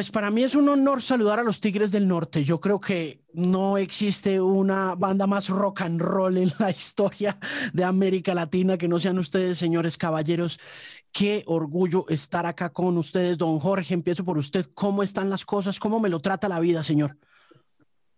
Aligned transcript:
Pues 0.00 0.10
para 0.10 0.30
mí 0.30 0.42
es 0.42 0.54
un 0.54 0.66
honor 0.66 1.02
saludar 1.02 1.40
a 1.40 1.42
los 1.42 1.60
Tigres 1.60 1.92
del 1.92 2.08
Norte. 2.08 2.42
Yo 2.42 2.58
creo 2.58 2.80
que 2.80 3.22
no 3.34 3.76
existe 3.76 4.40
una 4.40 4.94
banda 4.94 5.26
más 5.26 5.50
rock 5.50 5.82
and 5.82 6.00
roll 6.00 6.38
en 6.38 6.50
la 6.58 6.70
historia 6.70 7.38
de 7.74 7.84
América 7.84 8.32
Latina 8.32 8.78
que 8.78 8.88
no 8.88 8.98
sean 8.98 9.18
ustedes, 9.18 9.58
señores 9.58 9.98
caballeros. 9.98 10.58
Qué 11.12 11.44
orgullo 11.46 12.06
estar 12.08 12.46
acá 12.46 12.70
con 12.70 12.96
ustedes, 12.96 13.36
don 13.36 13.58
Jorge. 13.60 13.92
Empiezo 13.92 14.24
por 14.24 14.38
usted. 14.38 14.64
¿Cómo 14.72 15.02
están 15.02 15.28
las 15.28 15.44
cosas? 15.44 15.78
¿Cómo 15.78 16.00
me 16.00 16.08
lo 16.08 16.20
trata 16.20 16.48
la 16.48 16.60
vida, 16.60 16.82
señor? 16.82 17.18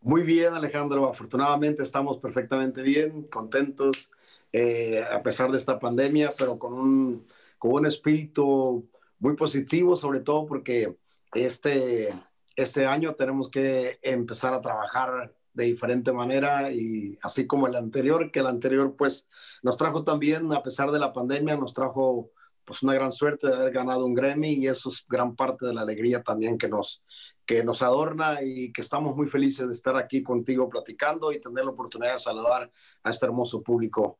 Muy 0.03 0.23
bien, 0.23 0.55
Alejandro. 0.55 1.09
Afortunadamente 1.09 1.83
estamos 1.83 2.17
perfectamente 2.19 2.81
bien, 2.83 3.25
contentos, 3.25 4.13
eh, 4.53 5.05
a 5.13 5.21
pesar 5.25 5.51
de 5.51 5.59
esta 5.59 5.81
pandemia, 5.81 6.29
pero 6.39 6.61
con 6.61 6.75
un, 6.75 7.27
con 7.59 7.73
un 7.73 7.87
espíritu 7.87 8.89
muy 9.19 9.35
positivo, 9.35 9.97
sobre 9.97 10.21
todo 10.21 10.47
porque 10.47 11.02
este, 11.33 12.15
este 12.57 12.87
año 12.87 13.15
tenemos 13.15 13.51
que 13.51 13.99
empezar 14.03 14.55
a 14.55 14.61
trabajar 14.61 15.35
de 15.55 15.65
diferente 15.65 16.13
manera 16.13 16.73
y 16.73 17.19
así 17.23 17.47
como 17.47 17.67
el 17.67 17.77
anterior, 17.77 18.31
que 18.31 18.41
el 18.41 18.47
anterior 18.47 18.97
pues 18.97 19.29
nos 19.63 19.77
trajo 19.77 20.03
también, 20.05 20.53
a 20.53 20.63
pesar 20.63 20.91
de 20.91 20.99
la 20.99 21.13
pandemia, 21.13 21.57
nos 21.57 21.75
trajo 21.75 22.31
pues 22.65 22.83
una 22.83 22.95
gran 22.95 23.13
suerte 23.13 23.49
de 23.49 23.55
haber 23.55 23.73
ganado 23.73 24.07
un 24.07 24.15
Grammy 24.15 24.55
y 24.55 24.69
eso 24.69 24.89
es 24.89 25.05
gran 25.09 25.35
parte 25.35 25.67
de 25.67 25.75
la 25.75 25.83
alegría 25.83 26.23
también 26.23 26.57
que 26.57 26.69
nos, 26.69 27.03
que 27.45 27.65
nos 27.65 27.83
adorna 27.83 28.39
y 28.43 28.73
que 28.73 28.81
estamos 28.81 29.17
muy 29.17 29.29
felices 29.29 29.67
de 29.67 29.73
estar 29.73 29.97
aquí 29.97 30.23
contigo 30.23 30.69
platicando 30.69 31.33
y 31.33 31.41
tener 31.41 31.65
la 31.65 31.73
oportunidad 31.73 32.15
de 32.15 32.19
saludar 32.19 32.71
a 33.03 33.11
este 33.11 33.27
hermoso 33.27 33.63
público 33.63 34.19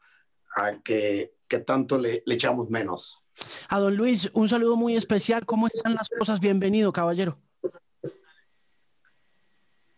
a 0.57 0.73
que, 0.83 1.35
que 1.49 1.61
tanto 1.61 1.99
le, 1.99 2.23
le 2.27 2.35
echamos 2.35 2.69
menos. 2.69 3.22
A 3.69 3.79
don 3.79 3.97
Luis, 3.97 4.31
un 4.35 4.49
saludo 4.49 4.77
muy 4.77 4.97
especial. 4.97 5.47
¿Cómo 5.47 5.67
están 5.67 5.95
las 5.95 6.09
cosas? 6.09 6.41
Bienvenido, 6.41 6.93
caballero. 6.93 7.39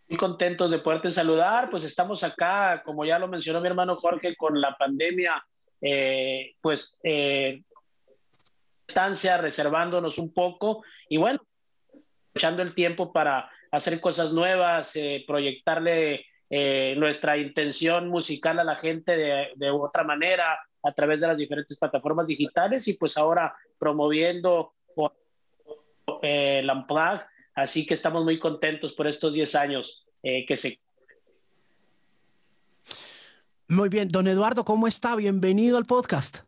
Muy 0.08 0.18
contentos 0.18 0.70
de 0.70 0.78
poderte 0.78 1.10
saludar. 1.10 1.70
Pues 1.70 1.84
estamos 1.84 2.22
acá, 2.22 2.82
como 2.84 3.04
ya 3.04 3.18
lo 3.18 3.28
mencionó 3.28 3.60
mi 3.60 3.66
hermano 3.66 3.96
Jorge, 3.96 4.36
con 4.36 4.60
la 4.60 4.76
pandemia, 4.76 5.44
eh, 5.80 6.54
pues, 6.60 6.98
eh, 7.02 7.62
estancia, 8.86 9.38
reservándonos 9.38 10.18
un 10.18 10.32
poco 10.32 10.84
y 11.08 11.16
bueno, 11.16 11.40
echando 12.34 12.62
el 12.62 12.74
tiempo 12.74 13.12
para 13.12 13.50
hacer 13.72 14.00
cosas 14.00 14.32
nuevas, 14.32 14.94
eh, 14.94 15.24
proyectarle 15.26 16.26
eh, 16.50 16.94
nuestra 16.96 17.36
intención 17.36 18.08
musical 18.08 18.58
a 18.60 18.64
la 18.64 18.76
gente 18.76 19.16
de 19.16 19.70
otra 19.70 20.04
manera, 20.04 20.58
a 20.84 20.92
través 20.92 21.20
de 21.20 21.28
las 21.28 21.38
diferentes 21.38 21.76
plataformas 21.76 22.28
digitales 22.28 22.86
y 22.88 22.94
pues 22.94 23.16
ahora 23.16 23.54
promoviendo 23.78 24.74
eh, 26.22 26.60
el. 26.62 27.20
Así 27.54 27.86
que 27.86 27.94
estamos 27.94 28.24
muy 28.24 28.38
contentos 28.38 28.92
por 28.92 29.06
estos 29.06 29.32
10 29.32 29.54
años 29.54 30.04
eh, 30.22 30.44
que 30.46 30.56
se... 30.56 30.78
Muy 33.68 33.88
bien, 33.88 34.08
don 34.08 34.26
Eduardo, 34.26 34.64
¿cómo 34.64 34.86
está? 34.86 35.16
Bienvenido 35.16 35.78
al 35.78 35.86
podcast. 35.86 36.40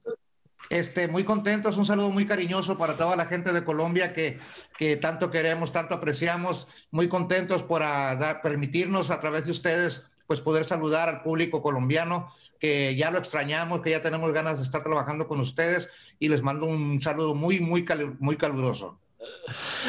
Este, 0.69 1.07
muy 1.07 1.25
contentos, 1.25 1.77
un 1.77 1.87
saludo 1.87 2.11
muy 2.11 2.27
cariñoso 2.27 2.77
para 2.77 2.97
toda 2.97 3.15
la 3.15 3.27
gente 3.27 3.53
de 3.53 3.65
Colombia 3.65 4.13
que, 4.13 4.39
que 4.79 4.97
tanto 4.97 5.31
queremos, 5.31 5.73
tanto 5.73 5.95
apreciamos, 5.95 6.67
muy 6.91 7.09
contentos 7.09 7.63
por 7.63 7.83
a, 7.83 8.41
permitirnos 8.43 9.11
a 9.11 9.21
través 9.21 9.45
de 9.45 9.53
ustedes 9.53 10.05
pues 10.27 10.41
poder 10.41 10.65
saludar 10.65 11.09
al 11.09 11.23
público 11.23 11.63
colombiano, 11.63 12.33
que 12.59 12.97
ya 12.97 13.11
lo 13.11 13.19
extrañamos, 13.19 13.81
que 13.81 13.91
ya 13.91 14.03
tenemos 14.03 14.33
ganas 14.33 14.59
de 14.59 14.65
estar 14.65 14.83
trabajando 14.83 15.29
con 15.29 15.41
ustedes 15.41 15.89
y 16.19 16.29
les 16.29 16.43
mando 16.43 16.67
un 16.67 17.01
saludo 17.01 17.35
muy, 17.35 17.61
muy, 17.61 17.87
muy 18.19 18.37
caluroso. 18.37 18.99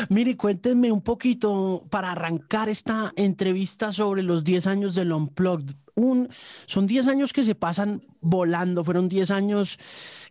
Mire, 0.10 0.36
cuéntenme 0.36 0.92
un 0.92 1.02
poquito 1.02 1.86
para 1.90 2.12
arrancar 2.12 2.70
esta 2.70 3.12
entrevista 3.16 3.92
sobre 3.92 4.24
los 4.24 4.44
10 4.44 4.68
años 4.68 4.96
del 4.96 5.12
Unplugged. 5.12 5.76
Un, 5.96 6.30
son 6.68 6.86
10 6.86 7.08
años 7.08 7.34
que 7.34 7.44
se 7.44 7.56
pasan 7.56 8.04
volando, 8.22 8.84
fueron 8.84 9.10
10 9.10 9.32
años 9.32 9.80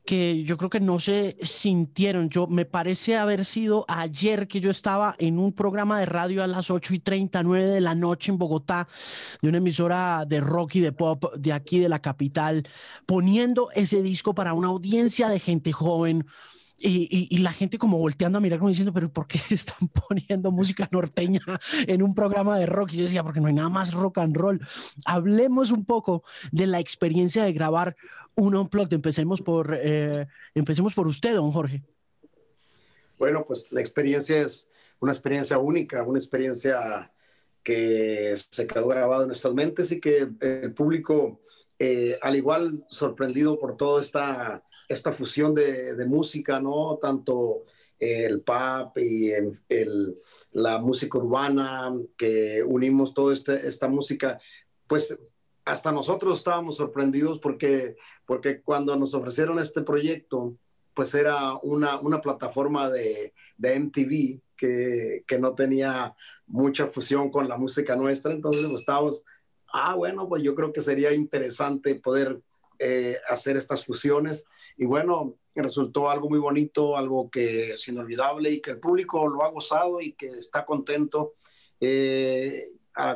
que 0.06 0.44
yo 0.44 0.56
creo 0.56 0.70
que 0.70 0.80
no 0.80 0.98
se 0.98 1.36
sintieron. 1.42 2.30
Yo 2.30 2.46
me 2.46 2.64
parece 2.64 3.16
haber 3.16 3.44
sido 3.44 3.84
ayer 3.88 4.48
que 4.48 4.60
yo 4.60 4.70
estaba 4.70 5.16
en 5.18 5.38
un 5.38 5.52
programa 5.52 5.98
de 6.00 6.06
radio 6.06 6.42
a 6.42 6.46
las 6.46 6.70
8 6.70 6.94
y 6.94 6.98
39 7.00 7.66
de 7.66 7.80
la 7.80 7.94
noche 7.94 8.32
en 8.32 8.38
Bogotá, 8.38 8.88
de 9.42 9.48
una 9.48 9.58
emisora 9.58 10.24
de 10.26 10.40
rock 10.40 10.76
y 10.76 10.80
de 10.80 10.92
pop 10.92 11.34
de 11.36 11.52
aquí 11.52 11.80
de 11.80 11.88
la 11.88 12.00
capital, 12.00 12.66
poniendo 13.04 13.70
ese 13.72 14.00
disco 14.00 14.34
para 14.34 14.54
una 14.54 14.68
audiencia 14.68 15.28
de 15.28 15.40
gente 15.40 15.72
joven 15.72 16.24
y, 16.78 17.38
la 17.38 17.52
gente 17.52 17.78
como 17.78 17.98
volteando 17.98 18.38
a 18.38 18.40
mirar 18.40 18.58
como 18.58 18.68
diciendo, 18.68 18.92
pero 18.92 19.10
¿por 19.10 19.26
qué 19.26 19.38
están 19.50 19.88
poniendo 19.88 20.50
música 20.50 20.88
norteña 20.90 21.40
en 21.86 22.02
un 22.02 22.14
programa 22.14 22.58
de 22.58 22.66
rock? 22.66 22.92
Y 22.92 22.98
yo 22.98 23.04
decía, 23.04 23.22
porque 23.22 23.40
no 23.40 23.46
hay 23.46 23.54
nada 23.54 23.68
más 23.68 23.94
rock 23.94 24.18
and 24.18 24.36
roll. 24.36 24.60
Hablemos 25.04 25.70
un 25.70 25.84
poco 25.84 26.22
de 26.52 26.66
la 26.66 26.80
experiencia 26.80 27.44
de 27.44 27.52
grabar 27.52 27.96
un 28.34 28.54
unplugged. 28.54 28.92
Empecemos 28.92 29.40
por, 29.40 29.76
eh, 29.80 30.26
empecemos 30.54 30.94
por 30.94 31.06
usted, 31.06 31.34
don 31.34 31.50
Jorge. 31.50 31.82
Bueno, 33.18 33.44
pues 33.46 33.66
la 33.70 33.80
experiencia 33.80 34.38
es 34.38 34.68
una 35.00 35.12
experiencia 35.12 35.58
única, 35.58 36.02
una 36.02 36.18
experiencia 36.18 37.10
que 37.62 38.34
se 38.36 38.66
quedó 38.66 38.86
grabada 38.86 39.22
en 39.22 39.28
nuestras 39.28 39.54
mentes 39.54 39.90
y 39.92 40.00
que 40.00 40.28
el 40.40 40.74
público, 40.74 41.40
eh, 41.78 42.18
al 42.22 42.36
igual 42.36 42.86
sorprendido 42.90 43.58
por 43.58 43.76
toda 43.76 44.00
esta 44.00 44.62
esta 44.88 45.12
fusión 45.12 45.54
de, 45.54 46.04
música, 46.06 46.60
¿no? 46.60 46.98
Tanto 47.00 47.64
el 47.98 48.42
pop 48.42 48.96
y 48.98 49.30
el, 49.30 50.18
la 50.52 50.78
música 50.78 51.18
urbana, 51.18 51.94
que 52.16 52.62
unimos 52.66 53.14
toda 53.14 53.32
este, 53.32 53.66
esta 53.66 53.88
música, 53.88 54.38
pues 54.86 55.18
hasta 55.64 55.90
nosotros 55.92 56.38
estábamos 56.38 56.76
sorprendidos 56.76 57.40
porque, 57.40 57.96
porque 58.24 58.62
cuando 58.62 58.96
nos 58.96 59.14
ofrecieron 59.14 59.58
este 59.58 59.82
proyecto, 59.82 60.56
pues 60.94 61.14
era 61.14 61.54
una, 61.62 62.00
una 62.00 62.20
plataforma 62.20 62.88
de, 62.88 63.34
de 63.58 63.80
MTV 63.80 64.40
que, 64.56 65.24
que, 65.26 65.38
no 65.38 65.54
tenía 65.54 66.14
mucha 66.46 66.86
fusión 66.86 67.30
con 67.30 67.48
la 67.48 67.58
música 67.58 67.96
nuestra, 67.96 68.32
entonces 68.32 68.64
pues, 68.66 68.80
estábamos, 68.80 69.24
ah, 69.72 69.94
bueno, 69.94 70.28
pues 70.28 70.42
yo 70.42 70.54
creo 70.54 70.72
que 70.72 70.80
sería 70.80 71.12
interesante 71.12 71.96
poder 71.96 72.40
eh, 72.78 73.16
hacer 73.28 73.56
estas 73.56 73.84
fusiones. 73.84 74.46
Y 74.76 74.86
bueno, 74.86 75.36
resultó 75.54 76.10
algo 76.10 76.28
muy 76.28 76.38
bonito, 76.38 76.96
algo 76.96 77.30
que 77.30 77.72
es 77.72 77.88
inolvidable 77.88 78.50
y 78.50 78.60
que 78.60 78.72
el 78.72 78.80
público 78.80 79.28
lo 79.28 79.44
ha 79.44 79.50
gozado 79.50 80.00
y 80.00 80.12
que 80.12 80.26
está 80.26 80.64
contento. 80.64 81.34
Eh, 81.80 82.70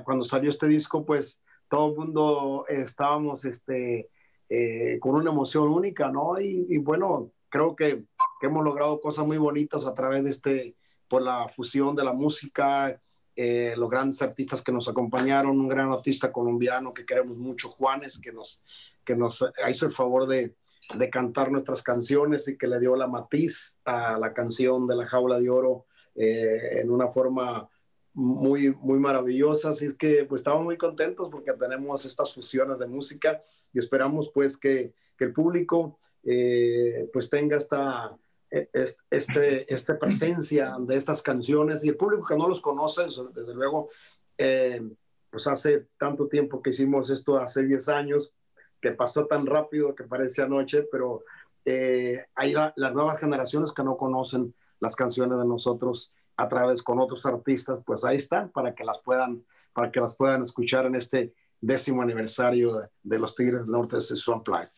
cuando 0.04 0.24
salió 0.24 0.50
este 0.50 0.66
disco, 0.66 1.04
pues 1.04 1.42
todo 1.68 1.90
el 1.90 1.96
mundo 1.96 2.64
estábamos 2.68 3.44
este, 3.44 4.10
eh, 4.48 4.98
con 5.00 5.14
una 5.14 5.30
emoción 5.30 5.68
única, 5.68 6.10
¿no? 6.10 6.40
Y, 6.40 6.76
bueno, 6.78 7.30
creo 7.48 7.76
que, 7.76 8.04
que, 8.40 8.46
hemos 8.46 8.64
logrado 8.64 9.00
cosas 9.00 9.26
muy 9.26 9.38
bonitas 9.38 9.86
a 9.86 9.94
través 9.94 10.24
de 10.24 10.30
este, 10.30 10.76
por 11.08 11.22
la 11.22 11.48
fusión 11.48 11.94
de 11.94 12.04
la 12.04 12.12
música, 12.12 13.00
eh, 13.36 13.74
los 13.76 13.88
grandes 13.88 14.20
artistas 14.22 14.62
que 14.62 14.72
nos 14.72 14.88
acompañaron, 14.88 15.58
un 15.58 15.68
gran 15.68 15.90
artista 15.90 16.30
colombiano 16.32 16.92
que 16.92 17.06
queremos 17.06 17.36
mucho, 17.36 17.68
Juanes, 17.70 18.18
que 18.20 18.32
nos, 18.32 18.62
que 19.04 19.16
nos 19.16 19.44
hizo 19.68 19.86
el 19.86 19.92
favor 19.92 20.26
de, 20.26 20.54
de 20.94 21.10
cantar 21.10 21.50
nuestras 21.50 21.82
canciones 21.82 22.48
y 22.48 22.56
que 22.56 22.66
le 22.66 22.80
dio 22.80 22.96
la 22.96 23.06
matiz 23.06 23.78
a 23.84 24.18
la 24.18 24.32
canción 24.32 24.86
de 24.86 24.96
la 24.96 25.06
jaula 25.06 25.38
de 25.38 25.50
oro 25.50 25.86
eh, 26.14 26.80
en 26.80 26.90
una 26.90 27.08
forma 27.08 27.68
muy, 28.12 28.74
muy 28.74 28.98
maravillosa. 28.98 29.70
Así 29.70 29.86
es 29.86 29.94
que 29.94 30.24
pues 30.24 30.40
estamos 30.40 30.64
muy 30.64 30.76
contentos 30.76 31.28
porque 31.30 31.52
tenemos 31.52 32.04
estas 32.04 32.34
fusiones 32.34 32.78
de 32.78 32.86
música 32.86 33.42
y 33.72 33.78
esperamos 33.78 34.30
pues 34.32 34.56
que, 34.56 34.92
que 35.16 35.24
el 35.26 35.32
público 35.32 35.98
eh, 36.24 37.08
pues 37.12 37.30
tenga 37.30 37.56
esta, 37.56 38.16
este, 38.50 39.72
esta 39.72 39.98
presencia 39.98 40.76
de 40.80 40.96
estas 40.96 41.22
canciones 41.22 41.84
y 41.84 41.88
el 41.88 41.96
público 41.96 42.26
que 42.26 42.36
no 42.36 42.48
los 42.48 42.60
conoce, 42.60 43.02
desde 43.34 43.54
luego, 43.54 43.90
eh, 44.36 44.82
pues 45.30 45.46
hace 45.46 45.88
tanto 45.98 46.28
tiempo 46.28 46.60
que 46.60 46.70
hicimos 46.70 47.10
esto, 47.10 47.38
hace 47.38 47.64
10 47.64 47.88
años, 47.88 48.32
que 48.80 48.92
pasó 48.92 49.26
tan 49.26 49.46
rápido 49.46 49.94
que 49.94 50.04
parece 50.04 50.42
anoche, 50.42 50.82
pero 50.90 51.22
eh, 51.64 52.24
hay 52.34 52.52
las 52.52 52.94
nuevas 52.94 53.20
generaciones 53.20 53.72
que 53.72 53.84
no 53.84 53.96
conocen 53.96 54.54
las 54.80 54.96
canciones 54.96 55.38
de 55.38 55.44
nosotros 55.44 56.12
a 56.36 56.48
través 56.48 56.82
con 56.82 56.98
otros 56.98 57.24
artistas, 57.26 57.80
pues 57.84 58.04
ahí 58.04 58.16
están 58.16 58.50
para 58.50 58.74
que 58.74 58.82
las 58.82 58.98
puedan, 59.04 59.44
para 59.72 59.92
que 59.92 60.00
las 60.00 60.16
puedan 60.16 60.42
escuchar 60.42 60.86
en 60.86 60.94
este 60.94 61.34
décimo 61.60 62.00
aniversario 62.00 62.88
de, 63.02 63.18
los 63.18 63.36
Tigres 63.36 63.60
del 63.60 63.70
Norte 63.70 63.96
de 63.96 64.00
su 64.02 64.32
Unplugged. 64.32 64.70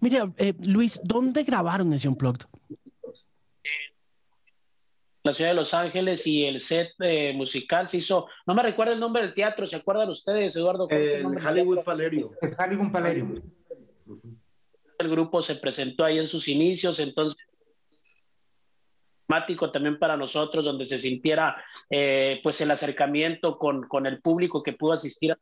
Mira, 0.00 0.32
eh, 0.38 0.54
Luis, 0.60 1.00
¿dónde 1.04 1.44
grabaron 1.44 1.92
ese 1.92 2.08
Unplugged? 2.08 2.46
La 5.26 5.34
ciudad 5.34 5.50
de 5.50 5.56
Los 5.56 5.74
Ángeles 5.74 6.26
y 6.26 6.44
el 6.44 6.60
set 6.60 6.92
eh, 7.00 7.32
musical 7.34 7.88
se 7.88 7.98
hizo, 7.98 8.28
no 8.46 8.54
me 8.54 8.62
recuerdo 8.62 8.92
el 8.92 9.00
nombre 9.00 9.22
del 9.22 9.34
teatro, 9.34 9.66
¿se 9.66 9.76
acuerdan 9.76 10.08
ustedes, 10.08 10.54
Eduardo? 10.56 10.88
El 10.88 11.26
Hollywood 11.26 11.82
Palerio. 11.82 12.30
El 12.40 12.54
Hollywood 12.56 12.92
Palerio. 12.92 13.42
El 14.98 15.10
grupo 15.10 15.42
se 15.42 15.56
presentó 15.56 16.04
ahí 16.04 16.18
en 16.18 16.28
sus 16.28 16.46
inicios, 16.48 17.00
entonces 17.00 17.36
también 19.72 19.98
para 19.98 20.16
nosotros, 20.16 20.64
donde 20.64 20.86
se 20.86 20.96
sintiera 20.96 21.62
eh, 21.90 22.40
pues 22.42 22.60
el 22.60 22.70
acercamiento 22.70 23.58
con, 23.58 23.82
con, 23.88 24.06
el 24.06 24.20
público 24.22 24.62
que 24.62 24.72
pudo 24.72 24.92
asistir. 24.92 25.36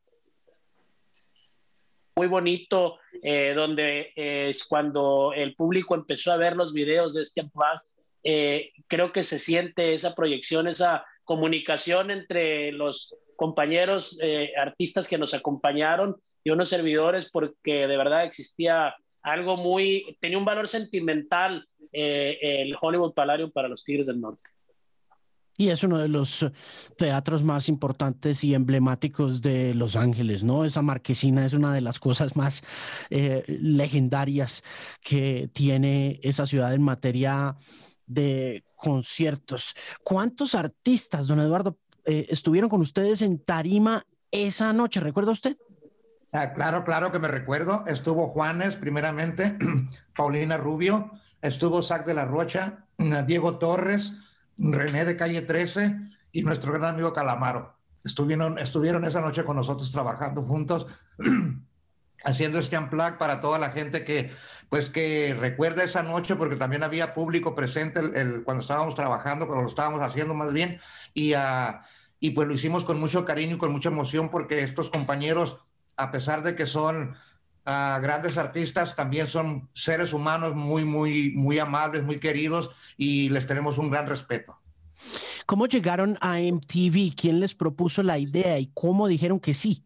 Muy 2.17 2.27
bonito, 2.27 2.99
eh, 3.23 3.53
donde 3.55 4.13
es 4.17 4.65
cuando 4.65 5.33
el 5.35 5.55
público 5.55 5.95
empezó 5.95 6.33
a 6.33 6.39
ver 6.39 6.57
los 6.57 6.73
videos 6.73 7.13
de 7.13 7.23
este 7.23 7.43
unplug, 7.43 7.83
eh, 8.25 8.73
creo 8.89 9.13
que 9.13 9.23
se 9.23 9.39
siente 9.39 9.95
esa 9.95 10.15
proyección, 10.15 10.67
esa 10.67 11.05
comunicación 11.25 12.11
entre 12.11 12.73
los 12.73 13.17
compañeros 13.37 14.19
artistas 14.57 15.09
que 15.09 15.19
nos 15.19 15.35
acompañaron 15.35 16.17
y 16.45 16.51
unos 16.51 16.69
servidores, 16.69 17.31
porque 17.31 17.87
de 17.87 17.97
verdad 17.97 18.25
existía 18.25 18.95
algo 19.23 19.57
muy, 19.57 20.17
tenía 20.21 20.39
un 20.39 20.45
valor 20.45 20.69
sentimental 20.69 21.67
eh, 21.91 22.39
el 22.43 22.77
Hollywood 22.81 23.15
Palladium 23.15 23.51
para 23.51 23.69
los 23.69 23.83
Tigres 23.83 24.07
del 24.07 24.21
Norte. 24.21 24.51
Y 25.57 25.69
es 25.69 25.85
uno 25.85 25.99
de 25.99 26.09
los 26.09 26.45
teatros 26.99 27.45
más 27.45 27.69
importantes 27.69 28.43
y 28.43 28.55
emblemáticos 28.55 29.41
de 29.41 29.73
Los 29.73 29.95
Ángeles, 29.95 30.43
¿no? 30.43 30.65
Esa 30.65 30.83
marquesina 30.83 31.47
es 31.47 31.53
una 31.53 31.73
de 31.73 31.81
las 31.81 32.01
cosas 32.01 32.35
más 32.37 32.65
eh, 33.09 33.45
legendarias 33.47 34.65
que 35.01 35.49
tiene 35.53 36.19
esa 36.25 36.45
ciudad 36.45 36.75
en 36.75 36.83
materia 36.83 37.57
de 38.07 38.65
conciertos. 38.77 39.75
¿Cuántos 40.03 40.55
artistas, 40.55 41.27
don 41.27 41.41
Eduardo, 41.41 41.79
eh, 42.05 42.27
estuvieron 42.29 42.69
con 42.71 42.81
ustedes 42.81 43.23
en 43.23 43.39
Tarima 43.39 44.05
esa 44.31 44.73
noche? 44.73 45.01
¿Recuerda 45.01 45.33
usted? 45.33 45.57
Ah, 46.33 46.53
claro, 46.53 46.85
claro 46.85 47.13
que 47.13 47.21
me 47.21 47.29
recuerdo. 47.29 47.85
Estuvo 47.87 48.29
Juanes, 48.29 48.77
primeramente, 48.77 49.57
Paulina 50.17 50.57
Rubio, 50.57 51.13
estuvo 51.41 51.81
Zac 51.81 52.05
de 52.05 52.15
la 52.15 52.25
Rocha, 52.25 52.87
Diego 53.27 53.59
Torres, 53.59 54.19
René 54.59 55.05
de 55.05 55.17
Calle 55.17 55.43
13 55.43 55.97
y 56.33 56.43
nuestro 56.43 56.73
gran 56.73 56.95
amigo 56.95 57.13
Calamaro. 57.13 57.77
Estuvieron, 58.05 58.59
estuvieron 58.59 59.05
esa 59.05 59.21
noche 59.21 59.45
con 59.45 59.57
nosotros 59.57 59.91
trabajando 59.91 60.43
juntos, 60.43 60.87
haciendo 62.25 62.59
este 62.59 62.79
unplug 62.79 63.17
para 63.17 63.41
toda 63.41 63.59
la 63.59 63.71
gente 63.71 64.05
que, 64.05 64.33
pues, 64.75 64.91
que 64.91 65.37
recuerda 65.39 65.85
esa 65.85 66.03
noche, 66.03 66.35
porque 66.35 66.57
también 66.57 66.83
había 66.83 67.15
público 67.15 67.55
presente 67.55 68.01
el, 68.01 68.43
cuando 68.43 68.61
estábamos 68.61 68.97
trabajando, 68.97 69.47
cuando 69.47 69.63
lo 69.63 69.69
estábamos 69.69 70.01
haciendo 70.01 70.35
más 70.35 70.53
bien, 70.53 70.81
y, 71.15 71.37
uh, 71.37 71.79
y 72.19 72.31
pues 72.31 72.49
lo 72.49 72.55
hicimos 72.55 72.85
con 72.85 72.99
mucho 72.99 73.25
cariño 73.25 73.55
y 73.55 73.59
con 73.59 73.71
mucha 73.71 73.91
emoción, 73.91 74.31
porque 74.31 74.65
estos 74.65 74.91
compañeros 74.91 75.59
a 75.97 76.11
pesar 76.11 76.43
de 76.43 76.57
que 76.57 76.67
son 76.67 77.11
uh, 77.11 78.01
grandes 78.03 78.37
artistas, 78.37 78.97
también 78.97 79.29
son 79.29 79.69
seres 79.75 80.13
humanos 80.13 80.57
muy, 80.57 80.85
muy, 80.85 81.31
muy 81.37 81.61
amables, 81.61 82.03
muy 82.03 82.19
queridos 82.19 82.73
y 82.97 83.29
les 83.29 83.47
tenemos 83.47 83.79
un 83.79 83.91
gran 83.91 84.09
respeto. 84.09 84.59
¿Cómo 85.47 85.69
llegaron 85.69 86.19
a 86.21 86.41
MTV? 86.41 87.15
¿Quién 87.15 87.39
les 87.39 87.55
propuso 87.55 88.03
la 88.03 88.19
idea 88.19 88.59
y 88.59 88.73
cómo 88.75 89.07
dijeron 89.07 89.39
que 89.39 89.55
sí? 89.55 89.85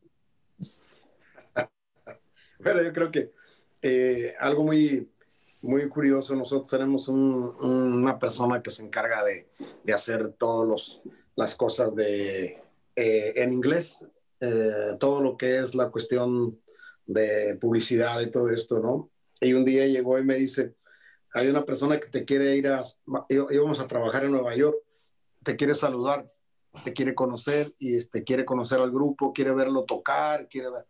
bueno, 2.58 2.82
yo 2.82 2.94
creo 2.94 3.10
que 3.10 3.36
eh, 3.82 4.34
algo 4.38 4.64
muy, 4.64 5.08
muy 5.62 5.88
curioso, 5.88 6.34
nosotros 6.34 6.70
tenemos 6.70 7.08
un, 7.08 7.54
una 7.60 8.18
persona 8.18 8.62
que 8.62 8.70
se 8.70 8.84
encarga 8.84 9.24
de, 9.24 9.48
de 9.84 9.92
hacer 9.92 10.32
todas 10.38 11.00
las 11.36 11.54
cosas 11.54 11.94
de, 11.94 12.60
eh, 13.00 13.32
en 13.36 13.52
inglés, 13.52 14.04
eh, 14.40 14.96
todo 14.98 15.20
lo 15.20 15.36
que 15.36 15.58
es 15.58 15.74
la 15.76 15.88
cuestión 15.88 16.60
de 17.06 17.56
publicidad 17.60 18.20
y 18.20 18.30
todo 18.30 18.50
esto, 18.50 18.80
¿no? 18.80 19.10
Y 19.40 19.52
un 19.52 19.64
día 19.64 19.86
llegó 19.86 20.18
y 20.18 20.24
me 20.24 20.34
dice, 20.34 20.74
hay 21.32 21.46
una 21.46 21.64
persona 21.64 22.00
que 22.00 22.08
te 22.08 22.24
quiere 22.24 22.56
ir 22.56 22.66
a, 22.66 22.80
íbamos 23.28 23.78
a 23.78 23.86
trabajar 23.86 24.24
en 24.24 24.32
Nueva 24.32 24.54
York, 24.56 24.76
te 25.44 25.54
quiere 25.54 25.76
saludar, 25.76 26.28
te 26.82 26.92
quiere 26.92 27.14
conocer 27.14 27.72
y 27.78 27.96
este, 27.96 28.24
quiere 28.24 28.44
conocer 28.44 28.80
al 28.80 28.90
grupo, 28.90 29.32
quiere 29.32 29.52
verlo 29.52 29.84
tocar, 29.84 30.48
quiere 30.48 30.70
ver, 30.70 30.86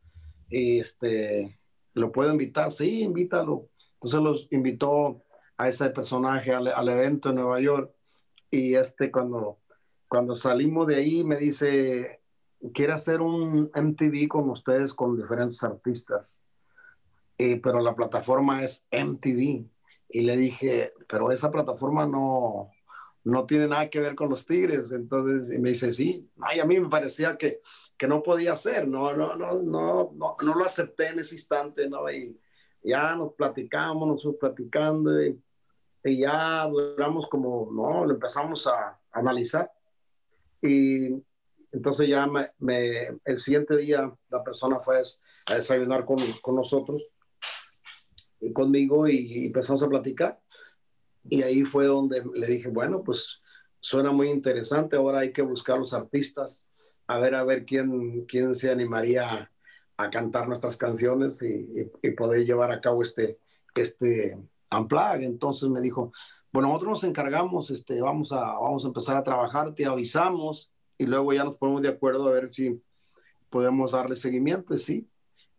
y 0.49 0.79
este, 0.79 1.58
¿lo 1.99 2.13
puedo 2.13 2.31
invitar? 2.33 2.73
Sí, 2.73 3.03
invítalo. 3.03 3.69
Entonces 3.95 4.21
los 4.21 4.49
invitó 4.51 5.23
a 5.57 5.69
ese 5.69 5.91
personaje 5.91 6.53
al, 6.53 6.69
al 6.69 6.89
evento 6.89 7.31
en 7.31 7.37
Nueva 7.37 7.61
York 7.61 7.93
y 8.51 8.75
este 8.75 9.11
cuando, 9.11 9.59
cuando 10.09 10.37
salimos 10.37 10.87
de 10.87 10.97
ahí 10.97 11.25
me 11.25 11.37
dice, 11.37 12.21
quiere 12.73 12.93
hacer 12.93 13.21
un 13.21 13.71
MTV 13.75 14.29
con 14.29 14.49
ustedes, 14.51 14.95
con 14.95 15.17
diferentes 15.17 15.63
artistas, 15.63 16.45
pero 17.37 17.81
la 17.81 17.95
plataforma 17.95 18.63
es 18.63 18.87
MTV. 18.91 19.67
Y 20.11 20.23
le 20.23 20.37
dije, 20.37 20.93
pero 21.09 21.31
esa 21.31 21.51
plataforma 21.51 22.07
no, 22.07 22.71
no 23.25 23.47
tiene 23.47 23.69
nada 23.69 23.91
que 23.91 24.01
ver 24.01 24.15
con 24.15 24.31
los 24.31 24.47
Tigres. 24.47 24.93
Entonces 24.93 25.55
y 25.55 25.59
me 25.59 25.71
dice, 25.71 25.93
sí. 25.93 26.29
Ay, 26.41 26.61
a 26.61 26.65
mí 26.65 26.79
me 26.79 26.89
parecía 26.89 27.37
que, 27.37 27.61
que 27.97 28.09
no 28.09 28.23
podía 28.23 28.57
ser, 28.57 28.89
no, 28.89 29.15
no, 29.15 29.37
no, 29.37 29.61
no, 29.63 30.13
no, 30.15 30.37
no 30.41 30.55
lo 30.55 30.65
acepté 30.65 31.09
en 31.09 31.19
ese 31.19 31.35
instante, 31.35 31.89
¿no? 31.89 32.11
Y 32.11 32.39
ya 32.83 33.15
nos 33.15 33.35
platicamos, 33.35 34.09
nos 34.09 34.23
fuimos 34.23 34.41
platicando 34.41 35.23
y, 35.23 35.41
y 36.05 36.21
ya 36.21 36.67
duramos 36.67 37.29
como, 37.29 37.69
no, 37.73 38.05
lo 38.05 38.15
empezamos 38.15 38.67
a, 38.67 38.89
a 38.89 38.99
analizar. 39.13 39.71
Y 40.63 41.23
entonces 41.73 42.09
ya 42.09 42.27
me, 42.27 43.21
el 43.25 43.39
siguiente 43.39 43.77
día 43.77 44.13
la 44.31 44.43
persona 44.43 44.81
fue 44.81 45.01
a 45.47 45.55
desayunar 45.55 46.05
con, 46.05 46.19
con 46.41 46.57
nosotros 46.57 47.07
y 48.41 48.53
conmigo 48.53 49.09
y, 49.09 49.47
empezamos 49.47 49.83
a 49.83 49.89
platicar. 49.89 50.41
Y 51.29 51.43
ahí 51.43 51.65
fue 51.65 51.87
donde 51.87 52.25
le 52.35 52.47
dije, 52.47 52.69
bueno, 52.69 53.03
pues 53.03 53.41
suena 53.81 54.11
muy 54.11 54.29
interesante, 54.31 54.97
ahora 54.97 55.21
hay 55.21 55.33
que 55.33 55.43
buscar 55.43 55.79
los 55.79 55.95
artistas, 55.95 56.69
a 57.07 57.19
ver, 57.19 57.35
a 57.35 57.45
ver 57.45 57.65
quién, 57.65 58.25
quién 58.27 58.55
se 58.55 58.71
animaría 58.71 59.51
a, 59.97 60.11
cantar 60.11 60.47
nuestras 60.47 60.77
canciones 60.77 61.43
y, 61.43 61.91
y, 62.03 62.11
poder 62.13 62.45
llevar 62.45 62.71
a 62.71 62.81
cabo 62.81 63.03
este, 63.03 63.39
este 63.75 64.39
unplug. 64.71 65.23
Entonces 65.23 65.69
me 65.69 65.81
dijo, 65.81 66.13
bueno, 66.53 66.69
nosotros 66.69 66.91
nos 66.91 67.05
encargamos, 67.05 67.71
este, 67.71 68.01
vamos, 68.01 68.33
a, 68.33 68.41
vamos 68.41 68.85
a 68.85 68.89
empezar 68.89 69.17
a 69.17 69.25
trabajar, 69.25 69.75
te 69.75 69.87
avisamos 69.87 70.73
y 70.97 71.07
luego 71.07 71.33
ya 71.33 71.45
nos 71.45 71.57
ponemos 71.57 71.83
de 71.83 71.89
acuerdo 71.89 72.29
a 72.29 72.33
ver 72.33 72.53
si 72.53 72.81
podemos 73.51 73.93
darle 73.93 74.15
seguimiento. 74.15 74.75
Y 74.75 74.79
sí, 74.79 75.09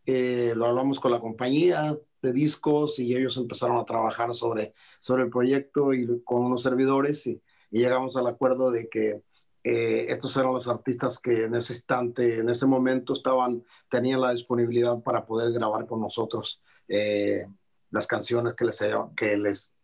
eh, 0.06 0.54
lo 0.56 0.68
hablamos 0.68 1.00
con 1.00 1.12
la 1.12 1.20
compañía 1.20 1.98
de 2.22 2.32
discos 2.34 3.00
y 3.00 3.16
ellos 3.16 3.38
empezaron 3.38 3.78
a 3.78 3.86
trabajar 3.86 4.34
sobre, 4.34 4.74
sobre 5.00 5.24
el 5.24 5.30
proyecto 5.30 5.94
y 5.94 6.22
con 6.24 6.46
unos 6.46 6.64
servidores 6.64 7.26
y, 7.28 7.42
llegamos 7.72 8.18
al 8.18 8.26
acuerdo 8.26 8.72
de 8.72 8.90
que 8.90 9.22
eh, 9.64 10.08
estos 10.10 10.36
eran 10.38 10.54
los 10.54 10.68
artistas 10.68 11.20
que 11.20 11.44
en 11.44 11.54
ese 11.54 11.74
instante, 11.74 12.40
en 12.40 12.50
ese 12.50 12.66
momento 12.66 13.14
estaban, 13.14 13.64
tenían 13.92 14.22
la 14.22 14.32
disponibilidad 14.32 15.04
para 15.04 15.28
poder 15.28 15.54
grabar 15.54 15.86
con 15.86 16.02
nosotros 16.02 16.60
eh, 16.88 17.46
las 17.92 18.08
canciones 18.08 18.56
que 18.56 18.66
les, 18.66 18.80
que 19.16 19.38
les 19.38 19.76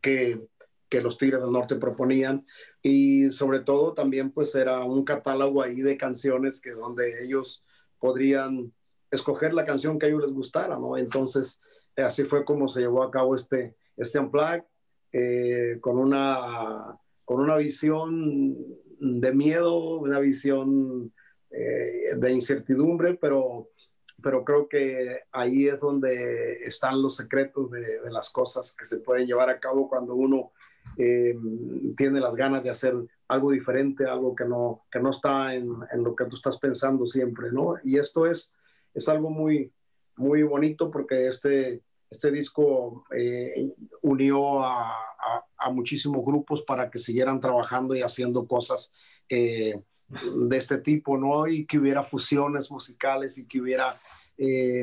que 0.00 0.48
que 0.88 1.00
los 1.00 1.18
Tigres 1.18 1.40
del 1.40 1.52
Norte 1.52 1.76
proponían 1.76 2.46
y 2.82 3.30
sobre 3.30 3.60
todo 3.60 3.92
también 3.94 4.30
pues 4.30 4.54
era 4.54 4.84
un 4.84 5.04
catálogo 5.04 5.62
ahí 5.62 5.80
de 5.80 5.96
canciones 5.96 6.60
que 6.60 6.70
donde 6.70 7.24
ellos 7.24 7.62
podrían 7.98 8.72
escoger 9.10 9.54
la 9.54 9.66
canción 9.66 9.98
que 9.98 10.06
a 10.06 10.08
ellos 10.08 10.22
les 10.22 10.32
gustara, 10.32 10.78
¿no? 10.78 10.96
Entonces 10.96 11.60
así 12.02 12.24
fue 12.24 12.44
como 12.44 12.68
se 12.68 12.80
llevó 12.80 13.02
a 13.02 13.10
cabo 13.10 13.34
este, 13.34 13.76
este 13.96 14.20
eh, 15.12 15.78
con, 15.80 15.98
una, 15.98 16.98
con 17.24 17.40
una 17.40 17.56
visión 17.56 18.56
de 19.00 19.32
miedo, 19.32 19.98
una 19.98 20.18
visión 20.20 21.12
eh, 21.50 22.14
de 22.16 22.32
incertidumbre, 22.32 23.14
pero, 23.14 23.70
pero 24.22 24.44
creo 24.44 24.68
que 24.68 25.20
ahí 25.32 25.68
es 25.68 25.80
donde 25.80 26.64
están 26.64 27.00
los 27.00 27.16
secretos 27.16 27.70
de, 27.70 28.00
de, 28.00 28.10
las 28.10 28.30
cosas 28.30 28.74
que 28.76 28.84
se 28.84 28.98
pueden 28.98 29.26
llevar 29.26 29.48
a 29.48 29.58
cabo 29.58 29.88
cuando 29.88 30.14
uno 30.14 30.52
eh, 30.96 31.36
tiene 31.96 32.20
las 32.20 32.34
ganas 32.34 32.62
de 32.62 32.70
hacer 32.70 32.94
algo 33.28 33.52
diferente, 33.52 34.04
algo 34.04 34.34
que 34.34 34.44
no, 34.44 34.84
que 34.90 35.00
no 35.00 35.10
está 35.10 35.54
en, 35.54 35.70
en, 35.92 36.02
lo 36.02 36.14
que 36.16 36.24
tú 36.24 36.36
estás 36.36 36.58
pensando 36.58 37.06
siempre, 37.06 37.52
¿no? 37.52 37.76
Y 37.84 37.98
esto 37.98 38.26
es, 38.26 38.54
es 38.94 39.08
algo 39.08 39.30
muy, 39.30 39.72
muy 40.16 40.42
bonito 40.42 40.90
porque 40.90 41.28
este, 41.28 41.82
este 42.10 42.30
disco 42.30 43.04
eh, 43.14 43.72
unió 44.02 44.64
a, 44.64 45.04
muchísimos 45.70 46.24
grupos 46.24 46.62
para 46.62 46.88
que 46.88 46.98
siguieran 46.98 47.40
trabajando 47.40 47.94
y 47.94 48.00
haciendo 48.00 48.46
cosas 48.46 48.90
eh, 49.28 49.78
de 50.08 50.56
este 50.56 50.78
tipo, 50.78 51.18
¿no? 51.18 51.46
Y 51.46 51.66
que 51.66 51.78
hubiera 51.78 52.02
fusiones 52.02 52.70
musicales 52.70 53.36
y 53.36 53.46
que 53.46 53.60
hubiera 53.60 54.00
eh, 54.38 54.82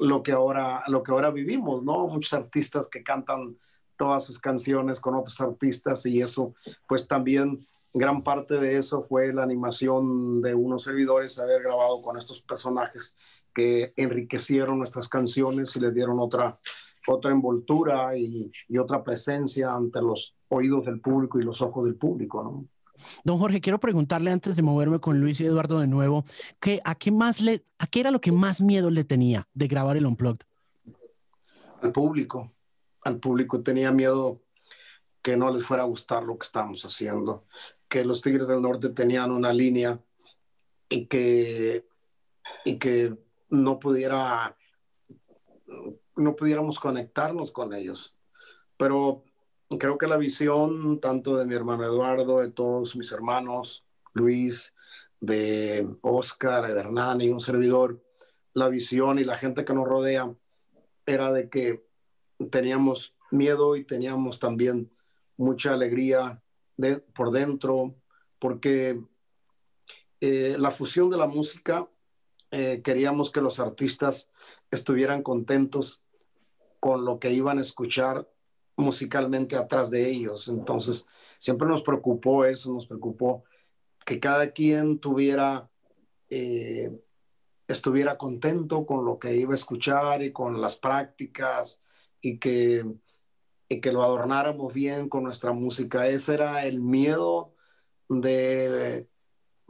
lo, 0.00 0.22
que 0.24 0.32
ahora, 0.32 0.82
lo 0.88 1.04
que 1.04 1.12
ahora 1.12 1.30
vivimos, 1.30 1.84
¿no? 1.84 2.08
Muchos 2.08 2.32
artistas 2.32 2.88
que 2.88 3.04
cantan 3.04 3.56
todas 3.96 4.24
sus 4.24 4.40
canciones 4.40 4.98
con 4.98 5.14
otros 5.14 5.40
artistas 5.40 6.04
y 6.06 6.20
eso, 6.20 6.54
pues 6.88 7.06
también 7.06 7.64
gran 7.92 8.24
parte 8.24 8.58
de 8.58 8.78
eso 8.78 9.04
fue 9.04 9.32
la 9.32 9.44
animación 9.44 10.42
de 10.42 10.54
unos 10.54 10.82
servidores, 10.82 11.38
haber 11.38 11.62
grabado 11.62 12.02
con 12.02 12.18
estos 12.18 12.40
personajes 12.40 13.16
que 13.58 13.92
enriquecieron 13.96 14.78
nuestras 14.78 15.08
canciones 15.08 15.74
y 15.74 15.80
le 15.80 15.90
dieron 15.90 16.20
otra, 16.20 16.60
otra 17.08 17.32
envoltura 17.32 18.16
y, 18.16 18.52
y, 18.68 18.78
otra 18.78 19.02
presencia 19.02 19.74
ante 19.74 20.00
los 20.00 20.36
oídos 20.46 20.86
del 20.86 21.00
público 21.00 21.40
y 21.40 21.42
los 21.42 21.60
ojos 21.60 21.84
del 21.86 21.96
público, 21.96 22.44
¿no? 22.44 22.68
Don 23.24 23.38
Jorge, 23.38 23.60
quiero 23.60 23.80
preguntarle 23.80 24.30
antes 24.30 24.54
de 24.54 24.62
moverme 24.62 25.00
con 25.00 25.20
Luis 25.20 25.40
y 25.40 25.46
Eduardo 25.46 25.80
de 25.80 25.88
nuevo, 25.88 26.22
que 26.60 26.80
a 26.84 26.94
qué 26.94 27.10
más 27.10 27.40
le, 27.40 27.64
a 27.78 27.88
qué 27.88 27.98
era 27.98 28.12
lo 28.12 28.20
que 28.20 28.30
más 28.30 28.60
miedo 28.60 28.90
le 28.90 29.02
tenía 29.02 29.48
de 29.54 29.66
grabar 29.66 29.96
el 29.96 30.06
Unplugged? 30.06 30.46
Al 31.82 31.90
público. 31.90 32.52
Al 33.02 33.18
público 33.18 33.60
tenía 33.60 33.90
miedo 33.90 34.40
que 35.20 35.36
no 35.36 35.52
les 35.52 35.64
fuera 35.64 35.82
a 35.82 35.86
gustar 35.86 36.22
lo 36.22 36.38
que 36.38 36.46
estábamos 36.46 36.84
haciendo, 36.84 37.44
que 37.88 38.04
los 38.04 38.22
Tigres 38.22 38.46
del 38.46 38.62
Norte 38.62 38.90
tenían 38.90 39.32
una 39.32 39.52
línea 39.52 40.00
y 40.88 41.06
que, 41.06 41.86
y 42.64 42.78
que 42.78 43.16
no 43.50 43.78
pudiera 43.78 44.56
no 46.16 46.34
pudiéramos 46.34 46.78
conectarnos 46.78 47.52
con 47.52 47.72
ellos. 47.72 48.14
Pero 48.76 49.24
creo 49.78 49.98
que 49.98 50.06
la 50.06 50.16
visión 50.16 51.00
tanto 51.00 51.36
de 51.36 51.46
mi 51.46 51.54
hermano 51.54 51.84
Eduardo, 51.84 52.40
de 52.40 52.50
todos 52.50 52.96
mis 52.96 53.12
hermanos, 53.12 53.84
Luis, 54.14 54.74
de 55.20 55.88
Oscar, 56.00 56.66
de 56.66 56.78
Hernán 56.78 57.20
y 57.20 57.28
un 57.28 57.40
servidor, 57.40 58.02
la 58.54 58.68
visión 58.68 59.18
y 59.18 59.24
la 59.24 59.36
gente 59.36 59.64
que 59.64 59.74
nos 59.74 59.86
rodea 59.86 60.32
era 61.06 61.32
de 61.32 61.48
que 61.48 61.84
teníamos 62.50 63.14
miedo 63.30 63.76
y 63.76 63.84
teníamos 63.84 64.38
también 64.38 64.90
mucha 65.36 65.74
alegría 65.74 66.42
de, 66.76 66.98
por 66.98 67.30
dentro, 67.30 67.94
porque 68.38 69.00
eh, 70.20 70.56
la 70.58 70.70
fusión 70.70 71.10
de 71.10 71.16
la 71.16 71.26
música, 71.26 71.88
eh, 72.50 72.80
queríamos 72.82 73.30
que 73.30 73.40
los 73.40 73.60
artistas 73.60 74.30
estuvieran 74.70 75.22
contentos 75.22 76.02
con 76.80 77.04
lo 77.04 77.18
que 77.18 77.32
iban 77.32 77.58
a 77.58 77.62
escuchar 77.62 78.28
musicalmente 78.76 79.56
atrás 79.56 79.90
de 79.90 80.08
ellos. 80.08 80.48
Entonces, 80.48 81.06
siempre 81.38 81.68
nos 81.68 81.82
preocupó 81.82 82.44
eso, 82.44 82.72
nos 82.72 82.86
preocupó 82.86 83.44
que 84.06 84.20
cada 84.20 84.52
quien 84.52 84.98
tuviera, 84.98 85.68
eh, 86.30 86.98
estuviera 87.66 88.16
contento 88.16 88.86
con 88.86 89.04
lo 89.04 89.18
que 89.18 89.36
iba 89.36 89.52
a 89.52 89.56
escuchar 89.56 90.22
y 90.22 90.32
con 90.32 90.60
las 90.60 90.76
prácticas 90.76 91.82
y 92.20 92.38
que, 92.38 92.86
y 93.68 93.80
que 93.80 93.92
lo 93.92 94.02
adornáramos 94.02 94.72
bien 94.72 95.08
con 95.08 95.24
nuestra 95.24 95.52
música. 95.52 96.06
Ese 96.06 96.34
era 96.34 96.64
el 96.64 96.80
miedo 96.80 97.52
de, 98.08 99.06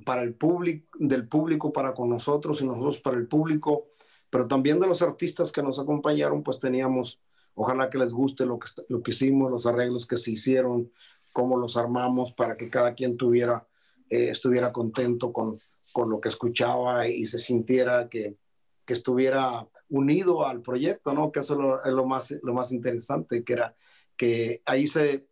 para 0.04 0.22
el 0.22 0.34
público, 0.34 0.86
del 0.98 1.28
público 1.28 1.72
para 1.72 1.94
con 1.94 2.08
nosotros 2.08 2.60
y 2.60 2.66
nosotros 2.66 3.00
para 3.00 3.16
el 3.16 3.26
público, 3.26 3.86
pero 4.30 4.46
también 4.46 4.78
de 4.78 4.86
los 4.86 5.02
artistas 5.02 5.52
que 5.52 5.62
nos 5.62 5.78
acompañaron, 5.78 6.42
pues 6.42 6.58
teníamos 6.58 7.20
Ojalá 7.60 7.90
que 7.90 7.98
les 7.98 8.12
guste 8.12 8.46
lo 8.46 8.60
que, 8.60 8.68
lo 8.88 9.02
que 9.02 9.10
hicimos, 9.10 9.50
los 9.50 9.66
arreglos 9.66 10.06
que 10.06 10.16
se 10.16 10.30
hicieron, 10.30 10.92
cómo 11.32 11.56
los 11.56 11.76
armamos 11.76 12.32
para 12.32 12.56
que 12.56 12.70
cada 12.70 12.94
quien 12.94 13.16
tuviera, 13.16 13.66
eh, 14.08 14.28
estuviera 14.30 14.72
contento 14.72 15.32
con, 15.32 15.58
con 15.92 16.08
lo 16.08 16.20
que 16.20 16.28
escuchaba 16.28 17.08
y 17.08 17.26
se 17.26 17.40
sintiera 17.40 18.08
que, 18.08 18.36
que 18.84 18.92
estuviera 18.92 19.66
unido 19.88 20.46
al 20.46 20.62
proyecto, 20.62 21.12
¿no? 21.12 21.32
Que 21.32 21.40
eso 21.40 21.80
es 21.84 21.92
lo, 21.92 22.06
más, 22.06 22.32
lo 22.44 22.54
más 22.54 22.70
interesante, 22.70 23.42
que 23.42 23.54
era 23.54 23.74
que 24.16 24.62
ahí 24.64 24.86
se, 24.86 25.26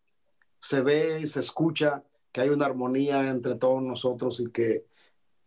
se 0.59 0.81
ve 0.81 1.21
y 1.21 1.29
se 1.29 1.39
escucha 1.39 2.03
que 2.37 2.43
hay 2.43 2.51
una 2.51 2.67
armonía 2.67 3.31
entre 3.31 3.55
todos 3.55 3.83
nosotros 3.83 4.41
y 4.41 4.51
que, 4.51 4.85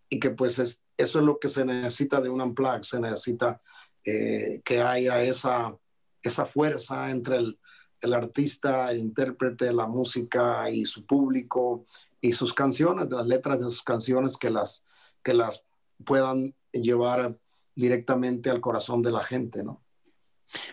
y 0.10 0.20
que 0.20 0.32
pues 0.32 0.58
es, 0.58 0.82
eso 0.98 1.20
es 1.20 1.26
lo 1.26 1.38
que 1.38 1.48
se 1.48 1.64
necesita 1.64 2.20
de 2.20 2.30
un 2.30 2.42
unplug, 2.42 2.84
se 2.84 3.00
necesita 3.00 3.62
eh, 4.04 4.64
que 4.66 4.82
haya 4.82 5.22
esa, 5.22 5.78
esa 6.24 6.48
fuerza 6.48 7.12
entre 7.12 7.36
el, 7.36 7.60
el 8.02 8.14
artista, 8.16 8.90
el 8.90 8.98
intérprete, 8.98 9.72
la 9.72 9.86
música 9.86 10.68
y 10.72 10.88
su 10.88 11.06
público 11.06 11.86
y 12.22 12.34
sus 12.34 12.56
canciones, 12.56 13.08
las 13.12 13.28
letras 13.28 13.60
de 13.60 13.66
sus 13.66 13.84
canciones 13.84 14.36
que 14.36 14.50
las, 14.50 14.84
que 15.22 15.36
las 15.36 15.64
puedan 16.04 16.56
llevar 16.72 17.38
directamente 17.76 18.50
al 18.50 18.62
corazón 18.62 19.04
de 19.04 19.12
la 19.12 19.24
gente, 19.24 19.64
¿no? 19.64 19.84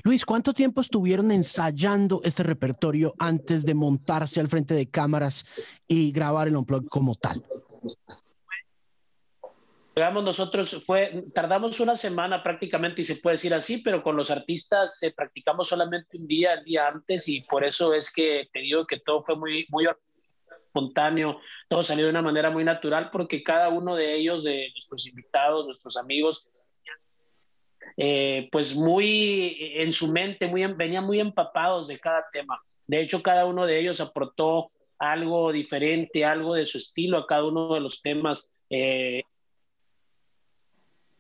Luis, 0.02 0.24
¿cuánto 0.24 0.52
tiempo 0.52 0.80
estuvieron 0.80 1.30
ensayando 1.30 2.20
este 2.24 2.42
repertorio 2.42 3.14
antes 3.18 3.64
de 3.64 3.74
montarse 3.74 4.40
al 4.40 4.48
frente 4.48 4.74
de 4.74 4.90
cámaras 4.90 5.44
y 5.86 6.12
grabar 6.12 6.48
el 6.48 6.56
Unplugged 6.56 6.88
como 6.88 7.14
tal? 7.14 7.42
Digamos, 9.94 10.24
nosotros 10.24 10.82
fue, 10.84 11.24
tardamos 11.34 11.80
una 11.80 11.96
semana 11.96 12.42
prácticamente, 12.42 13.00
y 13.00 13.04
se 13.04 13.16
puede 13.16 13.34
decir 13.34 13.54
así, 13.54 13.78
pero 13.78 14.02
con 14.02 14.14
los 14.14 14.30
artistas 14.30 15.02
eh, 15.02 15.10
practicamos 15.16 15.68
solamente 15.68 16.18
un 16.18 16.26
día, 16.26 16.52
el 16.52 16.64
día 16.64 16.86
antes, 16.86 17.26
y 17.28 17.40
por 17.40 17.64
eso 17.64 17.94
es 17.94 18.12
que 18.12 18.46
te 18.52 18.60
digo 18.60 18.86
que 18.86 19.00
todo 19.00 19.20
fue 19.20 19.36
muy, 19.36 19.64
muy 19.70 19.86
espontáneo, 20.66 21.40
todo 21.66 21.82
salió 21.82 22.04
de 22.04 22.10
una 22.10 22.20
manera 22.20 22.50
muy 22.50 22.62
natural, 22.62 23.08
porque 23.10 23.42
cada 23.42 23.70
uno 23.70 23.96
de 23.96 24.16
ellos, 24.16 24.44
de 24.44 24.68
nuestros 24.74 25.06
invitados, 25.06 25.64
nuestros 25.64 25.96
amigos, 25.96 26.46
eh, 27.96 28.48
pues 28.52 28.74
muy 28.74 29.56
en 29.74 29.92
su 29.92 30.12
mente, 30.12 30.46
muy, 30.46 30.66
venían 30.66 31.04
muy 31.04 31.20
empapados 31.20 31.88
de 31.88 31.98
cada 31.98 32.24
tema. 32.32 32.60
De 32.86 33.00
hecho, 33.00 33.22
cada 33.22 33.46
uno 33.46 33.66
de 33.66 33.80
ellos 33.80 34.00
aportó 34.00 34.70
algo 34.98 35.52
diferente, 35.52 36.24
algo 36.24 36.54
de 36.54 36.66
su 36.66 36.78
estilo 36.78 37.18
a 37.18 37.26
cada 37.26 37.44
uno 37.44 37.74
de 37.74 37.80
los 37.80 38.00
temas. 38.02 38.50
Eh, 38.70 39.22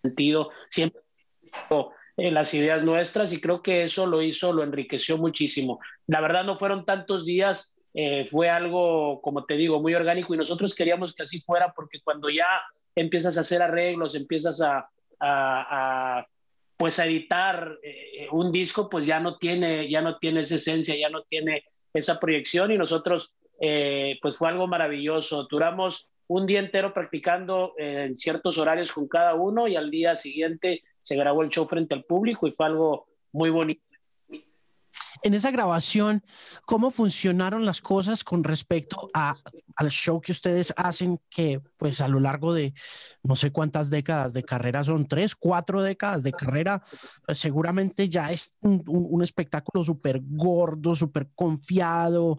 sentido, 0.02 0.50
siempre 0.68 1.02
en 2.16 2.34
las 2.34 2.54
ideas 2.54 2.82
nuestras 2.82 3.32
y 3.32 3.40
creo 3.40 3.62
que 3.62 3.84
eso 3.84 4.06
lo 4.06 4.22
hizo, 4.22 4.52
lo 4.52 4.62
enriqueció 4.62 5.18
muchísimo. 5.18 5.80
La 6.06 6.20
verdad 6.20 6.44
no 6.44 6.56
fueron 6.56 6.84
tantos 6.84 7.24
días, 7.24 7.74
eh, 7.94 8.24
fue 8.24 8.48
algo, 8.48 9.20
como 9.20 9.44
te 9.44 9.54
digo, 9.54 9.80
muy 9.80 9.94
orgánico 9.94 10.34
y 10.34 10.38
nosotros 10.38 10.74
queríamos 10.74 11.14
que 11.14 11.22
así 11.22 11.40
fuera 11.40 11.72
porque 11.74 12.00
cuando 12.02 12.28
ya 12.30 12.46
empiezas 12.94 13.36
a 13.36 13.40
hacer 13.40 13.62
arreglos, 13.62 14.14
empiezas 14.14 14.62
a, 14.62 14.88
pues 16.76 16.98
editar 16.98 17.78
eh, 17.82 18.28
un 18.32 18.52
disco, 18.52 18.88
pues 18.88 19.06
ya 19.06 19.20
no 19.20 19.38
tiene, 19.38 19.90
ya 19.90 20.02
no 20.02 20.18
tiene 20.18 20.40
esa 20.40 20.56
esencia, 20.56 20.94
ya 20.96 21.08
no 21.08 21.22
tiene 21.22 21.64
esa 21.94 22.20
proyección 22.20 22.70
y 22.70 22.78
nosotros, 22.78 23.34
eh, 23.60 24.18
pues 24.20 24.36
fue 24.36 24.48
algo 24.48 24.66
maravilloso. 24.66 25.46
Duramos 25.50 26.10
un 26.28 26.46
día 26.46 26.60
entero 26.60 26.92
practicando 26.92 27.72
en 27.78 28.16
ciertos 28.16 28.58
horarios 28.58 28.92
con 28.92 29.08
cada 29.08 29.34
uno 29.34 29.68
y 29.68 29.76
al 29.76 29.90
día 29.90 30.16
siguiente 30.16 30.82
se 31.00 31.16
grabó 31.16 31.42
el 31.42 31.50
show 31.50 31.66
frente 31.66 31.94
al 31.94 32.04
público 32.04 32.48
y 32.48 32.52
fue 32.52 32.66
algo 32.66 33.06
muy 33.32 33.50
bonito 33.50 33.85
en 35.26 35.34
esa 35.34 35.50
grabación, 35.50 36.22
¿cómo 36.66 36.92
funcionaron 36.92 37.66
las 37.66 37.80
cosas 37.80 38.22
con 38.22 38.44
respecto 38.44 39.08
a, 39.12 39.34
al 39.74 39.90
show 39.90 40.20
que 40.20 40.30
ustedes 40.30 40.72
hacen 40.76 41.20
que 41.28 41.60
pues 41.76 42.00
a 42.00 42.06
lo 42.06 42.20
largo 42.20 42.54
de 42.54 42.74
no 43.24 43.34
sé 43.34 43.50
cuántas 43.50 43.90
décadas 43.90 44.32
de 44.34 44.44
carrera 44.44 44.84
son, 44.84 45.08
tres, 45.08 45.34
cuatro 45.34 45.82
décadas 45.82 46.22
de 46.22 46.30
carrera, 46.30 46.84
pues, 47.26 47.40
seguramente 47.40 48.08
ya 48.08 48.30
es 48.30 48.54
un, 48.60 48.84
un, 48.86 49.22
espectáculo 49.24 49.82
súper 49.82 50.20
gordo, 50.22 50.94
súper 50.94 51.28
confiado 51.34 52.38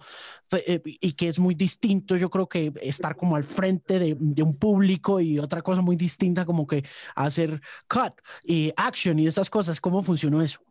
eh, 0.51 0.81
y 0.85 1.11
que 1.11 1.27
es 1.27 1.39
muy 1.39 1.55
distinto, 1.55 2.15
yo 2.15 2.29
creo 2.29 2.47
que 2.47 2.71
estar 2.81 3.17
como 3.17 3.35
al 3.35 3.43
frente 3.43 3.99
de, 3.99 4.15
de 4.17 4.43
un 4.43 4.55
público 4.55 5.19
y 5.19 5.39
otra 5.39 5.61
cosa 5.61 5.81
muy 5.81 5.97
distinta 5.97 6.45
como 6.45 6.65
que 6.65 6.85
hacer 7.15 7.59
cut 7.89 8.13
y 8.45 8.71
action 8.77 9.19
y 9.19 9.27
esas 9.27 9.49
cosas, 9.49 9.81
¿cómo 9.81 10.01
funcionó 10.03 10.41
eso? 10.41 10.61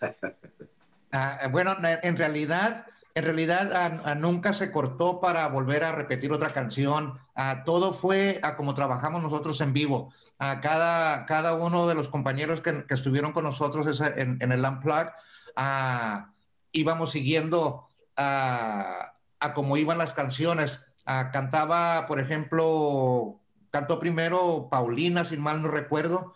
Ah, 1.14 1.46
bueno, 1.48 1.76
en 1.80 2.16
realidad, 2.16 2.86
en 3.14 3.24
realidad 3.24 4.16
nunca 4.16 4.52
se 4.52 4.72
cortó 4.72 5.20
para 5.20 5.46
volver 5.46 5.84
a 5.84 5.92
repetir 5.92 6.32
otra 6.32 6.52
canción. 6.52 7.20
Ah, 7.36 7.62
todo 7.64 7.92
fue 7.92 8.40
a 8.42 8.56
como 8.56 8.74
trabajamos 8.74 9.22
nosotros 9.22 9.60
en 9.60 9.72
vivo. 9.72 10.12
A 10.40 10.60
cada, 10.60 11.24
cada 11.26 11.54
uno 11.54 11.86
de 11.86 11.94
los 11.94 12.08
compañeros 12.08 12.60
que, 12.60 12.84
estuvieron 12.88 13.30
con 13.30 13.44
nosotros 13.44 14.00
en, 14.00 14.42
el 14.42 14.64
Unplug, 14.64 15.12
ah, 15.54 16.32
íbamos 16.72 17.12
siguiendo 17.12 17.86
a, 18.16 19.12
cómo 19.54 19.76
iban 19.76 19.98
las 19.98 20.14
canciones. 20.14 20.80
cantaba, 21.04 22.08
por 22.08 22.18
ejemplo, 22.18 23.40
cantó 23.70 24.00
primero 24.00 24.66
Paulina, 24.68 25.24
si 25.24 25.36
mal 25.36 25.62
no 25.62 25.68
recuerdo, 25.68 26.34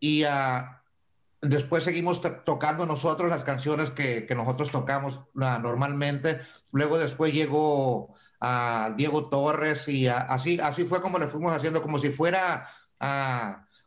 y 0.00 0.24
a 0.24 0.77
Después 1.40 1.84
seguimos 1.84 2.20
tocando 2.44 2.84
nosotros 2.84 3.30
las 3.30 3.44
canciones 3.44 3.90
que, 3.90 4.26
que 4.26 4.34
nosotros 4.34 4.70
tocamos 4.70 5.20
normalmente. 5.34 6.40
Luego 6.72 6.98
después 6.98 7.32
llegó 7.32 8.16
a 8.40 8.92
Diego 8.96 9.28
Torres 9.28 9.88
y 9.88 10.06
así, 10.08 10.60
así 10.60 10.84
fue 10.84 11.00
como 11.00 11.18
le 11.18 11.28
fuimos 11.28 11.52
haciendo, 11.52 11.82
como 11.82 11.98
si 11.98 12.10
fuera, 12.10 12.68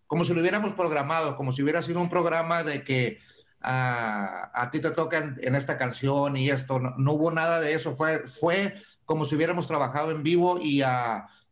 como 0.08 0.24
si 0.24 0.34
lo 0.34 0.41
hubiéramos 0.41 0.74
programado, 0.74 1.36
como 1.36 1.51
si 1.51 1.63
hubiera 1.63 1.81
sido 1.81 2.01
un 2.01 2.10
programa 2.10 2.63
de 2.63 2.84
que 2.84 3.20
a 3.62 4.70
ti 4.72 4.79
te 4.79 4.91
tocan 4.91 5.38
en, 5.41 5.55
esta 5.55 5.77
canción 5.77 6.36
y 6.36 6.50
esto. 6.50 6.79
No, 6.79 7.13
hubo 7.13 7.31
nada 7.31 7.60
de 7.60 7.74
eso, 7.74 7.96
fue, 7.96 8.20
fue 8.27 8.75
como 9.05 9.25
si 9.25 9.36
hubiéramos 9.36 9.67
trabajado 9.67 10.12
en 10.12 10.24
vivo 10.24 10.60
y, 10.62 10.84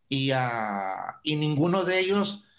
y, 0.08 0.32
y 1.22 1.36
ninguno 1.36 1.84
de 1.84 1.98
ellos 2.00 2.44
ah, 2.44 2.49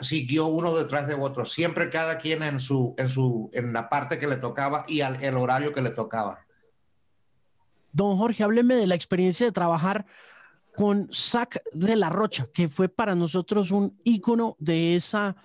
siguió 0.00 0.46
uno 0.46 0.74
detrás 0.74 1.06
de 1.06 1.14
otro, 1.14 1.44
siempre 1.44 1.90
cada 1.90 2.18
quien 2.18 2.42
en, 2.42 2.60
su, 2.60 2.94
en, 2.98 3.08
su, 3.08 3.50
en 3.52 3.72
la 3.72 3.88
parte 3.88 4.18
que 4.18 4.26
le 4.26 4.36
tocaba 4.36 4.84
y 4.86 5.00
al 5.00 5.22
el 5.22 5.36
horario 5.36 5.72
que 5.72 5.82
le 5.82 5.90
tocaba. 5.90 6.40
Don 7.92 8.16
Jorge, 8.16 8.44
hábleme 8.44 8.74
de 8.74 8.86
la 8.86 8.94
experiencia 8.94 9.46
de 9.46 9.52
trabajar 9.52 10.06
con 10.74 11.08
Zach 11.12 11.58
de 11.72 11.96
la 11.96 12.08
Rocha, 12.08 12.46
que 12.52 12.68
fue 12.68 12.88
para 12.88 13.14
nosotros 13.14 13.70
un 13.70 13.98
ícono 14.04 14.56
de 14.58 14.94
esa, 14.94 15.36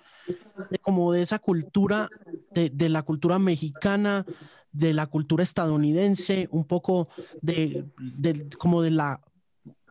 como 0.82 1.12
de 1.12 1.22
esa 1.22 1.38
cultura, 1.38 2.08
de, 2.52 2.70
de, 2.70 2.88
la 2.88 3.02
cultura 3.02 3.38
mexicana, 3.38 4.24
de 4.72 4.92
la 4.92 5.06
cultura 5.06 5.42
estadounidense, 5.42 6.48
un 6.52 6.64
poco 6.64 7.08
de, 7.42 7.84
de 7.98 8.48
como 8.56 8.82
de 8.82 8.92
la 8.92 9.20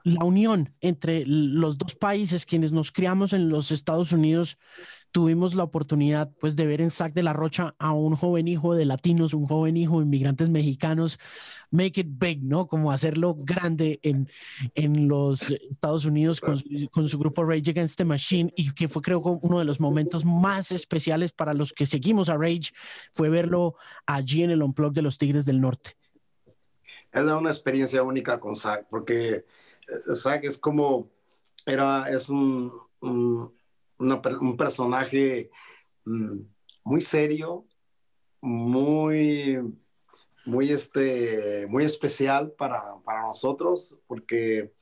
la 0.06 0.24
unión 0.24 0.72
entre 0.82 1.26
los 1.26 1.80
dos 1.80 1.96
países, 1.96 2.46
quienes 2.46 2.72
nos 2.72 2.92
criamos 2.92 3.34
en 3.34 3.50
los 3.50 3.72
Estados 3.72 4.12
Unidos, 4.12 4.60
tuvimos 5.10 5.56
la 5.56 5.64
oportunidad 5.64 6.32
pues 6.40 6.56
de 6.56 6.68
ver 6.68 6.80
en 6.80 6.92
Sac 6.92 7.14
de 7.14 7.24
la 7.24 7.34
Rocha 7.34 7.74
a 7.80 7.92
un 7.92 8.16
joven 8.16 8.48
hijo 8.48 8.76
de 8.76 8.86
latinos, 8.86 9.34
un 9.34 9.48
joven 9.48 9.78
hijo 9.78 9.98
de 9.98 10.06
inmigrantes 10.06 10.52
mexicanos, 10.52 11.20
make 11.72 12.02
it 12.02 12.08
big, 12.08 12.44
¿no? 12.44 12.68
Como 12.68 12.92
hacerlo 12.92 13.36
grande 13.36 14.00
en, 14.04 14.30
en 14.76 15.08
los 15.08 15.50
Estados 15.50 16.06
Unidos 16.06 16.40
con, 16.40 16.62
con, 16.92 17.10
su 17.10 17.18
grupo 17.18 17.44
Rage 17.44 17.72
Against 17.72 17.98
the 17.98 18.06
Machine 18.06 18.54
y 18.56 18.76
que 18.76 18.88
fue 18.88 19.02
creo 19.02 19.20
uno 19.20 19.58
de 19.58 19.66
los 19.66 19.80
momentos 19.80 20.24
más 20.24 20.72
especiales 20.72 21.32
para 21.32 21.56
los 21.56 21.74
que 21.74 21.88
seguimos 21.88 22.30
a 22.30 22.38
Rage, 22.38 22.74
fue 23.12 23.30
verlo 23.30 23.74
allí 24.06 24.44
en 24.44 24.52
el 24.52 24.62
Unplug 24.62 24.94
de 24.94 25.02
los 25.02 25.18
Tigres 25.18 25.46
del 25.46 25.62
Norte. 25.62 25.98
Es 27.12 27.24
una 27.24 27.50
experiencia 27.50 28.04
única 28.04 28.40
con 28.40 28.56
Zach, 28.56 28.86
porque 28.88 29.46
Zack 30.14 30.44
es 30.46 30.58
como, 30.58 31.10
era, 31.66 32.10
es 32.10 32.30
un, 32.30 32.72
un, 33.02 34.58
personaje 34.58 35.50
mm, 36.06 36.40
muy 36.84 37.02
serio, 37.02 37.66
muy, 38.42 39.60
muy, 40.46 40.72
este, 40.72 41.66
muy 41.68 41.86
especial 41.86 42.52
para, 42.52 42.96
para 43.04 43.24
nosotros, 43.24 43.98
porque 44.08 44.74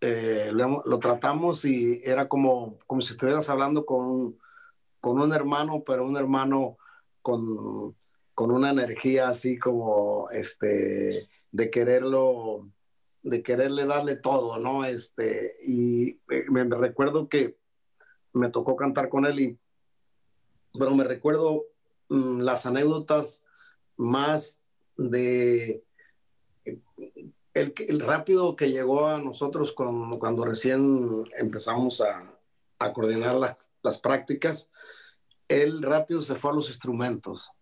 eh, 0.00 0.50
lo, 0.52 0.82
lo, 0.84 0.98
tratamos 0.98 1.64
y 1.64 2.00
era 2.04 2.28
como, 2.28 2.78
como 2.86 3.02
si 3.02 3.12
estuvieras 3.12 3.48
hablando 3.48 3.86
con, 3.86 4.38
con 5.00 5.20
un 5.20 5.32
hermano, 5.32 5.82
pero 5.84 6.04
un 6.04 6.16
hermano 6.16 6.78
con, 7.22 7.96
con 8.34 8.50
una 8.50 8.70
energía 8.70 9.28
así 9.28 9.58
como 9.58 10.28
este, 10.30 11.28
de 11.50 11.70
quererlo 11.70 12.68
de 13.22 13.42
quererle 13.42 13.86
darle 13.86 14.16
todo, 14.16 14.58
¿no? 14.58 14.84
Este, 14.84 15.56
y 15.64 16.18
me, 16.26 16.64
recuerdo 16.64 17.28
que 17.28 17.56
me 18.32 18.50
tocó 18.50 18.76
cantar 18.76 19.08
con 19.08 19.24
él 19.26 19.40
y, 19.40 19.58
pero 20.78 20.94
me 20.94 21.04
recuerdo 21.04 21.64
mm, 22.08 22.40
las 22.40 22.66
anécdotas 22.66 23.44
más 23.96 24.60
de 24.96 25.84
el, 27.54 27.74
el, 27.76 28.00
rápido 28.00 28.56
que 28.56 28.70
llegó 28.70 29.06
a 29.06 29.20
nosotros 29.20 29.72
cuando, 29.72 30.18
cuando 30.18 30.44
recién 30.44 31.24
empezamos 31.36 32.00
a, 32.00 32.32
a 32.78 32.92
coordinar 32.92 33.56
las 33.82 34.00
prácticas, 34.00 34.70
él 35.48 35.82
rápido 35.82 36.20
se 36.22 36.36
fue 36.36 36.50
a 36.50 36.54
los 36.54 36.68
instrumentos 36.68 37.52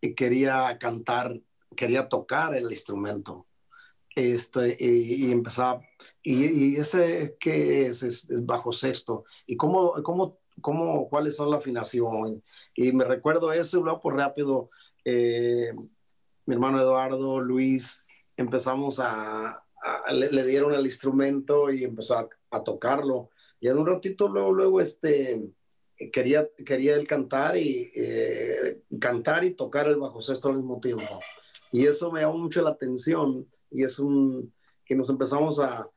y 0.00 0.14
quería 0.14 0.76
cantar, 0.78 1.40
quería 1.74 2.08
tocar 2.08 2.54
el 2.54 2.70
instrumento 2.70 3.46
este, 4.14 4.76
y, 4.78 5.26
y 5.26 5.32
empezaba, 5.32 5.82
y, 6.22 6.74
y, 6.74 6.76
ese 6.76 7.36
que 7.40 7.86
es, 7.86 8.02
es, 8.02 8.30
es, 8.30 8.44
bajo 8.44 8.72
sexto, 8.72 9.24
y 9.46 9.56
cómo, 9.56 9.94
cómo, 10.02 10.38
cómo, 10.60 11.08
cuáles 11.08 11.36
son 11.36 11.50
la 11.50 11.56
afinación, 11.56 12.42
y 12.74 12.92
me 12.92 13.04
recuerdo 13.04 13.52
eso, 13.52 13.82
luego 13.82 14.00
por 14.00 14.16
rápido, 14.16 14.70
eh, 15.04 15.72
mi 16.46 16.54
hermano 16.54 16.80
Eduardo, 16.80 17.40
Luis, 17.40 18.04
empezamos 18.36 18.98
a, 18.98 19.62
a 19.82 20.12
le, 20.12 20.30
le, 20.30 20.44
dieron 20.44 20.74
el 20.74 20.84
instrumento 20.84 21.72
y 21.72 21.84
empezó 21.84 22.16
a, 22.16 22.28
a, 22.50 22.62
tocarlo, 22.62 23.30
y 23.60 23.68
en 23.68 23.78
un 23.78 23.86
ratito 23.86 24.28
luego, 24.28 24.52
luego, 24.52 24.80
este, 24.80 25.42
quería, 26.12 26.48
quería 26.66 26.94
él 26.96 27.06
cantar 27.06 27.56
y 27.56 27.90
eh, 27.94 28.82
cantar 29.00 29.44
y 29.44 29.54
tocar 29.54 29.86
el 29.86 29.96
bajo 29.96 30.20
sexto 30.20 30.48
al 30.48 30.56
mismo 30.56 30.80
tiempo, 30.80 31.20
y 31.70 31.86
eso 31.86 32.12
me 32.12 32.20
llamó 32.20 32.36
mucho 32.36 32.60
la 32.60 32.70
atención, 32.70 33.48
y 33.72 33.84
es 33.84 33.98
un 33.98 34.52
que 34.84 34.94
nos 34.94 35.10
empezamos 35.10 35.58
a 35.58 35.88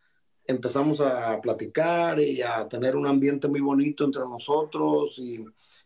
empezamos 0.48 1.02
a 1.02 1.42
platicar 1.42 2.20
y 2.20 2.42
a 2.42 2.68
tener 2.68 2.96
un 2.96 3.08
ambiente 3.08 3.48
muy 3.48 3.62
bonito 3.62 4.04
entre 4.04 4.22
nosotros 4.22 5.16
y, 5.18 5.44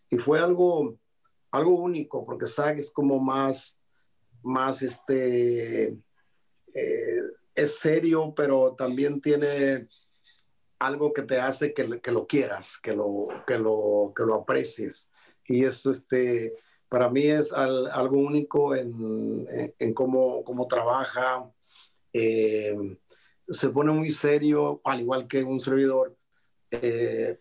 y 0.09 0.17
fue 0.17 0.39
algo 0.39 0.97
algo 1.51 1.75
único 1.75 2.25
porque 2.25 2.45
Zach 2.45 2.77
es 2.77 2.91
como 2.91 3.19
más 3.19 3.79
más 4.43 4.81
este 4.81 5.97
eh, 6.75 7.21
es 7.55 7.79
serio 7.79 8.33
pero 8.35 8.75
también 8.77 9.21
tiene 9.21 9.87
algo 10.79 11.11
que 11.11 11.23
te 11.23 11.39
hace 11.39 11.73
que, 11.73 11.99
que 12.01 12.11
lo 12.11 12.25
quieras 12.25 12.77
que 12.81 12.93
lo 12.93 13.27
que 13.45 13.57
lo 13.57 14.13
que 14.15 14.23
lo 14.23 14.35
aprecies. 14.35 15.11
Y 15.45 15.63
eso 15.63 15.91
este 15.91 16.55
para 16.87 17.09
mí 17.09 17.23
es 17.23 17.53
al, 17.53 17.87
algo 17.91 18.17
único 18.17 18.75
en, 18.75 19.45
en, 19.51 19.75
en 19.77 19.93
cómo, 19.93 20.43
cómo 20.43 20.67
trabaja, 20.67 21.51
eh, 22.13 22.75
se 23.47 23.69
pone 23.69 23.91
muy 23.91 24.09
serio, 24.09 24.81
al 24.83 25.01
igual 25.01 25.27
que 25.27 25.43
un 25.43 25.59
servidor. 25.59 26.15
Eh, 26.71 27.39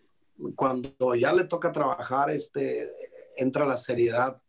cuando 0.55 1.15
ya 1.15 1.33
le 1.33 1.43
toca 1.43 1.71
trabajar, 1.71 2.29
este, 2.29 2.89
entra 3.37 3.65
la 3.65 3.77
seriedad. 3.77 4.41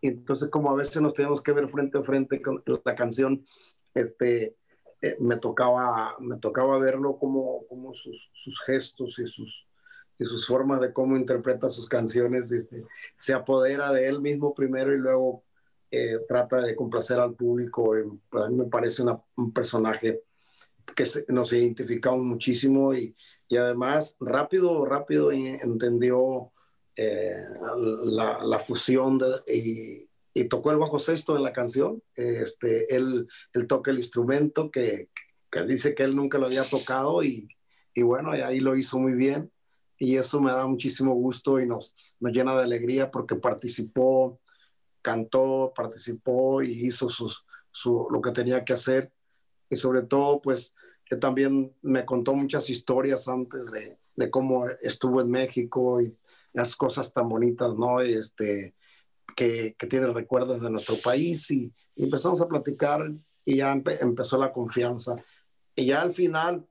Entonces, 0.00 0.50
como 0.50 0.70
a 0.70 0.74
veces 0.74 1.00
nos 1.00 1.14
tenemos 1.14 1.42
que 1.42 1.52
ver 1.52 1.68
frente 1.68 1.98
a 1.98 2.02
frente 2.02 2.42
con 2.42 2.62
la 2.84 2.94
canción, 2.94 3.44
este, 3.94 4.56
eh, 5.00 5.16
me, 5.20 5.36
tocaba, 5.36 6.16
me 6.18 6.38
tocaba 6.38 6.78
verlo 6.78 7.18
como, 7.18 7.66
como 7.68 7.94
sus, 7.94 8.30
gestos 8.66 9.18
y 9.18 9.26
sus, 9.26 9.66
y 10.18 10.24
sus 10.24 10.46
formas 10.46 10.80
de 10.80 10.92
cómo 10.92 11.16
interpreta 11.16 11.70
sus 11.70 11.88
canciones. 11.88 12.50
Este, 12.50 12.84
se 13.16 13.34
apodera 13.34 13.92
de 13.92 14.08
él 14.08 14.20
mismo 14.20 14.54
primero 14.54 14.92
y 14.94 14.98
luego 14.98 15.44
trata 16.26 16.62
de 16.62 16.74
complacer 16.74 17.18
al 17.18 17.34
público. 17.34 17.96
Eh, 17.96 18.04
a 18.32 18.48
mí 18.48 18.56
me 18.56 18.64
parece 18.64 19.02
un 19.36 19.52
personaje 19.52 20.22
que 20.94 21.04
nos 21.28 21.52
identificamos 21.52 22.24
muchísimo 22.24 22.94
y, 22.94 23.14
y, 23.48 23.56
además 23.56 24.16
rápido, 24.20 24.84
rápido 24.84 25.32
entendió 25.32 26.52
eh, 26.96 27.44
la, 28.04 28.42
la, 28.42 28.58
fusión 28.58 29.18
y, 29.46 30.08
tocó 30.48 30.70
el 30.70 30.78
bajo 30.78 30.98
sexto 30.98 31.36
en 31.36 31.42
la 31.42 31.52
canción. 31.52 32.02
Este, 32.14 32.94
él, 32.94 33.28
él 33.52 33.66
toca 33.66 33.90
el 33.90 33.98
instrumento 33.98 34.70
que, 34.70 35.10
que 35.50 35.64
dice 35.64 35.94
que 35.94 36.04
él 36.04 36.16
nunca 36.16 36.38
lo 36.38 36.46
había 36.46 36.64
tocado 36.64 37.22
y, 37.22 37.48
y 37.94 38.02
bueno, 38.02 38.36
y 38.36 38.40
ahí 38.40 38.60
lo 38.60 38.76
hizo 38.76 38.98
muy 38.98 39.12
bien 39.12 39.50
y 39.98 40.16
eso 40.16 40.40
me 40.40 40.50
da 40.50 40.66
muchísimo 40.66 41.14
gusto 41.14 41.60
y 41.60 41.66
nos, 41.66 41.94
nos 42.18 42.32
llena 42.32 42.56
de 42.56 42.64
alegría 42.64 43.10
porque 43.10 43.36
participó 43.36 44.40
cantó, 45.02 45.72
participó 45.74 46.62
y 46.62 46.86
hizo 46.86 47.10
sus, 47.10 47.44
su, 47.70 48.06
lo 48.10 48.20
que 48.22 48.30
tenía 48.30 48.64
que 48.64 48.72
hacer. 48.72 49.12
Y 49.68 49.76
sobre 49.76 50.02
todo, 50.02 50.40
pues, 50.40 50.74
que 51.04 51.16
también 51.16 51.74
me 51.82 52.04
contó 52.04 52.34
muchas 52.34 52.70
historias 52.70 53.28
antes 53.28 53.70
de, 53.70 53.98
de 54.16 54.30
cómo 54.30 54.66
estuvo 54.80 55.20
en 55.20 55.30
México 55.30 56.00
y 56.00 56.16
las 56.52 56.76
cosas 56.76 57.12
tan 57.12 57.28
bonitas, 57.28 57.74
¿no? 57.74 58.00
Este, 58.00 58.74
que, 59.34 59.74
que 59.78 59.86
tiene 59.86 60.06
recuerdos 60.08 60.60
de 60.60 60.70
nuestro 60.70 60.96
país 61.02 61.50
y, 61.50 61.72
empezamos 61.94 62.40
a 62.40 62.48
platicar 62.48 63.12
y 63.44 63.56
ya 63.56 63.70
empe, 63.70 64.02
empezó 64.02 64.38
la 64.38 64.52
confianza. 64.52 65.14
Y 65.76 65.86
ya 65.86 66.00
al 66.00 66.14
final, 66.14 66.66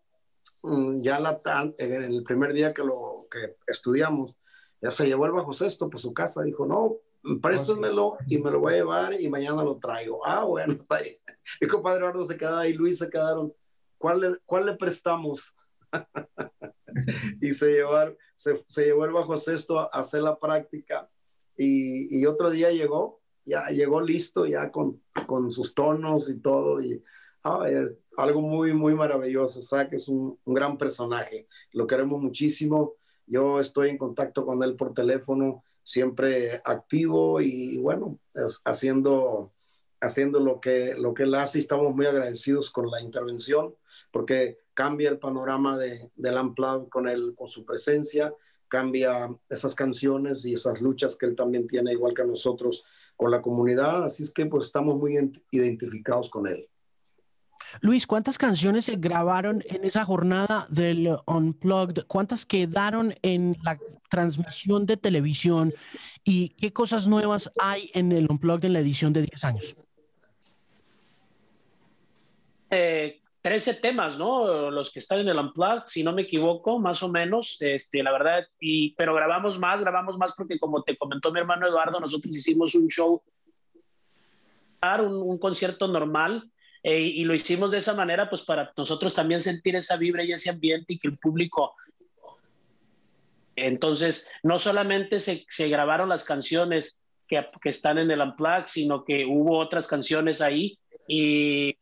mm, 0.64 1.02
ya 1.02 1.20
la, 1.20 1.40
en 1.78 2.04
el 2.04 2.24
primer 2.24 2.54
día 2.54 2.74
que 2.74 2.84
lo 2.84 3.28
que 3.30 3.58
estudiamos, 3.68 4.38
ya 4.82 4.90
se 4.90 5.06
llevó 5.06 5.28
el 5.28 5.32
bajo 5.32 5.54
sexto 5.54 5.90
por 5.90 6.00
su 6.00 6.14
casa, 6.14 6.42
dijo, 6.42 6.66
no, 6.66 6.98
préstamelo 7.42 8.18
y 8.28 8.38
me 8.38 8.52
lo 8.52 8.60
voy 8.60 8.74
a 8.74 8.78
llevar 8.78 9.20
y 9.20 9.30
mañana 9.30 9.64
lo 9.64 9.78
traigo. 9.78 10.26
Ah, 10.26 10.44
bueno, 10.44 10.74
está 10.74 10.98
ahí. 10.98 11.18
Mi 11.62 11.68
compadre 11.68 12.00
Eduardo 12.00 12.26
se 12.26 12.38
quedaba 12.38 12.62
ahí, 12.62 12.74
Luis 12.74 12.98
se 12.98 13.10
quedaron. 13.10 13.54
¿Cuál 13.98 14.20
le, 14.20 14.38
cuál 14.46 14.66
le 14.66 14.76
prestamos? 14.76 15.56
y 17.42 17.52
se, 17.52 17.72
llevar, 17.72 18.18
se, 18.36 18.64
se, 18.68 18.86
llevó 18.86 19.06
el 19.06 19.12
bajo 19.12 19.38
sexto 19.38 19.80
a 19.80 19.86
hacer 19.86 20.24
la 20.24 20.40
práctica 20.40 21.10
y, 21.58 22.20
y, 22.20 22.26
otro 22.26 22.50
día 22.50 22.72
llegó, 22.72 23.22
ya 23.46 23.68
llegó 23.68 24.02
listo, 24.02 24.46
ya 24.46 24.72
con, 24.72 25.02
con 25.28 25.52
sus 25.52 25.76
tonos 25.76 26.30
y 26.30 26.40
todo. 26.40 26.82
Y 26.82 27.04
ah, 27.44 27.70
es 27.70 27.94
algo 28.18 28.42
muy, 28.42 28.74
muy 28.74 28.96
maravilloso. 28.96 29.60
O 29.60 29.64
sea, 29.64 29.88
que 29.88 29.98
es 29.98 30.08
un, 30.08 30.40
un 30.44 30.54
gran 30.54 30.78
personaje. 30.78 31.48
Lo 31.72 31.86
queremos 31.86 32.22
muchísimo. 32.22 32.96
Yo 33.28 33.60
estoy 33.60 33.90
en 33.90 33.98
contacto 33.98 34.46
con 34.46 34.64
él 34.64 34.76
por 34.76 34.94
teléfono 34.94 35.64
siempre 35.84 36.62
activo 36.64 37.42
y 37.42 37.78
bueno, 37.78 38.20
haciendo, 38.66 39.54
haciendo 40.00 40.40
lo, 40.40 40.62
que, 40.62 40.96
lo 40.96 41.14
que 41.14 41.24
él 41.24 41.36
hace 41.36 41.60
estamos 41.60 41.96
muy 41.96 42.06
agradecidos 42.06 42.70
con 42.70 42.90
la 42.90 43.02
intervención 43.02 43.76
porque 44.12 44.60
cambia 44.74 45.10
el 45.10 45.20
panorama 45.20 45.78
de, 45.78 46.10
del 46.16 46.38
Unplugged 46.38 46.90
con, 46.90 47.08
él, 47.08 47.34
con 47.36 47.48
su 47.48 47.66
presencia 47.66 48.34
cambia 48.72 49.30
esas 49.50 49.76
canciones 49.76 50.46
y 50.46 50.54
esas 50.54 50.80
luchas 50.82 51.18
que 51.18 51.26
él 51.26 51.36
también 51.36 51.68
tiene, 51.68 51.92
igual 51.92 52.14
que 52.14 52.24
nosotros, 52.24 52.86
con 53.18 53.30
la 53.30 53.42
comunidad. 53.42 54.06
Así 54.06 54.24
es 54.24 54.32
que 54.32 54.46
pues 54.46 54.64
estamos 54.64 54.98
muy 54.98 55.18
identificados 55.52 56.30
con 56.30 56.48
él. 56.48 56.71
Luis, 57.80 58.06
¿cuántas 58.06 58.38
canciones 58.38 58.86
se 58.86 58.98
grabaron 58.98 59.64
en 59.70 59.86
esa 59.86 60.04
jornada 60.06 60.66
del 60.70 61.18
Unplugged? 61.26 62.06
¿Cuántas 62.08 62.46
quedaron 62.46 63.14
en 63.22 63.58
la 63.64 63.78
transmisión 64.10 64.86
de 64.86 64.98
televisión? 64.98 65.74
¿Y 66.24 66.50
qué 66.50 66.74
cosas 66.74 67.08
nuevas 67.08 67.52
hay 67.60 67.90
en 67.94 68.12
el 68.12 68.28
Unplugged 68.30 68.66
en 68.66 68.74
la 68.74 68.80
edición 68.80 69.14
de 69.14 69.22
10 69.22 69.44
años? 69.46 69.76
Eh, 72.70 73.22
13 73.42 73.76
temas, 73.76 74.20
¿no? 74.20 74.70
Los 74.70 74.92
que 74.92 75.00
están 75.00 75.20
en 75.20 75.30
el 75.30 75.38
Unplugged, 75.38 75.88
si 75.88 76.04
no 76.04 76.14
me 76.14 76.24
equivoco, 76.24 76.80
más 76.80 77.02
o 77.02 77.10
menos, 77.10 77.58
este, 77.62 78.04
la 78.04 78.12
verdad, 78.12 78.46
y, 78.60 78.94
pero 78.96 79.16
grabamos 79.16 79.58
más, 79.58 79.82
grabamos 79.82 80.18
más 80.18 80.34
porque 80.34 80.60
como 80.60 80.84
te 80.84 80.98
comentó 80.98 81.32
mi 81.32 81.40
hermano 81.40 81.68
Eduardo, 81.68 82.00
nosotros 82.00 82.36
hicimos 82.36 82.76
un 82.76 82.88
show, 82.88 83.22
un, 84.84 85.16
un 85.16 85.38
concierto 85.40 85.88
normal, 85.88 86.52
eh, 86.84 87.00
y 87.00 87.24
lo 87.24 87.34
hicimos 87.34 87.72
de 87.72 87.78
esa 87.78 87.94
manera, 87.94 88.30
pues 88.30 88.42
para 88.42 88.72
nosotros 88.76 89.14
también 89.14 89.42
sentir 89.42 89.76
esa 89.76 89.98
vibra 89.98 90.24
y 90.24 90.32
ese 90.32 90.50
ambiente 90.50 90.94
y 90.94 91.00
que 91.00 91.08
el 91.08 91.18
público... 91.18 91.76
Entonces, 93.56 94.30
no 94.44 94.58
solamente 94.58 95.20
se, 95.20 95.46
se 95.50 95.68
grabaron 95.68 96.10
las 96.10 96.24
canciones 96.24 97.04
que, 97.28 97.46
que 97.62 97.70
están 97.70 97.98
en 97.98 98.10
el 98.10 98.22
Unplugged, 98.22 98.68
sino 98.68 99.04
que 99.04 99.26
hubo 99.26 99.60
otras 99.60 99.88
canciones 99.88 100.42
ahí 100.42 100.80
y 101.08 101.76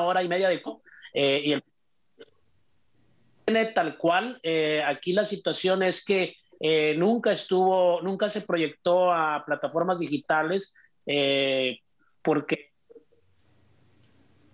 hora 0.00 0.22
y 0.22 0.28
media 0.28 0.48
de 0.48 0.62
eh, 1.14 1.42
y 1.44 1.52
el 1.52 1.62
tal 3.74 3.98
cual. 3.98 4.40
Eh, 4.42 4.82
aquí 4.84 5.12
la 5.12 5.24
situación 5.24 5.82
es 5.82 6.04
que 6.04 6.36
eh, 6.62 6.94
nunca 6.96 7.32
estuvo, 7.32 8.00
nunca 8.00 8.30
se 8.30 8.40
proyectó 8.40 9.12
a 9.12 9.44
plataformas 9.44 9.98
digitales 9.98 10.74
porque 12.22 12.70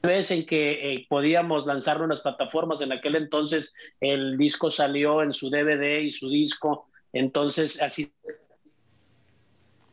vez 0.02 0.30
en 0.30 0.46
que 0.46 1.04
podíamos 1.08 1.66
lanzarlo 1.66 2.04
en 2.04 2.20
plataformas, 2.22 2.80
en 2.80 2.92
aquel 2.92 3.16
entonces 3.16 3.74
el 4.00 4.38
disco 4.38 4.70
salió 4.70 5.22
en 5.22 5.34
su 5.34 5.50
DVD 5.50 6.00
y 6.00 6.10
su 6.10 6.30
disco, 6.30 6.88
entonces 7.12 7.82
así 7.82 8.10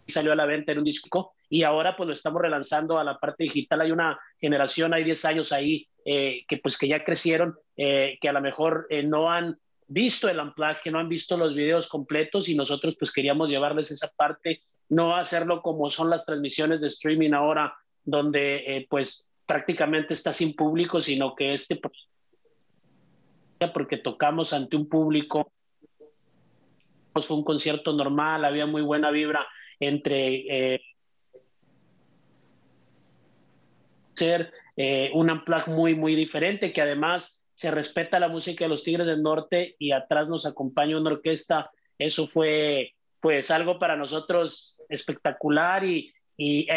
salió 0.07 0.31
a 0.31 0.35
la 0.35 0.45
venta 0.45 0.71
en 0.71 0.79
un 0.79 0.85
disco 0.85 1.33
y 1.49 1.63
ahora 1.63 1.95
pues 1.95 2.07
lo 2.07 2.13
estamos 2.13 2.41
relanzando 2.41 2.97
a 2.97 3.03
la 3.03 3.19
parte 3.19 3.43
digital. 3.43 3.81
Hay 3.81 3.91
una 3.91 4.19
generación, 4.39 4.93
hay 4.93 5.03
10 5.03 5.25
años 5.25 5.51
ahí 5.51 5.87
eh, 6.05 6.43
que 6.47 6.57
pues 6.57 6.77
que 6.77 6.87
ya 6.87 7.03
crecieron, 7.03 7.57
eh, 7.77 8.17
que 8.21 8.29
a 8.29 8.33
lo 8.33 8.41
mejor 8.41 8.87
eh, 8.89 9.03
no 9.03 9.31
han 9.31 9.57
visto 9.87 10.29
el 10.29 10.39
Unplugged, 10.39 10.81
que 10.83 10.91
no 10.91 10.99
han 10.99 11.09
visto 11.09 11.37
los 11.37 11.53
videos 11.53 11.87
completos 11.87 12.49
y 12.49 12.55
nosotros 12.55 12.95
pues 12.97 13.11
queríamos 13.11 13.49
llevarles 13.49 13.91
esa 13.91 14.11
parte, 14.15 14.61
no 14.89 15.15
hacerlo 15.15 15.61
como 15.61 15.89
son 15.89 16.09
las 16.09 16.25
transmisiones 16.25 16.81
de 16.81 16.87
streaming 16.87 17.33
ahora, 17.33 17.75
donde 18.03 18.85
pues 18.89 19.31
prácticamente 19.45 20.13
está 20.13 20.33
sin 20.33 20.53
público, 20.55 20.99
sino 20.99 21.35
que 21.35 21.53
este 21.53 21.75
pues, 21.75 21.93
porque 23.73 23.97
tocamos 23.97 24.53
ante 24.53 24.75
un 24.75 24.87
público, 24.87 25.51
pues 27.13 27.25
fue 27.25 27.37
un 27.37 27.43
concierto 27.43 27.93
normal, 27.93 28.45
había 28.45 28.65
muy 28.65 28.81
buena 28.81 29.09
vibra 29.11 29.47
entre 29.79 30.79
ser 34.15 34.51
eh, 34.77 35.11
un 35.13 35.29
unplug 35.29 35.67
muy, 35.67 35.95
muy 35.95 36.15
diferente, 36.15 36.73
que 36.73 36.81
además 36.81 37.39
se 37.55 37.71
respeta 37.71 38.19
la 38.19 38.27
música 38.27 38.65
de 38.65 38.69
los 38.69 38.83
Tigres 38.83 39.07
del 39.07 39.23
Norte 39.23 39.75
y 39.79 39.91
atrás 39.91 40.27
nos 40.27 40.45
acompaña 40.45 40.99
una 40.99 41.11
orquesta. 41.11 41.71
Eso 41.97 42.27
fue 42.27 42.93
pues 43.19 43.49
algo 43.49 43.79
para 43.79 43.95
nosotros 43.95 44.85
espectacular 44.89 45.83
y, 45.83 46.13
y 46.37 46.67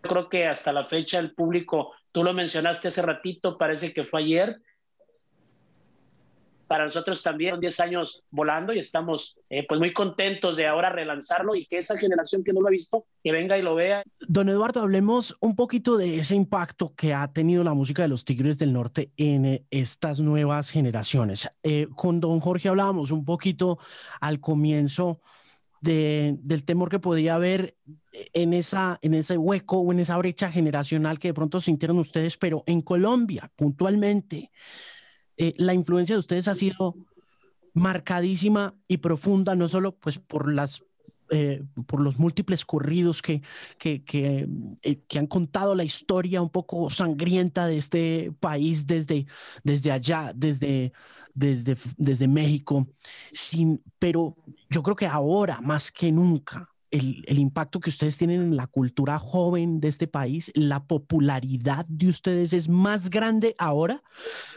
creo 0.00 0.28
que 0.28 0.46
hasta 0.46 0.72
la 0.72 0.86
fecha 0.86 1.18
el 1.18 1.34
público, 1.34 1.92
tú 2.12 2.24
lo 2.24 2.32
mencionaste 2.32 2.88
hace 2.88 3.02
ratito, 3.02 3.56
parece 3.56 3.92
que 3.92 4.04
fue 4.04 4.22
ayer, 4.22 4.58
para 6.74 6.86
nosotros 6.86 7.22
también 7.22 7.60
10 7.60 7.78
años 7.78 8.24
volando 8.32 8.72
y 8.72 8.80
estamos 8.80 9.38
eh, 9.48 9.64
pues 9.68 9.78
muy 9.78 9.92
contentos 9.92 10.56
de 10.56 10.66
ahora 10.66 10.90
relanzarlo 10.90 11.54
y 11.54 11.66
que 11.66 11.78
esa 11.78 11.96
generación 11.96 12.42
que 12.42 12.52
no 12.52 12.60
lo 12.60 12.66
ha 12.66 12.70
visto, 12.72 13.06
que 13.22 13.30
venga 13.30 13.56
y 13.56 13.62
lo 13.62 13.76
vea. 13.76 14.02
Don 14.26 14.48
Eduardo, 14.48 14.80
hablemos 14.80 15.36
un 15.38 15.54
poquito 15.54 15.96
de 15.96 16.18
ese 16.18 16.34
impacto 16.34 16.92
que 16.96 17.14
ha 17.14 17.32
tenido 17.32 17.62
la 17.62 17.74
música 17.74 18.02
de 18.02 18.08
los 18.08 18.24
Tigres 18.24 18.58
del 18.58 18.72
Norte 18.72 19.12
en 19.16 19.44
eh, 19.44 19.64
estas 19.70 20.18
nuevas 20.18 20.70
generaciones. 20.70 21.48
Eh, 21.62 21.86
con 21.94 22.18
don 22.18 22.40
Jorge 22.40 22.68
hablábamos 22.68 23.12
un 23.12 23.24
poquito 23.24 23.78
al 24.20 24.40
comienzo 24.40 25.20
de, 25.80 26.34
del 26.40 26.64
temor 26.64 26.88
que 26.88 26.98
podía 26.98 27.36
haber 27.36 27.76
en, 28.32 28.52
esa, 28.52 28.98
en 29.00 29.14
ese 29.14 29.38
hueco 29.38 29.78
o 29.78 29.92
en 29.92 30.00
esa 30.00 30.16
brecha 30.16 30.50
generacional 30.50 31.20
que 31.20 31.28
de 31.28 31.34
pronto 31.34 31.60
sintieron 31.60 32.00
ustedes, 32.00 32.36
pero 32.36 32.64
en 32.66 32.82
Colombia 32.82 33.48
puntualmente 33.54 34.50
eh, 35.36 35.54
la 35.58 35.74
influencia 35.74 36.14
de 36.14 36.20
ustedes 36.20 36.48
ha 36.48 36.54
sido 36.54 36.96
marcadísima 37.72 38.74
y 38.88 38.98
profunda, 38.98 39.54
no 39.54 39.68
solo 39.68 39.96
pues 39.96 40.18
por 40.18 40.52
las 40.52 40.84
eh, 41.30 41.64
por 41.86 42.00
los 42.00 42.18
múltiples 42.18 42.66
corridos 42.66 43.22
que, 43.22 43.40
que, 43.78 44.04
que, 44.04 44.46
eh, 44.82 45.00
que, 45.08 45.18
han 45.18 45.26
contado 45.26 45.74
la 45.74 45.82
historia 45.82 46.42
un 46.42 46.50
poco 46.50 46.90
sangrienta 46.90 47.66
de 47.66 47.78
este 47.78 48.32
país 48.40 48.86
desde, 48.86 49.26
desde 49.62 49.90
allá, 49.90 50.32
desde, 50.34 50.92
desde, 51.32 51.78
desde 51.96 52.28
México, 52.28 52.86
sin, 53.32 53.82
pero 53.98 54.36
yo 54.68 54.82
creo 54.82 54.96
que 54.96 55.06
ahora 55.06 55.62
más 55.62 55.90
que 55.90 56.12
nunca 56.12 56.73
el, 56.94 57.38
impacto 57.38 57.80
que 57.80 57.90
ustedes 57.90 58.16
tienen 58.16 58.40
en 58.40 58.56
la 58.56 58.66
cultura 58.66 59.18
joven 59.18 59.80
de 59.80 59.88
este 59.88 60.06
país, 60.06 60.52
la 60.54 60.84
popularidad 60.84 61.86
de 61.86 62.08
ustedes 62.08 62.52
es 62.52 62.68
más 62.68 63.10
grande 63.10 63.54
ahora 63.58 64.02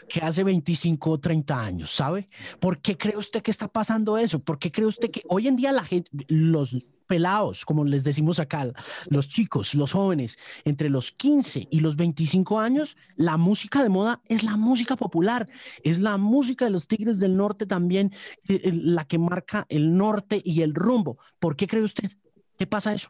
que 0.08 0.20
hace 0.20 0.44
25 0.44 1.10
o 1.10 1.18
30 1.18 1.60
años, 1.60 1.90
¿sabe? 1.90 2.28
¿Por 2.60 2.80
qué 2.80 2.96
cree 2.96 3.16
usted 3.16 3.42
que 3.42 3.50
está 3.50 3.68
pasando 3.68 4.16
eso? 4.18 4.38
¿Por 4.38 4.58
qué 4.58 4.70
cree 4.70 4.86
usted 4.86 5.10
que 5.10 5.22
hoy 5.28 5.48
en 5.48 5.56
día 5.56 5.72
la 5.72 5.84
gente, 5.84 6.10
los 6.28 6.76
pelados, 7.08 7.64
como 7.64 7.84
les 7.84 8.04
decimos 8.04 8.38
acá, 8.38 8.70
los 9.08 9.28
chicos, 9.28 9.74
los 9.74 9.92
jóvenes, 9.92 10.38
entre 10.64 10.90
los 10.90 11.10
15 11.10 11.66
y 11.70 11.80
los 11.80 11.96
25 11.96 12.60
años, 12.60 12.96
la 13.16 13.36
música 13.36 13.82
de 13.82 13.88
moda 13.88 14.20
es 14.28 14.44
la 14.44 14.56
música 14.56 14.94
popular, 14.94 15.48
es 15.82 15.98
la 15.98 16.18
música 16.18 16.66
de 16.66 16.70
los 16.70 16.86
Tigres 16.86 17.18
del 17.18 17.36
Norte 17.36 17.66
también, 17.66 18.12
eh, 18.46 18.60
eh, 18.62 18.72
la 18.74 19.06
que 19.06 19.18
marca 19.18 19.66
el 19.70 19.96
norte 19.96 20.40
y 20.44 20.62
el 20.62 20.74
rumbo. 20.74 21.18
¿Por 21.40 21.56
qué 21.56 21.66
cree 21.66 21.82
usted? 21.82 22.12
¿Qué 22.58 22.66
pasa 22.66 22.92
eso? 22.92 23.08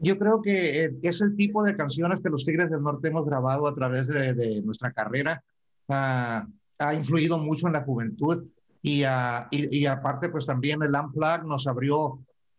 Yo 0.00 0.18
creo 0.18 0.42
que 0.42 0.84
eh, 0.84 0.96
es 1.02 1.20
el 1.20 1.36
tipo 1.36 1.62
de 1.62 1.76
canciones 1.76 2.20
que 2.20 2.28
los 2.28 2.44
Tigres 2.44 2.68
del 2.68 2.82
Norte 2.82 3.08
hemos 3.08 3.24
grabado 3.24 3.68
a 3.68 3.74
través 3.74 4.08
de, 4.08 4.60
nuestra 4.62 4.92
carrera. 4.92 5.42
ha 5.88 6.94
influido 6.94 7.38
mucho 7.38 7.68
en 7.68 7.74
la 7.74 7.84
juventud 7.84 8.44
y, 8.82 9.04
y, 9.50 9.86
aparte 9.86 10.28
pues 10.28 10.44
también 10.44 10.82
el 10.82 10.94
Unplugged 10.94 11.44
nos 11.44 11.66
abrió 11.66 12.18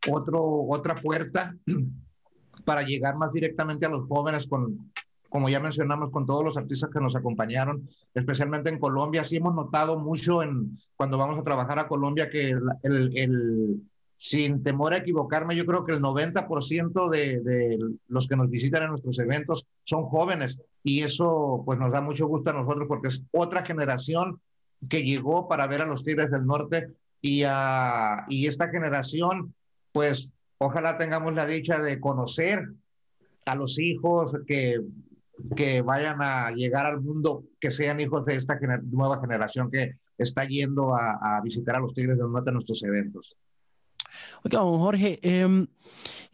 otro, 0.10 0.40
otra 0.42 1.00
puerta 1.02 1.56
para 2.66 2.82
llegar 2.82 3.18
más 3.18 3.32
directamente 3.32 3.86
a 3.86 3.90
los 3.90 4.08
jóvenes 4.08 4.48
con, 4.48 4.92
como 5.30 5.50
ya 5.50 5.60
mencionamos, 5.60 6.10
con 6.10 6.26
todos 6.26 6.44
los 6.44 6.58
artistas 6.58 6.90
que 6.92 7.02
nos 7.02 7.16
acompañaron, 7.16 7.88
especialmente 8.14 8.70
en 8.70 8.80
Colombia. 8.80 9.24
Sí 9.26 9.36
hemos 9.36 9.54
notado 9.54 10.00
mucho 10.00 10.42
en, 10.42 10.80
cuando 10.96 11.18
vamos 11.18 11.38
a 11.38 11.44
trabajar 11.44 11.78
a 11.78 11.88
Colombia 11.88 12.30
que 12.30 12.50
el, 12.84 13.18
el 13.18 13.82
sin 14.28 14.64
temor 14.64 14.92
a 14.92 14.98
equivocarme, 14.98 15.56
yo 15.56 15.68
creo 15.68 15.86
que 15.86 15.94
el 15.94 16.02
90% 16.02 17.10
de, 17.10 17.42
de, 17.42 17.78
los 18.08 18.28
que 18.28 18.36
nos 18.36 18.50
visitan 18.50 18.82
en 18.82 18.90
nuestros 18.90 19.20
eventos 19.20 19.68
son 19.84 20.06
jóvenes 20.06 20.60
y 20.84 21.04
eso 21.04 21.62
pues 21.64 21.78
nos 21.78 21.92
da 21.92 22.02
mucho 22.02 22.26
gusto 22.26 22.50
a 22.50 22.54
nosotros 22.54 22.86
porque 22.88 23.10
es 23.10 23.22
otra 23.32 23.64
generación 23.64 24.42
que 24.90 25.04
llegó 25.04 25.48
para 25.48 25.68
ver 25.68 25.84
a 25.84 25.86
los 25.86 26.02
Tigres 26.02 26.32
del 26.32 26.48
Norte 26.48 26.88
y, 27.22 27.44
a, 27.46 28.26
y 28.28 28.48
esta 28.48 28.70
generación 28.70 29.54
pues 29.92 30.32
ojalá 30.58 30.98
tengamos 30.98 31.36
la 31.36 31.46
dicha 31.46 31.78
de 31.78 32.00
conocer 32.00 32.68
a 33.46 33.54
los 33.54 33.78
hijos 33.78 34.36
que, 34.48 34.82
que 35.56 35.84
vayan 35.84 36.18
a 36.24 36.50
llegar 36.50 36.88
al 36.88 37.00
mundo, 37.00 37.44
que 37.60 37.70
sean 37.70 38.00
hijos 38.00 38.26
de 38.26 38.38
esta 38.38 38.58
nueva 38.86 39.22
generación 39.22 39.70
que 39.70 39.98
está 40.18 40.46
yendo 40.46 40.96
a, 40.96 41.38
a 41.38 41.42
visitar 41.42 41.76
a 41.76 41.80
los 41.80 41.94
Tigres 41.94 42.18
del 42.18 42.32
Norte 42.32 42.50
en 42.50 42.56
nuestros 42.56 42.84
eventos. 42.84 43.38
Oiga, 44.44 44.60
don 44.60 44.80
Jorge, 44.80 45.20
em, 45.22 45.68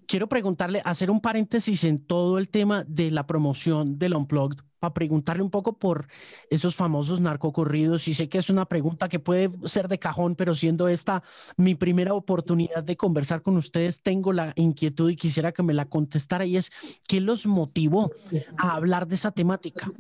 quiero 0.05 0.27
preguntarle, 0.27 0.81
hacer 0.84 1.10
un 1.10 1.21
paréntesis 1.21 1.84
en 1.84 1.99
todo 1.99 2.38
el 2.38 2.49
tema 2.49 2.84
de 2.88 3.12
la 3.12 3.25
promoción 3.25 3.97
del 3.97 4.15
Unplugged, 4.15 4.60
para 4.81 4.93
preguntarle 4.95 5.43
un 5.43 5.51
poco 5.51 5.77
por 5.77 6.07
esos 6.49 6.75
famosos 6.75 7.21
narcocorridos. 7.21 8.07
Y 8.07 8.15
sé 8.15 8.27
que 8.27 8.39
es 8.39 8.49
una 8.49 8.65
pregunta 8.65 9.07
que 9.07 9.19
puede 9.19 9.51
ser 9.65 9.88
de 9.88 9.99
cajón, 9.99 10.36
pero 10.36 10.55
siendo 10.55 10.88
esta 10.88 11.21
mi 11.55 11.75
primera 11.75 12.15
oportunidad 12.15 12.84
de 12.84 12.97
conversar 12.97 13.43
con 13.43 13.57
ustedes, 13.57 14.01
tengo 14.01 14.34
la 14.34 14.53
inquietud 14.55 15.12
y 15.12 15.15
quisiera 15.15 15.51
que 15.51 15.62
me 15.62 15.73
la 15.73 15.86
contestara 15.86 16.45
y 16.45 16.57
es, 16.57 16.71
¿qué 17.07 17.21
los 17.21 17.45
motivó 17.45 18.12
a 18.57 18.75
hablar 18.75 19.07
de 19.07 19.15
esa 19.15 19.31
temática? 19.31 19.91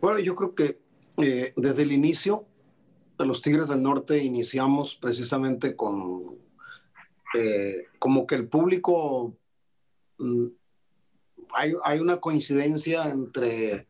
Bueno, 0.00 0.18
yo 0.18 0.34
creo 0.34 0.54
que 0.54 0.80
eh, 1.18 1.52
desde 1.56 1.82
el 1.82 1.92
inicio 1.92 2.46
de 3.18 3.26
los 3.26 3.42
Tigres 3.42 3.68
del 3.68 3.82
Norte 3.82 4.18
iniciamos 4.18 4.96
precisamente 4.96 5.76
con 5.76 6.38
eh, 7.34 7.86
como 7.98 8.26
que 8.26 8.36
el 8.36 8.48
público, 8.48 9.36
mm, 10.18 10.46
hay, 11.54 11.72
hay, 11.84 11.98
una 11.98 12.20
coincidencia 12.20 13.08
entre, 13.08 13.88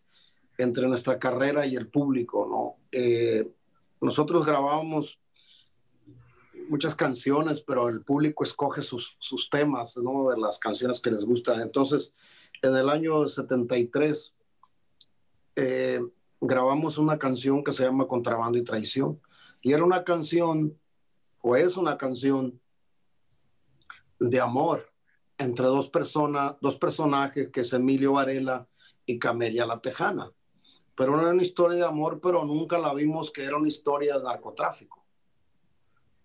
entre 0.56 0.88
nuestra 0.88 1.18
carrera 1.18 1.66
y 1.66 1.76
el 1.76 1.88
público, 1.88 2.46
¿no? 2.48 2.82
Eh, 2.90 3.50
nosotros 4.00 4.46
grabábamos 4.46 5.20
muchas 6.68 6.94
canciones, 6.94 7.60
pero 7.60 7.88
el 7.90 8.02
público 8.02 8.44
escoge 8.44 8.82
sus, 8.82 9.16
sus 9.18 9.50
temas, 9.50 9.96
¿no? 9.98 10.30
De 10.30 10.38
las 10.38 10.58
canciones 10.58 11.00
que 11.00 11.10
les 11.10 11.24
gustan. 11.24 11.60
Entonces, 11.60 12.14
en 12.62 12.74
el 12.74 12.88
año 12.88 13.28
73, 13.28 14.34
eh, 15.56 16.00
grabamos 16.46 16.98
una 16.98 17.18
canción 17.18 17.64
que 17.64 17.72
se 17.72 17.84
llama 17.84 18.06
Contrabando 18.06 18.58
y 18.58 18.64
Traición. 18.64 19.20
Y 19.62 19.72
era 19.72 19.84
una 19.84 20.04
canción, 20.04 20.78
o 21.40 21.56
es 21.56 21.76
una 21.76 21.96
canción 21.96 22.60
de 24.18 24.40
amor 24.40 24.86
entre 25.38 25.66
dos 25.66 25.88
personas, 25.88 26.56
dos 26.60 26.76
personajes 26.76 27.50
que 27.50 27.62
es 27.62 27.72
Emilio 27.72 28.12
Varela 28.12 28.68
y 29.06 29.18
Camelia 29.18 29.66
La 29.66 29.80
Tejana. 29.80 30.30
Pero 30.94 31.18
era 31.18 31.30
una 31.30 31.42
historia 31.42 31.78
de 31.78 31.84
amor, 31.84 32.20
pero 32.20 32.44
nunca 32.44 32.78
la 32.78 32.94
vimos 32.94 33.30
que 33.30 33.44
era 33.44 33.56
una 33.56 33.68
historia 33.68 34.18
de 34.18 34.24
narcotráfico. 34.24 35.04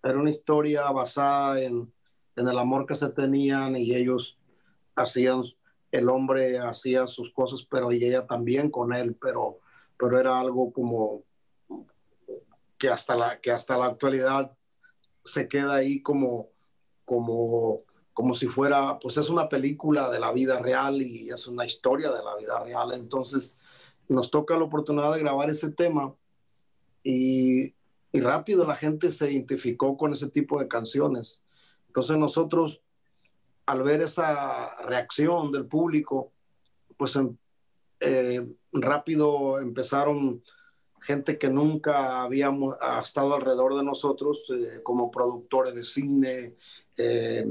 Era 0.03 0.19
una 0.19 0.29
historia 0.29 0.89
basada 0.91 1.61
en, 1.61 1.91
en 2.35 2.47
el 2.47 2.59
amor 2.59 2.85
que 2.85 2.95
se 2.95 3.09
tenían 3.09 3.75
y 3.75 3.95
ellos 3.95 4.37
hacían, 4.95 5.43
el 5.91 6.09
hombre 6.09 6.59
hacía 6.59 7.07
sus 7.07 7.31
cosas, 7.33 7.65
pero 7.69 7.91
y 7.91 8.03
ella 8.03 8.27
también 8.27 8.69
con 8.69 8.93
él, 8.93 9.15
pero, 9.19 9.59
pero 9.99 10.17
era 10.17 10.39
algo 10.39 10.71
como 10.71 11.23
que 12.77 12.87
hasta 12.87 13.15
la, 13.15 13.41
que 13.41 13.51
hasta 13.51 13.77
la 13.77 13.85
actualidad 13.85 14.55
se 15.25 15.49
queda 15.49 15.75
ahí 15.75 16.01
como, 16.01 16.47
como, 17.03 17.79
como 18.13 18.33
si 18.33 18.47
fuera, 18.47 18.97
pues 18.99 19.17
es 19.17 19.29
una 19.29 19.49
película 19.49 20.09
de 20.09 20.21
la 20.21 20.31
vida 20.31 20.57
real 20.59 21.01
y 21.01 21.29
es 21.29 21.45
una 21.47 21.65
historia 21.65 22.11
de 22.11 22.23
la 22.23 22.35
vida 22.37 22.63
real. 22.63 22.93
Entonces 22.93 23.57
nos 24.07 24.31
toca 24.31 24.57
la 24.57 24.63
oportunidad 24.63 25.13
de 25.13 25.19
grabar 25.19 25.49
ese 25.49 25.69
tema 25.71 26.15
y, 27.03 27.75
rápido 28.13 28.65
la 28.65 28.75
gente 28.75 29.11
se 29.11 29.31
identificó 29.31 29.97
con 29.97 30.13
ese 30.13 30.29
tipo 30.29 30.59
de 30.59 30.69
canciones. 30.69 31.43
Entonces 31.87 32.17
nosotros, 32.17 32.81
al 33.65 33.83
ver 33.83 34.01
esa 34.01 34.75
reacción 34.85 35.51
del 35.51 35.65
público, 35.65 36.31
pues 36.97 37.15
em, 37.17 37.37
eh, 37.99 38.45
rápido 38.71 39.59
empezaron 39.59 40.41
gente 41.01 41.37
que 41.37 41.49
nunca 41.49 42.23
habíamos 42.23 42.75
estado 43.01 43.35
alrededor 43.35 43.75
de 43.75 43.83
nosotros, 43.83 44.45
eh, 44.51 44.81
como 44.83 45.11
productores 45.11 45.73
de 45.75 45.83
cine, 45.83 46.55
eh, 46.97 47.45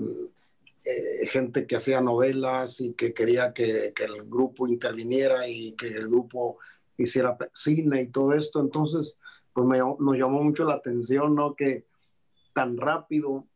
eh, 0.85 1.27
gente 1.27 1.67
que 1.67 1.77
hacía 1.77 2.01
novelas 2.01 2.81
y 2.81 2.93
que 2.95 3.13
quería 3.13 3.53
que, 3.53 3.93
que, 3.95 4.05
el 4.05 4.25
grupo 4.25 4.69
interviniera 4.69 5.49
y 5.49 5.73
que 5.73 5.89
el 5.89 6.09
grupo 6.09 6.59
hiciera 6.97 7.37
cine 7.53 8.03
y 8.03 8.09
todo 8.09 8.33
esto. 8.33 8.61
Entonces, 8.61 9.17
pues 9.53 9.67
me, 9.67 9.79
nos 9.79 10.17
llamó 10.17 10.43
mucho 10.43 10.65
la 10.65 10.75
atención, 10.75 11.35
¿no? 11.35 11.55
Que 11.55 11.87
tan 12.55 12.77
rápido 12.77 13.47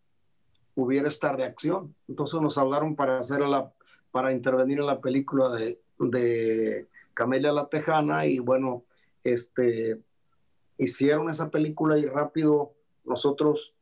hubiera 0.75 1.09
esta 1.09 1.33
reacción. 1.33 1.95
Entonces 2.09 2.41
nos 2.41 2.59
hablaron 2.59 2.97
para 2.97 3.19
hacer 3.19 3.41
la, 3.41 3.73
para 4.11 4.33
intervenir 4.33 4.81
en 4.81 4.87
la 4.87 5.01
película 5.01 5.51
de, 5.51 5.82
de 6.11 6.89
Camelia 7.15 7.53
la 7.53 7.69
Tejana 7.69 8.27
y 8.27 8.39
bueno, 8.39 8.85
este, 9.25 10.01
hicieron 10.79 11.31
esa 11.31 11.51
película 11.51 11.99
y 11.99 12.07
rápido 12.07 12.75
nosotros 13.05 13.73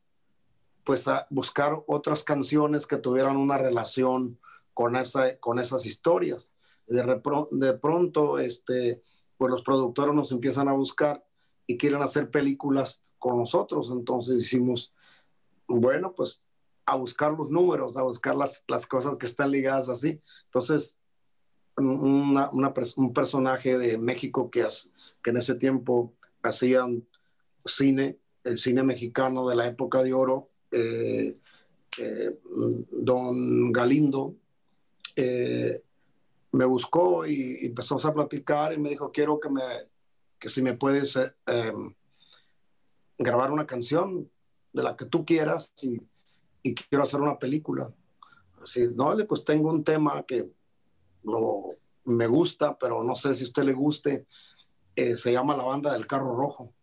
pues 0.83 1.07
a 1.07 1.27
buscar 1.29 1.83
otras 1.87 2.23
canciones 2.23 2.87
que 2.87 2.97
tuvieran 2.97 3.37
una 3.37 3.57
relación 3.57 4.39
con, 4.73 4.95
esa, 4.95 5.37
con 5.37 5.59
esas 5.59 5.85
historias. 5.85 6.51
De, 6.87 7.03
de 7.51 7.73
pronto, 7.73 8.39
este, 8.39 9.01
pues 9.37 9.51
los 9.51 9.61
productores 9.63 10.15
nos 10.15 10.31
empiezan 10.31 10.67
a 10.67 10.73
buscar 10.73 11.23
y 11.67 11.77
quieren 11.77 12.01
hacer 12.01 12.29
películas 12.31 13.01
con 13.19 13.37
nosotros. 13.37 13.89
Entonces 13.91 14.37
hicimos, 14.37 14.93
bueno, 15.67 16.13
pues 16.13 16.41
a 16.85 16.95
buscar 16.95 17.33
los 17.33 17.51
números, 17.51 17.95
a 17.95 18.01
buscar 18.01 18.35
las, 18.35 18.63
las 18.67 18.85
cosas 18.87 19.15
que 19.15 19.27
están 19.27 19.51
ligadas 19.51 19.87
así. 19.87 20.19
Entonces, 20.45 20.97
una, 21.77 22.49
una, 22.51 22.73
un 22.97 23.13
personaje 23.13 23.77
de 23.77 23.97
México 23.97 24.49
que, 24.49 24.65
que 25.21 25.29
en 25.29 25.37
ese 25.37 25.55
tiempo 25.55 26.13
hacían 26.43 27.07
cine, 27.65 28.19
el 28.43 28.57
cine 28.57 28.83
mexicano 28.83 29.47
de 29.47 29.55
la 29.55 29.67
época 29.67 30.03
de 30.03 30.13
oro, 30.13 30.49
eh, 30.71 31.37
eh, 31.99 32.39
don 32.91 33.71
Galindo, 33.71 34.35
eh, 35.15 35.83
me 36.53 36.65
buscó 36.65 37.25
y, 37.25 37.59
y, 37.61 37.65
empezamos 37.67 38.05
a 38.05 38.13
platicar 38.13 38.73
y 38.73 38.77
me 38.77 38.89
dijo, 38.89 39.11
quiero 39.11 39.39
que, 39.39 39.49
me, 39.49 39.61
que 40.39 40.49
si 40.49 40.61
me 40.61 40.73
puedes 40.73 41.17
em, 41.45 41.93
grabar 43.17 43.51
una 43.51 43.65
canción 43.65 44.29
de 44.73 44.83
la 44.83 44.95
que 44.95 45.05
tú 45.05 45.25
quieras 45.25 45.73
y, 45.83 46.01
y 46.63 46.75
quiero 46.75 47.03
hacer 47.03 47.21
una 47.21 47.39
película. 47.39 47.93
Así, 48.61 48.87
no, 48.93 49.15
pues 49.27 49.43
tengo 49.45 49.69
un 49.69 49.83
tema 49.83 50.23
que 50.23 50.49
lo, 51.23 51.63
me 52.05 52.27
gusta, 52.27 52.77
pero 52.77 53.03
no 53.03 53.15
sé 53.15 53.35
si 53.35 53.43
a 53.43 53.47
usted 53.47 53.63
le 53.63 53.73
guste. 53.73 54.25
Eh, 54.95 55.15
se 55.15 55.31
llama 55.31 55.57
La 55.57 55.63
Banda 55.63 55.93
del 55.93 56.07
Carro 56.07 56.35
Rojo. 56.35 56.73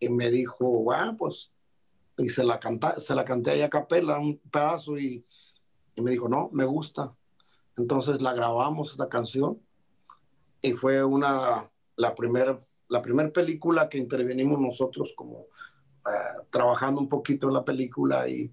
Y 0.00 0.08
me 0.08 0.30
dijo, 0.30 0.66
bueno, 0.66 1.16
pues, 1.16 1.52
y 2.18 2.28
se 2.28 2.44
la, 2.44 2.58
canta, 2.58 2.98
se 2.98 3.14
la 3.14 3.24
canté 3.24 3.52
ahí 3.52 3.62
a 3.62 3.70
capela, 3.70 4.18
un 4.18 4.38
pedazo, 4.38 4.98
y, 4.98 5.24
y 5.94 6.02
me 6.02 6.10
dijo, 6.10 6.28
no, 6.28 6.50
me 6.52 6.64
gusta. 6.64 7.14
Entonces 7.76 8.20
la 8.20 8.32
grabamos, 8.32 8.92
esta 8.92 9.08
canción, 9.08 9.60
y 10.60 10.72
fue 10.72 11.04
una, 11.04 11.70
la 11.96 12.14
primera 12.14 12.60
la 12.92 13.00
primer 13.00 13.32
película 13.32 13.88
que 13.88 13.96
intervenimos 13.96 14.60
nosotros 14.60 15.14
como 15.16 15.38
uh, 15.38 16.44
trabajando 16.50 17.00
un 17.00 17.08
poquito 17.08 17.48
en 17.48 17.54
la 17.54 17.64
película 17.64 18.28
y, 18.28 18.52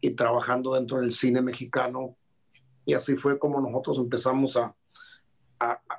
y 0.00 0.10
trabajando 0.12 0.74
dentro 0.74 0.98
del 0.98 1.12
cine 1.12 1.42
mexicano. 1.42 2.16
Y 2.86 2.94
así 2.94 3.16
fue 3.16 3.38
como 3.38 3.60
nosotros 3.60 3.98
empezamos 3.98 4.56
a, 4.56 4.74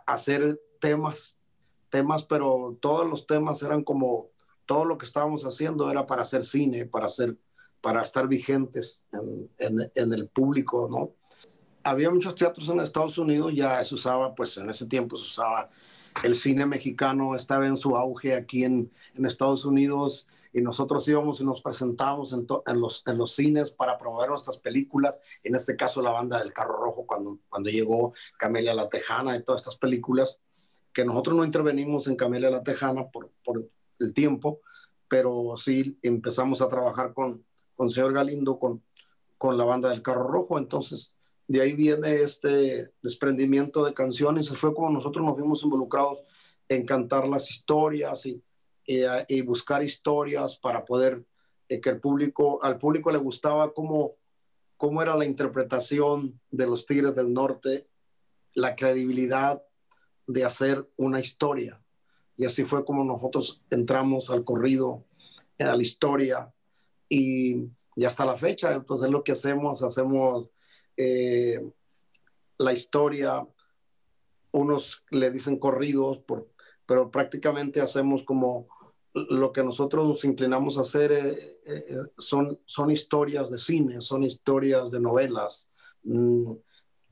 hacer 0.05 0.59
temas, 0.79 1.41
temas, 1.89 2.23
pero 2.23 2.77
todos 2.79 3.07
los 3.07 3.27
temas 3.27 3.61
eran 3.61 3.83
como, 3.83 4.29
todo 4.65 4.85
lo 4.85 4.97
que 4.97 5.05
estábamos 5.05 5.43
haciendo 5.43 5.91
era 5.91 6.05
para 6.05 6.21
hacer 6.21 6.43
cine, 6.43 6.85
para 6.85 7.07
hacer, 7.07 7.37
para 7.81 8.01
estar 8.01 8.27
vigentes 8.27 9.03
en, 9.11 9.49
en, 9.57 9.91
en 9.95 10.13
el 10.13 10.29
público, 10.29 10.87
¿no? 10.89 11.11
Había 11.83 12.11
muchos 12.11 12.35
teatros 12.35 12.69
en 12.69 12.79
Estados 12.79 13.17
Unidos, 13.17 13.53
ya 13.55 13.83
se 13.83 13.95
usaba, 13.95 14.35
pues 14.35 14.57
en 14.57 14.69
ese 14.69 14.85
tiempo 14.85 15.17
se 15.17 15.25
usaba 15.25 15.69
el 16.23 16.35
cine 16.35 16.65
mexicano, 16.65 17.35
estaba 17.35 17.67
en 17.67 17.77
su 17.77 17.95
auge 17.95 18.35
aquí 18.35 18.63
en, 18.63 18.91
en 19.15 19.25
Estados 19.25 19.65
Unidos 19.65 20.27
y 20.53 20.61
nosotros 20.61 21.07
íbamos 21.07 21.39
y 21.39 21.45
nos 21.45 21.61
presentábamos 21.61 22.33
en, 22.33 22.47
en, 22.65 22.81
los, 22.81 23.03
en 23.05 23.17
los 23.17 23.31
cines 23.31 23.71
para 23.71 23.97
promover 23.97 24.29
nuestras 24.29 24.57
películas, 24.57 25.19
en 25.43 25.55
este 25.55 25.75
caso 25.75 26.01
la 26.01 26.11
banda 26.11 26.39
del 26.39 26.53
Carro 26.53 26.77
Rojo, 26.77 27.05
cuando, 27.05 27.39
cuando 27.49 27.69
llegó 27.69 28.13
Camelia 28.37 28.73
la 28.73 28.87
Tejana 28.87 29.35
y 29.35 29.43
todas 29.43 29.61
estas 29.61 29.77
películas, 29.77 30.39
que 30.93 31.05
nosotros 31.05 31.35
no 31.35 31.45
intervenimos 31.45 32.07
en 32.07 32.15
Camelia 32.15 32.49
la 32.49 32.63
Tejana 32.63 33.09
por, 33.09 33.31
por 33.43 33.69
el 33.99 34.13
tiempo, 34.13 34.61
pero 35.07 35.55
sí 35.57 35.97
empezamos 36.01 36.61
a 36.61 36.69
trabajar 36.69 37.13
con, 37.13 37.45
con 37.75 37.89
señor 37.89 38.13
Galindo, 38.13 38.59
con, 38.59 38.83
con 39.37 39.57
la 39.57 39.63
banda 39.63 39.89
del 39.89 40.01
Carro 40.01 40.27
Rojo, 40.27 40.57
entonces 40.57 41.13
de 41.47 41.61
ahí 41.61 41.73
viene 41.73 42.15
este 42.15 42.91
desprendimiento 43.01 43.85
de 43.85 43.93
canciones, 43.93 44.49
fue 44.49 44.73
como 44.73 44.89
nosotros 44.89 45.25
nos 45.25 45.37
vimos 45.37 45.63
involucrados 45.63 46.23
en 46.67 46.85
cantar 46.85 47.27
las 47.27 47.49
historias 47.49 48.25
y, 48.25 48.43
y, 48.87 49.03
y 49.27 49.41
buscar 49.41 49.83
historias 49.83 50.57
para 50.57 50.83
poder 50.83 51.23
eh, 51.69 51.79
que 51.79 51.89
el 51.89 51.99
público, 51.99 52.63
al 52.63 52.79
público 52.79 53.11
le 53.11 53.19
gustaba 53.19 53.73
cómo, 53.73 54.15
cómo 54.77 55.01
era 55.01 55.15
la 55.15 55.25
interpretación 55.25 56.39
de 56.49 56.65
los 56.65 56.87
Tigres 56.87 57.13
del 57.13 57.33
Norte, 57.33 57.87
la 58.55 58.75
credibilidad 58.75 59.61
de 60.25 60.45
hacer 60.45 60.89
una 60.95 61.19
historia. 61.19 61.79
Y 62.37 62.45
así 62.45 62.63
fue 62.63 62.85
como 62.85 63.03
nosotros 63.03 63.61
entramos 63.69 64.29
al 64.29 64.43
corrido, 64.43 65.05
a 65.59 65.75
la 65.75 65.81
historia, 65.81 66.53
y, 67.09 67.69
y 67.95 68.05
hasta 68.05 68.25
la 68.25 68.35
fecha, 68.35 68.81
pues 68.83 69.01
es 69.01 69.09
lo 69.09 69.23
que 69.23 69.31
hacemos, 69.31 69.81
hacemos 69.81 70.51
eh, 70.95 71.67
la 72.57 72.73
historia, 72.73 73.47
unos 74.51 75.03
le 75.09 75.31
dicen 75.31 75.57
corridos, 75.57 76.19
por, 76.19 76.49
pero 76.85 77.11
prácticamente 77.11 77.81
hacemos 77.81 78.23
como 78.23 78.67
lo 79.29 79.51
que 79.51 79.63
nosotros 79.63 80.07
nos 80.07 80.23
inclinamos 80.25 80.77
a 80.77 80.81
hacer 80.81 81.11
eh, 81.11 81.59
eh, 81.65 81.97
son, 82.17 82.59
son 82.65 82.91
historias 82.91 83.49
de 83.49 83.57
cine, 83.57 84.01
son 84.01 84.23
historias 84.23 84.91
de 84.91 84.99
novelas. 84.99 85.69
Mm, 86.03 86.53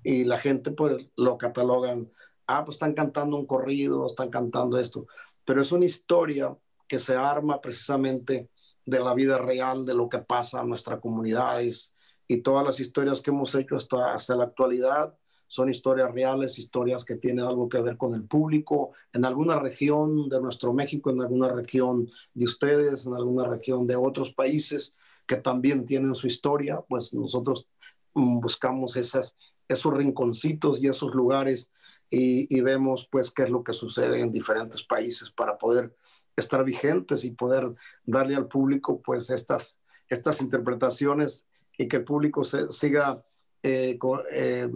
y 0.03 0.23
la 0.23 0.37
gente 0.37 0.71
pues 0.71 1.07
lo 1.15 1.37
catalogan 1.37 2.11
ah, 2.47 2.65
pues 2.65 2.75
están 2.75 2.93
cantando 2.93 3.37
un 3.37 3.45
corrido, 3.45 4.05
están 4.05 4.29
cantando 4.29 4.77
esto, 4.77 5.07
pero 5.45 5.61
es 5.61 5.71
una 5.71 5.85
historia 5.85 6.55
que 6.87 6.99
se 6.99 7.15
arma 7.15 7.61
precisamente 7.61 8.49
de 8.85 8.99
la 8.99 9.13
vida 9.13 9.37
real, 9.37 9.85
de 9.85 9.95
lo 9.95 10.09
que 10.09 10.19
pasa 10.19 10.61
en 10.61 10.69
nuestras 10.69 10.99
comunidades 10.99 11.93
y 12.27 12.41
todas 12.41 12.63
las 12.65 12.79
historias 12.79 13.21
que 13.21 13.31
hemos 13.31 13.53
hecho 13.55 13.75
hasta, 13.75 14.13
hasta 14.13 14.35
la 14.35 14.45
actualidad 14.45 15.15
son 15.47 15.69
historias 15.69 16.11
reales, 16.11 16.59
historias 16.59 17.05
que 17.05 17.15
tienen 17.15 17.45
algo 17.45 17.69
que 17.69 17.81
ver 17.81 17.97
con 17.97 18.13
el 18.13 18.23
público, 18.23 18.91
en 19.13 19.25
alguna 19.25 19.59
región 19.59 20.29
de 20.29 20.41
nuestro 20.41 20.73
México, 20.73 21.09
en 21.09 21.21
alguna 21.21 21.49
región 21.49 22.09
de 22.33 22.45
ustedes, 22.45 23.05
en 23.05 23.13
alguna 23.15 23.45
región 23.47 23.87
de 23.87 23.95
otros 23.95 24.31
países 24.31 24.95
que 25.25 25.37
también 25.37 25.85
tienen 25.85 26.15
su 26.15 26.27
historia, 26.27 26.81
pues 26.87 27.13
nosotros 27.13 27.67
mm, 28.13 28.39
buscamos 28.41 28.95
esas, 28.95 29.35
esos 29.67 29.93
rinconcitos 29.93 30.81
y 30.81 30.87
esos 30.87 31.13
lugares 31.13 31.71
y, 32.09 32.61
vemos 32.61 33.07
pues 33.11 33.31
qué 33.31 33.43
es 33.43 33.49
lo 33.49 33.63
que 33.63 33.73
sucede 33.73 34.19
en 34.19 34.31
diferentes 34.31 34.83
países 34.83 35.31
para 35.31 35.57
poder 35.57 35.95
estar 36.35 36.63
vigentes 36.63 37.25
y 37.25 37.31
poder 37.31 37.73
darle 38.05 38.35
al 38.35 38.47
público 38.47 39.01
pues 39.01 39.29
estas, 39.29 39.79
estas 40.07 40.41
interpretaciones 40.41 41.47
y 41.77 41.87
que 41.87 41.97
el 41.97 42.03
público 42.05 42.43
se, 42.43 42.71
siga 42.71 43.23
eh, 43.63 43.97
eh, 44.31 44.71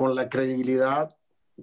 con, 0.00 0.14
la 0.14 0.30
credibilidad 0.30 1.14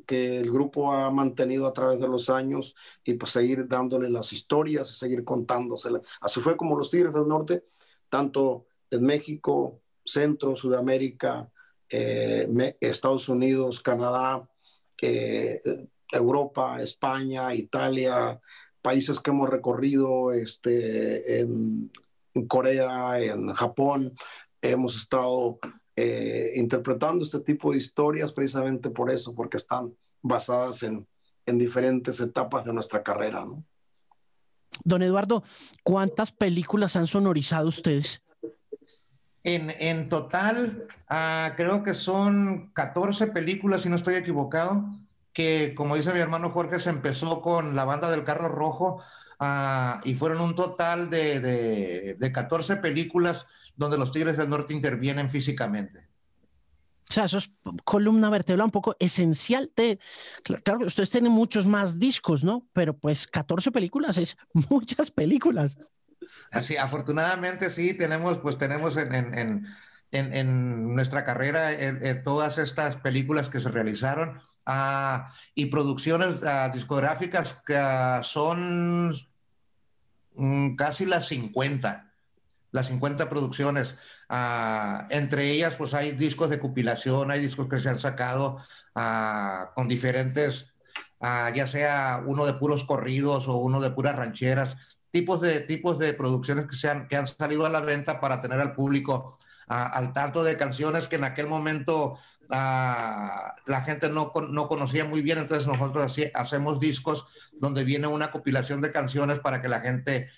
que 0.05 0.39
el 0.39 0.51
grupo 0.51 0.93
ha 0.93 1.09
mantenido 1.09 1.65
a 1.65 1.73
través 1.73 1.99
de 1.99 2.07
los 2.07 2.29
años 2.29 2.75
y 3.03 3.15
pues 3.15 3.31
seguir 3.31 3.67
dándole 3.67 4.11
las 4.11 4.31
historias 4.31 4.91
y 4.91 4.93
seguir 4.93 5.23
contándoselas. 5.23 6.03
Así 6.21 6.39
fue 6.41 6.55
como 6.55 6.77
los 6.77 6.91
Tigres 6.91 7.15
del 7.15 7.27
Norte, 7.27 7.65
tanto 8.09 8.67
en 8.91 9.03
México, 9.03 9.81
Centro, 10.05 10.55
Sudamérica, 10.55 11.49
eh, 11.89 12.75
Estados 12.79 13.27
Unidos, 13.27 13.81
Canadá, 13.81 14.47
Europa, 16.11 16.81
España, 16.81 17.55
Italia, 17.55 18.39
países 18.83 19.19
que 19.19 19.31
hemos 19.31 19.49
recorrido, 19.49 20.31
este, 20.31 21.39
en, 21.41 21.91
Corea, 22.47 23.19
en 23.19 23.51
Japón, 23.55 24.13
hemos 24.61 24.95
estado 24.95 25.57
eh, 25.99 26.51
interpretando 26.55 27.23
este 27.23 27.39
tipo 27.39 27.71
de 27.71 27.79
historias 27.79 28.31
precisamente 28.31 28.91
por 28.91 29.09
eso, 29.09 29.33
porque 29.33 29.57
están 29.57 29.93
basadas 30.21 30.83
en, 30.83 31.07
en 31.47 31.57
diferentes 31.57 32.19
etapas 32.19 32.65
de 32.65 32.73
nuestra 32.73 33.01
carrera. 33.01 33.43
¿no? 33.43 33.63
Don 34.83 35.01
Eduardo, 35.01 35.43
¿cuántas 35.81 36.31
películas 36.31 36.95
han 36.95 37.07
sonorizado 37.07 37.67
ustedes? 37.67 38.21
En, 39.43 39.73
en 39.79 40.07
total, 40.07 40.87
uh, 41.09 41.55
creo 41.55 41.81
que 41.81 41.95
son 41.95 42.71
14 42.73 43.27
películas, 43.27 43.81
si 43.81 43.89
no 43.89 43.95
estoy 43.95 44.15
equivocado 44.15 44.85
que, 45.33 45.73
como 45.75 45.95
dice 45.95 46.13
mi 46.13 46.19
hermano 46.19 46.51
Jorge, 46.51 46.79
se 46.79 46.91
empezó 46.91 47.41
con 47.41 47.75
la 47.75 47.85
banda 47.85 48.11
del 48.11 48.23
Carro 48.23 48.49
Rojo 48.49 49.01
uh, 49.39 49.99
y 50.03 50.13
fueron 50.13 50.41
un 50.41 50.53
total 50.53 51.09
de, 51.09 51.39
de, 51.39 52.15
de 52.19 52.31
14 52.31 52.75
películas 52.77 53.47
donde 53.77 53.97
los 53.97 54.11
Tigres 54.11 54.37
del 54.37 54.49
Norte 54.49 54.73
intervienen 54.73 55.29
físicamente. 55.29 56.07
O 57.09 57.13
sea, 57.13 57.23
eso 57.23 57.37
es 57.37 57.51
columna 57.85 58.29
vertebral 58.29 58.65
un 58.65 58.71
poco 58.71 58.97
esencial 58.99 59.71
de... 59.77 59.97
Claro, 60.43 60.85
ustedes 60.85 61.09
tienen 61.09 61.31
muchos 61.31 61.65
más 61.65 61.97
discos, 61.97 62.43
¿no? 62.43 62.67
Pero 62.73 62.97
pues 62.97 63.27
14 63.27 63.71
películas 63.71 64.17
es 64.17 64.35
muchas 64.69 65.09
películas. 65.11 65.77
Así, 66.51 66.75
afortunadamente 66.75 67.69
sí, 67.69 67.93
tenemos, 67.93 68.39
pues 68.39 68.57
tenemos 68.57 68.97
en, 68.97 69.13
en, 69.13 69.67
en, 70.11 70.33
en 70.33 70.95
nuestra 70.95 71.23
carrera 71.23 71.71
eh, 71.71 71.97
eh, 72.01 72.15
todas 72.15 72.57
estas 72.57 72.97
películas 72.97 73.49
que 73.49 73.61
se 73.61 73.69
realizaron 73.69 74.41
uh, 74.67 75.21
y 75.55 75.67
producciones 75.67 76.41
uh, 76.41 76.71
discográficas 76.73 77.61
que 77.65 77.77
uh, 77.77 78.23
son 78.23 79.15
um, 80.35 80.75
casi 80.75 81.05
las 81.05 81.27
50, 81.27 82.06
las 82.77 82.87
50 82.87 83.29
producciones. 83.29 83.97
entre 85.09 85.51
ellas, 85.51 85.75
pues 85.75 85.93
hay 85.93 86.11
discos 86.11 86.49
de 86.49 86.59
compilación, 86.59 87.31
hay 87.31 87.41
discos 87.41 87.67
que 87.67 87.77
se 87.77 87.89
han 87.89 87.99
sacado 87.99 88.59
con 89.75 89.87
diferentes, 89.87 90.73
ya 91.19 91.67
sea 91.67 92.23
uno 92.25 92.45
de 92.45 92.53
puros 92.53 92.83
corridos 92.83 93.47
o 93.47 93.57
uno 93.57 93.81
de 93.81 93.91
puras 93.91 94.15
rancheras, 94.15 94.77
tipos 95.11 95.41
de, 95.41 95.61
tipos 95.61 95.97
de 95.97 96.13
producciones 96.13 96.67
que, 96.67 96.75
se 96.75 96.89
han, 96.89 97.07
que 97.07 97.17
han 97.17 97.27
salido 97.27 97.65
a 97.65 97.69
la 97.69 97.81
venta 97.81 98.19
para 98.19 98.41
tener 98.41 98.59
al 98.59 98.73
público 98.73 99.37
al 99.67 100.13
tanto 100.13 100.43
de 100.43 100.55
canciones 100.55 101.07
que 101.07 101.17
en 101.17 101.25
aquel 101.25 101.47
momento 101.47 102.17
la 102.49 103.83
gente 103.85 104.09
no, 104.09 104.31
no, 104.49 104.67
conocía 104.69 105.03
muy 105.03 105.21
bien, 105.21 105.39
entonces 105.39 105.67
nosotros 105.67 106.05
así, 106.05 106.31
hacemos 106.33 106.79
discos 106.79 107.25
donde 107.51 107.83
viene 107.83 108.07
una 108.07 108.31
compilación 108.31 108.79
de 108.79 108.93
canciones 108.93 109.39
para 109.39 109.61
que 109.61 109.67
la 109.67 109.81
gente 109.81 110.29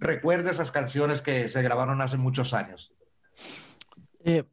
recuerde 0.00 0.50
esas 0.50 0.70
canciones 0.70 1.22
que 1.22 1.48
se 1.48 1.62
grabaron 1.62 2.00
hace 2.00 2.16
muchos 2.16 2.54
años. 2.54 2.92
Eh, 4.24 4.44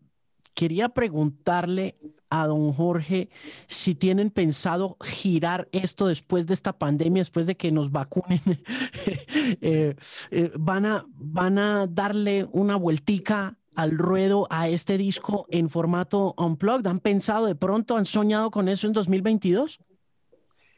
quería 0.54 0.90
preguntarle 0.90 1.98
a 2.30 2.48
don 2.48 2.74
Jorge 2.74 3.30
si 3.68 3.94
tienen 3.94 4.30
pensado 4.32 4.98
girar 5.02 5.68
esto 5.72 6.08
después 6.08 6.48
de 6.48 6.54
esta 6.54 6.74
pandemia, 6.74 7.22
después 7.22 7.46
de 7.46 7.56
que 7.56 7.72
nos 7.72 7.92
vacunen. 7.92 8.42
eh, 9.62 9.96
eh, 10.32 10.52
van, 10.58 10.86
a, 10.86 11.06
¿Van 11.08 11.60
a 11.60 11.88
darle 11.88 12.48
una 12.52 12.76
vueltica 12.78 13.58
al 13.76 13.92
ruedo 13.92 14.48
a 14.50 14.70
este 14.70 14.98
disco 14.98 15.46
en 15.50 15.70
formato 15.70 16.34
unplugged? 16.38 16.88
¿Han 16.88 17.00
pensado 17.00 17.46
de 17.46 17.56
pronto, 17.56 17.98
han 17.98 18.06
soñado 18.06 18.50
con 18.50 18.70
eso 18.70 18.88
en 18.88 18.94
2022? 18.94 19.80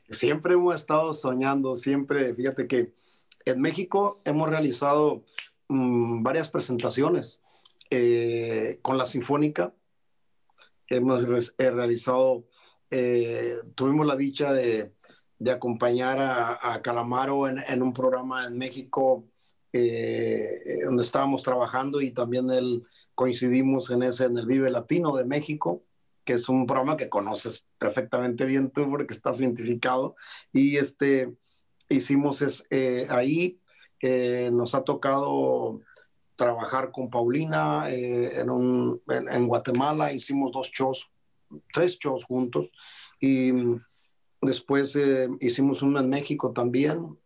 Siempre 0.09 0.53
hemos 0.53 0.75
estado 0.75 1.13
soñando, 1.13 1.75
siempre, 1.75 2.33
fíjate 2.33 2.67
que 2.67 2.93
en 3.45 3.61
México 3.61 4.21
hemos 4.25 4.49
realizado 4.49 5.23
mmm, 5.67 6.23
varias 6.23 6.49
presentaciones 6.49 7.41
eh, 7.89 8.79
con 8.81 8.97
la 8.97 9.05
Sinfónica. 9.05 9.73
Hemos 10.87 11.23
re 11.27 11.71
realizado, 11.71 12.45
eh, 12.91 13.57
tuvimos 13.75 14.05
la 14.05 14.15
dicha 14.15 14.53
de, 14.53 14.93
de 15.39 15.51
acompañar 15.51 16.19
a, 16.19 16.73
a 16.73 16.81
Calamaro 16.81 17.47
en, 17.47 17.59
en, 17.67 17.81
un 17.81 17.93
programa 17.93 18.45
en 18.45 18.57
México 18.57 19.25
eh, 19.71 20.81
donde 20.85 21.03
estábamos 21.03 21.41
trabajando 21.41 21.99
y 22.01 22.11
también 22.11 22.49
el, 22.51 22.83
coincidimos 23.15 23.89
en 23.91 24.03
ese, 24.03 24.25
en 24.25 24.37
el 24.37 24.45
Vive 24.45 24.69
Latino 24.69 25.15
de 25.15 25.25
México, 25.25 25.83
que 26.23 26.33
es 26.33 26.47
un 26.47 26.65
programa 26.65 26.95
que 26.97 27.09
conoces 27.09 27.67
perfectamente 27.77 28.45
bien 28.45 28.69
tú 28.69 28.89
porque 28.89 29.13
estás 29.13 29.39
identificado. 29.41 30.15
Y 30.51 30.77
este, 30.77 31.33
hicimos 31.89 32.41
es, 32.41 32.65
eh, 32.69 33.07
ahí, 33.09 33.59
eh, 34.05 34.49
nos 34.51 34.75
ha 34.75 34.83
tocado 34.83 35.79
trabajar 36.35 36.91
con 36.91 37.09
Paulina 37.09 37.89
eh, 37.89 38.41
en, 38.41 39.01
en, 39.07 39.31
en, 39.31 39.47
Guatemala, 39.47 40.11
hicimos 40.11 40.51
dos 40.51 40.69
shows, 40.71 41.09
tres 41.71 41.97
shows 41.97 42.25
juntos 42.25 42.73
y 43.21 43.53
después 44.41 44.97
eh, 44.97 45.29
hicimos 45.39 45.81
uno 45.81 46.01
en 46.01 46.09
México 46.09 46.51
también 46.51 47.17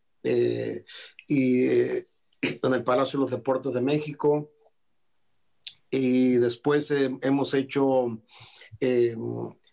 y 1.28 1.68
en 1.68 2.74
el 2.74 2.84
Palacio 2.84 3.18
de 3.18 3.24
los 3.24 3.32
Deportes 3.32 3.74
de 3.74 3.82
México. 3.82 4.52
Y 5.90 6.34
después 6.34 6.92
hemos 6.92 7.54
hecho, 7.56 8.22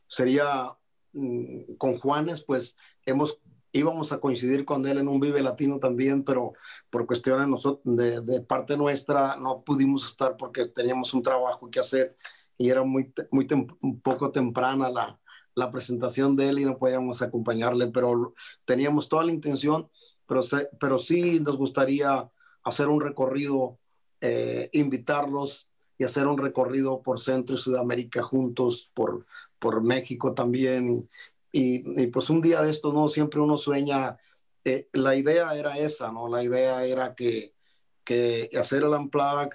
sería 0.07 0.73
mm, 1.13 1.75
con 1.77 1.99
Juanes, 1.99 2.45
pues 2.45 2.77
hemos, 3.05 3.41
íbamos 3.75 4.13
a 4.13 4.21
coincidir 4.21 4.65
con 4.65 4.87
él 4.87 4.99
en 4.99 5.09
un 5.09 5.21
Vive 5.21 5.43
Latino 5.43 5.79
también, 5.79 6.23
pero 6.25 6.55
por 6.91 7.07
cuestiones 7.07 7.49
de, 7.83 8.21
de, 8.21 8.41
parte 8.41 8.77
nuestra 8.77 9.37
no 9.37 9.63
pudimos 9.63 10.07
estar 10.07 10.37
porque 10.37 10.67
teníamos 10.67 11.13
un 11.13 11.23
trabajo 11.23 11.69
que 11.71 11.81
hacer 11.81 12.17
y 12.57 12.71
era 12.71 12.85
muy, 12.85 13.13
muy 13.33 13.47
tem 13.47 13.67
poco 14.03 14.31
temprana 14.31 14.89
la, 14.89 15.19
la 15.57 15.73
presentación 15.73 16.37
de 16.37 16.49
él 16.49 16.61
y 16.61 16.65
no 16.65 16.79
podíamos 16.79 17.21
acompañarle, 17.21 17.89
pero 17.89 18.35
teníamos 18.65 19.09
toda 19.09 19.25
la 19.25 19.33
intención, 19.33 19.91
pero, 20.27 20.45
se, 20.45 20.69
pero 20.79 21.01
sí 21.01 21.41
nos 21.41 21.57
gustaría 21.57 22.31
hacer 22.63 22.87
un 22.89 23.01
recorrido, 23.01 23.79
eh, 24.21 24.71
invitarlos 24.73 25.69
y 25.99 26.05
hacer 26.05 26.29
un 26.29 26.39
recorrido 26.39 27.03
por 27.03 27.21
Centro 27.21 27.57
y 27.57 27.59
Sudamérica 27.59 28.23
juntos, 28.23 28.91
por, 28.95 29.27
por 29.59 29.85
México 29.85 30.33
también. 30.33 31.09
Y, 31.57 32.03
y 32.03 32.09
pues 32.09 32.31
un 32.31 32.41
día 32.41 32.63
de 32.63 32.71
esto, 32.71 32.93
¿no? 32.93 33.09
Siempre 33.09 33.39
uno 33.39 33.57
sueña, 33.57 34.17
eh, 34.65 34.89
la 34.93 35.15
idea 35.15 35.55
era 35.55 35.79
esa, 35.79 36.11
¿no? 36.11 36.27
La 36.27 36.43
idea 36.43 36.85
era 36.85 37.15
que, 37.15 37.55
que 38.03 38.51
hacer 38.59 38.83
el 38.83 38.89
Unplug 38.89 39.51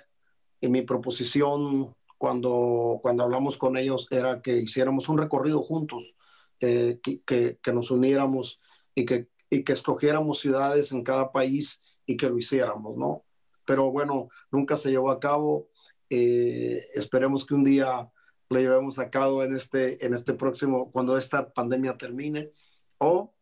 y 0.61 0.69
mi 0.69 0.81
proposición 0.83 1.93
cuando, 2.17 2.99
cuando 3.01 3.23
hablamos 3.23 3.57
con 3.57 3.75
ellos 3.75 4.07
era 4.11 4.41
que 4.41 4.55
hiciéramos 4.55 5.09
un 5.09 5.17
recorrido 5.17 5.61
juntos, 5.61 6.15
eh, 6.61 7.01
que, 7.03 7.21
que, 7.61 7.73
nos 7.73 7.91
uniéramos 7.91 8.61
y 8.95 9.03
que, 9.03 9.27
y 9.49 9.65
que 9.65 9.73
escogiéramos 9.73 10.39
ciudades 10.39 10.93
en 10.93 11.03
cada 11.03 11.33
país 11.33 11.83
y 12.05 12.15
que 12.15 12.29
lo 12.29 12.37
hiciéramos, 12.37 12.95
¿no? 12.95 13.25
Pero 13.65 13.91
bueno, 13.91 14.29
nunca 14.53 14.77
se 14.77 14.89
llevó 14.89 15.11
a 15.11 15.19
cabo. 15.19 15.67
Eh, 16.09 16.81
esperemos 16.93 17.45
que 17.45 17.55
un 17.55 17.65
día 17.65 18.09
lo 18.49 18.59
llevemos 18.59 18.99
a 18.99 19.09
cabo 19.09 19.43
en 19.43 19.55
este, 19.55 20.05
en 20.05 20.13
este 20.13 20.33
próximo, 20.33 20.91
cuando 20.91 21.17
esta 21.17 21.51
pandemia 21.53 21.97
termine. 21.97 22.51
o, 22.99 23.33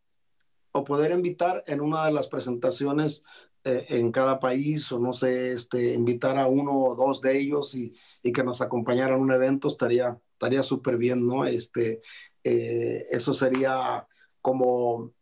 o 0.72 0.84
poder 0.84 1.12
invitar 1.12 1.64
en 1.68 1.82
una 1.82 2.06
de 2.06 2.12
las 2.12 2.28
presentaciones 2.28 3.24
eh, 3.64 3.86
en 3.90 4.12
cada 4.12 4.40
país 4.40 4.92
o 4.92 5.00
no 5.00 5.14
sé, 5.14 5.54
este, 5.54 5.94
invitar 5.94 6.38
a 6.38 6.48
uno 6.48 6.74
o 6.84 6.96
dos 6.96 7.22
de 7.22 7.38
ellos 7.40 7.74
y, 7.76 7.94
y 8.22 8.32
que 8.32 8.44
nos 8.44 8.62
acompañaran 8.62 9.20
a 9.20 9.22
un 9.24 9.32
evento 9.32 9.68
estaría 9.70 10.20
estaría 10.38 10.62
súper 10.62 10.98
bien, 10.98 11.26
¿no? 11.26 11.46
Este, 11.46 12.02
eh, 12.44 13.08
eso 13.10 13.34
sería 13.34 14.08
como, 14.40 15.14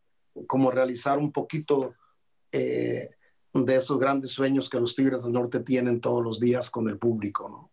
como 0.46 0.70
realizar 0.70 1.18
un 1.18 1.32
poquito 1.32 1.94
eh, 2.52 3.10
de 3.54 3.76
esos 3.76 3.98
grandes 3.98 4.32
sueños 4.32 4.68
que 4.68 4.78
los 4.78 4.94
Tigres 4.94 5.22
del 5.24 5.32
Norte 5.32 5.60
tienen 5.60 6.02
todos 6.02 6.22
los 6.22 6.38
días 6.38 6.70
con 6.70 6.88
el 6.88 6.98
público, 6.98 7.48
¿no? 7.48 7.70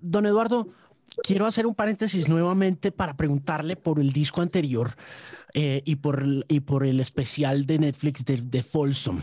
Don 0.00 0.26
Eduardo, 0.26 0.66
quiero 1.22 1.46
hacer 1.46 1.66
un 1.66 1.74
paréntesis 1.74 2.28
nuevamente 2.28 2.92
para 2.92 3.16
preguntarle 3.16 3.76
por 3.76 4.00
el 4.00 4.12
disco 4.12 4.40
anterior 4.40 4.96
eh, 5.54 5.82
y, 5.84 5.96
por, 5.96 6.24
y 6.48 6.60
por 6.60 6.84
el 6.84 7.00
especial 7.00 7.66
de 7.66 7.78
Netflix 7.78 8.24
de, 8.24 8.36
de 8.38 8.62
Folsom. 8.62 9.20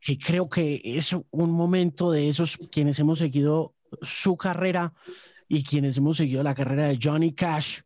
Que 0.00 0.18
creo 0.18 0.48
que 0.48 0.80
es 0.84 1.12
un 1.12 1.50
momento 1.50 2.10
de 2.10 2.28
esos 2.28 2.56
quienes 2.70 2.98
hemos 2.98 3.18
seguido 3.18 3.74
su 4.00 4.36
carrera 4.36 4.94
y 5.48 5.64
quienes 5.64 5.96
hemos 5.96 6.16
seguido 6.16 6.42
la 6.42 6.54
carrera 6.54 6.86
de 6.86 6.98
Johnny 7.02 7.32
Cash 7.32 7.80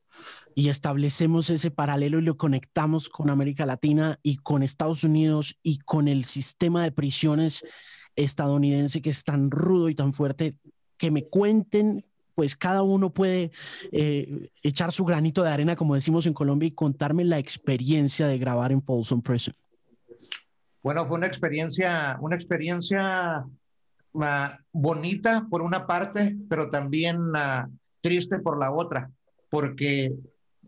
y 0.55 0.69
establecemos 0.69 1.51
ese 1.51 1.71
paralelo 1.71 2.19
y 2.19 2.23
lo 2.23 2.37
conectamos 2.37 3.09
con 3.09 3.31
América 3.31 3.67
Latina 3.67 4.21
y 4.23 4.37
con 4.37 4.63
Estados 4.63 5.03
Unidos 5.03 5.59
y 5.63 5.79
con 5.79 6.07
el 6.07 6.25
sistema 6.27 6.85
de 6.85 6.93
prisiones 6.93 7.65
estadounidense 8.15 9.03
que 9.03 9.11
es 9.11 9.25
tan 9.25 9.51
rudo 9.51 9.89
y 9.89 9.95
tan 9.95 10.13
fuerte, 10.13 10.55
que 10.97 11.11
me 11.11 11.25
cuenten 11.29 12.05
pues 12.35 12.57
cada 12.57 12.83
uno 12.83 13.11
puede 13.11 13.53
eh, 13.93 14.51
echar 14.63 14.93
su 14.93 15.05
granito 15.05 15.43
de 15.43 15.51
arena, 15.51 15.77
como 15.77 15.95
decimos 15.95 16.27
en 16.27 16.35
Colombia, 16.35 16.67
y 16.67 16.73
contarme 16.73 17.25
la 17.25 17.39
experiencia 17.39 18.27
de 18.27 18.39
grabar 18.39 18.73
en 18.73 18.83
Folsom 18.83 19.23
Prison. 19.23 19.55
Bueno, 20.83 21.07
fue 21.07 21.17
una 21.17 21.27
experiencia, 21.27 22.19
una 22.21 22.35
experiencia 22.37 23.43
uh, 24.13 24.23
bonita 24.73 25.47
por 25.49 25.63
una 25.63 25.87
parte, 25.87 26.37
pero 26.49 26.71
también 26.71 27.21
uh, 27.21 27.71
triste 28.01 28.39
por 28.39 28.59
la 28.59 28.73
otra, 28.73 29.11
porque 29.49 30.13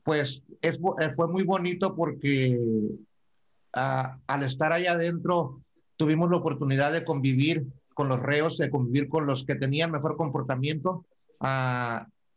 pues 0.03 0.43
es, 0.63 0.79
eh, 1.01 1.11
fue 1.15 1.29
muy 1.29 1.43
bonito 1.43 1.95
porque 1.95 2.57
uh, 2.59 4.19
al 4.27 4.43
estar 4.45 4.73
allá 4.73 4.93
adentro 4.93 5.61
tuvimos 5.97 6.31
la 6.31 6.37
oportunidad 6.39 6.93
de 6.93 7.05
convivir 7.05 7.67
con 7.97 8.11
los 8.11 8.21
reos, 8.21 8.59
de 8.59 8.69
convivir 8.69 9.09
con 9.09 9.27
los 9.27 9.45
que 9.45 9.55
tenían 9.55 9.91
mejor 9.91 10.17
comportamiento, 10.19 11.07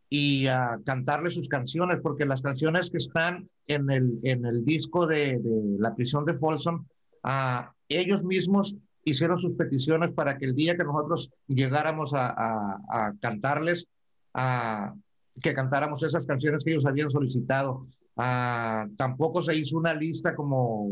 y 0.10 0.48
a 0.48 0.80
cantarle 0.86 1.30
sus 1.30 1.50
canciones, 1.50 2.00
porque 2.02 2.26
las 2.26 2.42
canciones 2.42 2.90
que 2.90 2.98
están 2.98 3.50
en 3.68 3.90
el, 3.92 4.20
en 4.24 4.46
el 4.46 4.64
disco 4.64 5.06
de, 5.06 5.38
de 5.38 5.78
la 5.78 5.94
prisión 5.96 6.24
de 6.24 6.34
Folsom, 6.34 6.86
a 7.24 7.74
ellos 7.90 8.24
mismos 8.24 8.74
hicieron 9.04 9.38
sus 9.38 9.54
peticiones 9.56 10.12
para 10.12 10.38
que 10.38 10.46
el 10.46 10.56
día 10.56 10.78
que 10.78 10.86
nosotros 10.86 11.30
llegáramos 11.48 12.14
a, 12.14 12.30
a, 12.30 12.80
a 12.90 13.14
cantarles, 13.20 13.86
a, 14.34 14.94
que 15.42 15.54
cantáramos 15.54 16.02
esas 16.04 16.26
canciones 16.26 16.64
que 16.64 16.72
ellos 16.72 16.86
habían 16.86 17.10
solicitado. 17.10 17.86
tampoco 18.16 19.42
se 19.42 19.58
hizo 19.58 19.78
una 19.78 19.94
lista 19.94 20.36
como 20.36 20.90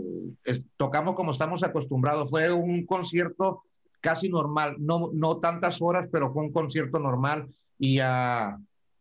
tocamos 0.75 1.15
como 1.15 1.31
estamos 1.31 1.63
acostumbrados. 1.63 2.29
Fue 2.29 2.51
un 2.51 2.85
concierto 2.85 3.63
casi 3.99 4.29
normal, 4.29 4.75
no, 4.79 5.11
no 5.13 5.39
tantas 5.39 5.81
horas, 5.81 6.07
pero 6.11 6.31
fue 6.31 6.43
un 6.43 6.51
concierto 6.51 6.99
normal 6.99 7.47
y, 7.79 7.99
uh, 7.99 8.57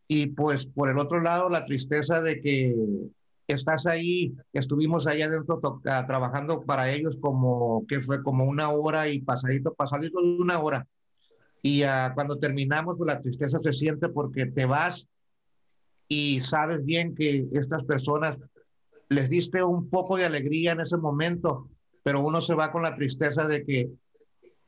y 0.08 0.26
pues 0.28 0.66
por 0.66 0.90
el 0.90 0.98
otro 0.98 1.20
lado, 1.20 1.48
la 1.48 1.64
tristeza 1.64 2.20
de 2.20 2.40
que 2.40 2.74
estás 3.46 3.86
ahí, 3.86 4.34
estuvimos 4.52 5.06
ahí 5.06 5.22
adentro 5.22 5.60
uh, 5.62 5.80
trabajando 5.82 6.62
para 6.62 6.90
ellos 6.90 7.18
como 7.20 7.84
que 7.86 8.00
fue 8.00 8.22
como 8.22 8.44
una 8.44 8.70
hora 8.70 9.08
y 9.08 9.20
pasadito, 9.20 9.74
pasadito 9.74 10.20
de 10.20 10.38
una 10.38 10.60
hora. 10.60 10.86
Y 11.62 11.84
uh, 11.84 12.14
cuando 12.14 12.38
terminamos, 12.38 12.96
pues 12.96 13.08
la 13.08 13.20
tristeza 13.20 13.58
se 13.58 13.72
siente 13.72 14.08
porque 14.08 14.46
te 14.46 14.66
vas 14.66 15.08
y 16.08 16.40
sabes 16.40 16.84
bien 16.84 17.14
que 17.14 17.46
estas 17.52 17.84
personas 17.84 18.38
les 19.08 19.28
diste 19.28 19.62
un 19.62 19.88
poco 19.88 20.16
de 20.16 20.24
alegría 20.24 20.72
en 20.72 20.80
ese 20.80 20.96
momento, 20.96 21.68
pero 22.02 22.24
uno 22.24 22.40
se 22.40 22.54
va 22.54 22.72
con 22.72 22.82
la 22.82 22.94
tristeza 22.96 23.46
de 23.46 23.64
que 23.64 23.90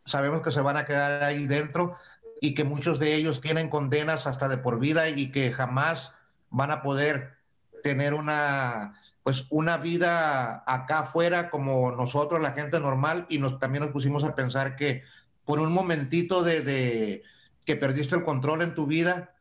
sabemos 0.09 0.43
que 0.43 0.51
se 0.51 0.61
van 0.61 0.77
a 0.77 0.87
quedar 0.87 1.23
ahí 1.23 1.47
dentro, 1.47 1.97
y 2.41 2.55
que 2.55 2.65
muchos 2.65 2.99
de 2.99 3.15
ellos 3.15 3.41
tienen 3.41 3.69
condenas 3.69 4.27
hasta 4.27 4.49
de 4.49 4.59
por 4.59 4.79
vida 4.79 5.09
y 5.09 5.31
que 5.33 5.53
jamás 5.53 6.15
van 6.51 6.71
a 6.71 6.83
poder 6.83 7.35
tener 7.83 8.15
una 8.15 8.95
pues 9.23 9.47
una 9.51 9.77
vida 9.77 10.65
acá 10.67 11.01
afuera 11.01 11.51
como 11.51 11.93
nosotros, 11.93 12.41
la 12.41 12.53
gente 12.53 12.81
normal, 12.81 13.27
y 13.29 13.39
nos, 13.39 13.59
también 13.59 13.85
nos 13.85 13.93
pusimos 13.93 14.25
a 14.25 14.35
pensar 14.35 14.75
que 14.75 15.03
por 15.45 15.61
un 15.61 15.71
momentito 15.71 16.43
de, 16.43 16.63
de 16.63 17.23
que 17.67 17.77
perdiste 17.77 18.17
el 18.17 18.25
control 18.25 18.63
en 18.63 18.75
tu 18.75 18.87
vida, 18.87 19.35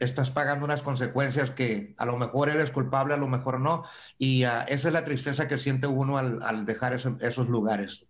estás 0.00 0.30
pagando 0.30 0.64
unas 0.64 0.80
consecuencias 0.80 1.50
que 1.50 1.94
a 1.98 2.06
lo 2.06 2.16
mejor 2.16 2.48
eres 2.48 2.70
culpable, 2.70 3.12
a 3.12 3.18
lo 3.18 3.28
mejor 3.28 3.60
no, 3.60 3.84
y 4.16 4.46
uh, 4.46 4.64
esa 4.66 4.88
es 4.88 4.94
la 4.94 5.04
tristeza 5.04 5.46
que 5.46 5.58
siente 5.58 5.88
uno 5.88 6.16
al, 6.16 6.42
al 6.42 6.64
dejar 6.64 6.94
eso, 6.94 7.18
esos 7.20 7.48
lugares. 7.48 8.06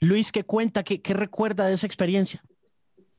Luis, 0.00 0.32
¿qué 0.32 0.44
cuenta? 0.44 0.82
¿Qué, 0.82 1.00
¿Qué 1.00 1.14
recuerda 1.14 1.66
de 1.66 1.74
esa 1.74 1.86
experiencia? 1.86 2.42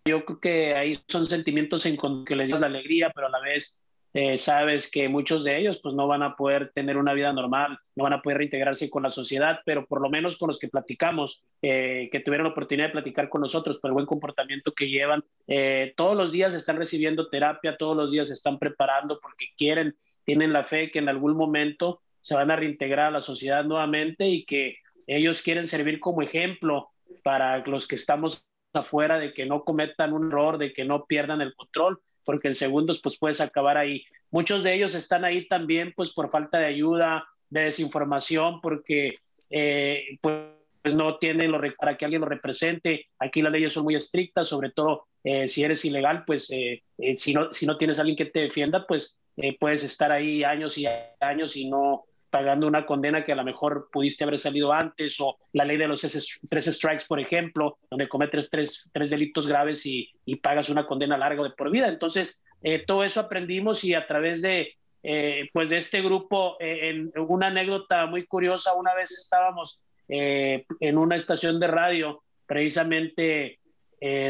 Yo 0.05 0.25
creo 0.25 0.39
que 0.39 0.75
ahí 0.75 0.99
son 1.07 1.27
sentimientos 1.27 1.85
en 1.85 1.97
que 2.25 2.35
les 2.35 2.49
da 2.49 2.59
la 2.59 2.65
alegría, 2.65 3.11
pero 3.13 3.27
a 3.27 3.29
la 3.29 3.39
vez 3.39 3.79
eh, 4.13 4.37
sabes 4.37 4.91
que 4.91 5.07
muchos 5.07 5.45
de 5.45 5.57
ellos 5.57 5.79
pues 5.81 5.95
no 5.95 6.05
van 6.05 6.21
a 6.21 6.35
poder 6.35 6.71
tener 6.73 6.97
una 6.97 7.13
vida 7.13 7.31
normal, 7.31 7.79
no 7.95 8.03
van 8.03 8.13
a 8.13 8.21
poder 8.21 8.39
reintegrarse 8.39 8.89
con 8.89 9.03
la 9.03 9.11
sociedad, 9.11 9.59
pero 9.63 9.85
por 9.85 10.01
lo 10.01 10.09
menos 10.09 10.37
con 10.37 10.47
los 10.47 10.59
que 10.59 10.67
platicamos, 10.67 11.45
eh, 11.61 12.09
que 12.11 12.19
tuvieron 12.19 12.47
la 12.47 12.51
oportunidad 12.51 12.87
de 12.87 12.93
platicar 12.93 13.29
con 13.29 13.41
nosotros 13.41 13.77
por 13.77 13.89
el 13.89 13.93
buen 13.93 14.05
comportamiento 14.05 14.73
que 14.73 14.89
llevan, 14.89 15.23
eh, 15.47 15.93
todos 15.95 16.17
los 16.17 16.31
días 16.31 16.53
están 16.53 16.75
recibiendo 16.75 17.29
terapia, 17.29 17.77
todos 17.77 17.95
los 17.95 18.11
días 18.11 18.27
se 18.27 18.33
están 18.33 18.59
preparando 18.59 19.19
porque 19.21 19.45
quieren, 19.57 19.95
tienen 20.25 20.51
la 20.51 20.65
fe 20.65 20.91
que 20.91 20.99
en 20.99 21.07
algún 21.07 21.37
momento 21.37 22.01
se 22.19 22.35
van 22.35 22.51
a 22.51 22.57
reintegrar 22.57 23.07
a 23.07 23.11
la 23.11 23.21
sociedad 23.21 23.63
nuevamente 23.63 24.27
y 24.27 24.43
que 24.43 24.77
ellos 25.07 25.41
quieren 25.41 25.67
servir 25.67 25.99
como 25.99 26.21
ejemplo 26.21 26.89
para 27.23 27.57
los 27.65 27.87
que 27.87 27.95
estamos 27.95 28.45
afuera, 28.73 29.19
de 29.19 29.33
que 29.33 29.45
no 29.45 29.63
cometan 29.63 30.13
un 30.13 30.27
error, 30.27 30.57
de 30.57 30.73
que 30.73 30.85
no 30.85 31.05
pierdan 31.05 31.41
el 31.41 31.53
control, 31.55 31.99
porque 32.23 32.47
en 32.47 32.55
segundos 32.55 32.99
pues 33.01 33.17
puedes 33.17 33.41
acabar 33.41 33.77
ahí. 33.77 34.03
Muchos 34.29 34.63
de 34.63 34.73
ellos 34.73 34.95
están 34.95 35.25
ahí 35.25 35.47
también 35.47 35.93
pues 35.95 36.11
por 36.11 36.29
falta 36.29 36.59
de 36.59 36.67
ayuda, 36.67 37.27
de 37.49 37.61
desinformación, 37.61 38.61
porque 38.61 39.15
eh, 39.49 40.17
pues 40.21 40.95
no 40.95 41.17
tienen 41.17 41.51
lo, 41.51 41.59
para 41.77 41.97
que 41.97 42.05
alguien 42.05 42.21
lo 42.21 42.27
represente. 42.27 43.07
Aquí 43.19 43.41
las 43.41 43.51
leyes 43.51 43.73
son 43.73 43.83
muy 43.83 43.95
estrictas, 43.95 44.47
sobre 44.47 44.71
todo 44.71 45.07
eh, 45.23 45.47
si 45.47 45.63
eres 45.63 45.83
ilegal, 45.85 46.23
pues 46.25 46.49
eh, 46.51 46.81
si, 47.17 47.33
no, 47.33 47.51
si 47.51 47.65
no 47.65 47.77
tienes 47.77 47.99
alguien 47.99 48.17
que 48.17 48.25
te 48.25 48.41
defienda, 48.41 48.85
pues 48.87 49.17
puedes 49.59 49.83
estar 49.83 50.11
ahí 50.11 50.43
años 50.43 50.77
y 50.77 50.85
años 51.19 51.55
y 51.55 51.67
no, 51.67 52.03
pagando 52.31 52.65
una 52.65 52.85
condena 52.85 53.23
que 53.23 53.33
a 53.33 53.35
lo 53.35 53.43
mejor 53.43 53.89
pudiste 53.91 54.23
haber 54.23 54.39
salido 54.39 54.71
antes, 54.71 55.19
o 55.19 55.37
la 55.51 55.65
ley 55.65 55.77
de 55.77 55.87
los 55.87 56.01
tres 56.01 56.65
strikes, 56.65 57.03
por 57.07 57.19
ejemplo, 57.19 57.77
donde 57.89 58.07
cometes 58.07 58.49
tres, 58.49 58.89
tres 58.91 59.09
delitos 59.09 59.47
graves 59.47 59.85
y, 59.85 60.09
pagas 60.41 60.69
una 60.69 60.87
condena 60.87 61.17
larga 61.17 61.43
de 61.43 61.49
por 61.51 61.69
vida. 61.69 61.89
Entonces, 61.89 62.41
eh, 62.63 62.83
todo 62.87 63.03
eso 63.03 63.19
aprendimos 63.19 63.83
y 63.83 63.93
a 63.93 64.07
través 64.07 64.41
de, 64.41 64.75
eh, 65.03 65.49
pues 65.51 65.69
de 65.69 65.77
este 65.77 66.01
grupo, 66.01 66.55
eh, 66.59 66.89
en 66.89 67.11
una 67.27 67.47
anécdota 67.47 68.05
muy 68.05 68.25
curiosa, 68.25 68.73
una 68.73 68.95
vez 68.95 69.11
estábamos 69.11 69.79
en 70.07 70.97
una 70.97 71.15
estación 71.15 71.57
de 71.57 71.67
radio, 71.67 72.21
precisamente 72.45 73.59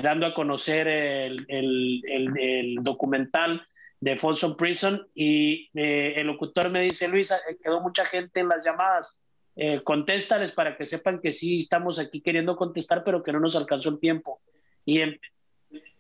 dando 0.03 0.27
a 0.27 0.33
conocer 0.35 0.87
el 0.87 2.77
documental 2.81 3.65
de 4.01 4.17
Folsom 4.17 4.57
Prison 4.57 5.07
y 5.13 5.69
eh, 5.75 6.15
el 6.17 6.27
locutor 6.27 6.69
me 6.69 6.81
dice, 6.81 7.07
Luisa, 7.07 7.37
eh, 7.47 7.57
quedó 7.63 7.81
mucha 7.81 8.03
gente 8.03 8.39
en 8.39 8.49
las 8.49 8.65
llamadas, 8.65 9.21
eh, 9.55 9.81
contéstales 9.83 10.51
para 10.51 10.75
que 10.75 10.87
sepan 10.87 11.21
que 11.21 11.31
sí 11.31 11.57
estamos 11.57 11.99
aquí 11.99 12.19
queriendo 12.19 12.55
contestar, 12.55 13.03
pero 13.03 13.21
que 13.21 13.31
no 13.31 13.39
nos 13.39 13.55
alcanzó 13.55 13.89
el 13.89 13.99
tiempo. 13.99 14.41
Y 14.85 15.01
a 15.01 15.15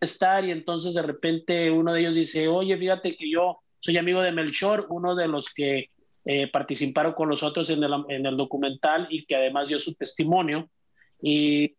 estar 0.01 0.43
y 0.43 0.51
entonces 0.51 0.95
de 0.95 1.03
repente 1.03 1.69
uno 1.69 1.93
de 1.93 2.01
ellos 2.01 2.15
dice, 2.15 2.47
oye, 2.47 2.75
fíjate 2.75 3.15
que 3.15 3.29
yo 3.29 3.59
soy 3.79 3.97
amigo 3.97 4.21
de 4.21 4.31
Melchor, 4.31 4.87
uno 4.89 5.15
de 5.15 5.27
los 5.27 5.53
que 5.53 5.91
eh, 6.25 6.47
participaron 6.51 7.13
con 7.13 7.29
nosotros 7.29 7.69
en 7.69 7.83
el, 7.83 7.93
en 8.09 8.25
el 8.25 8.35
documental 8.35 9.07
y 9.11 9.25
que 9.25 9.35
además 9.35 9.69
dio 9.69 9.77
su 9.77 9.93
testimonio. 9.93 10.71
Y 11.21 11.75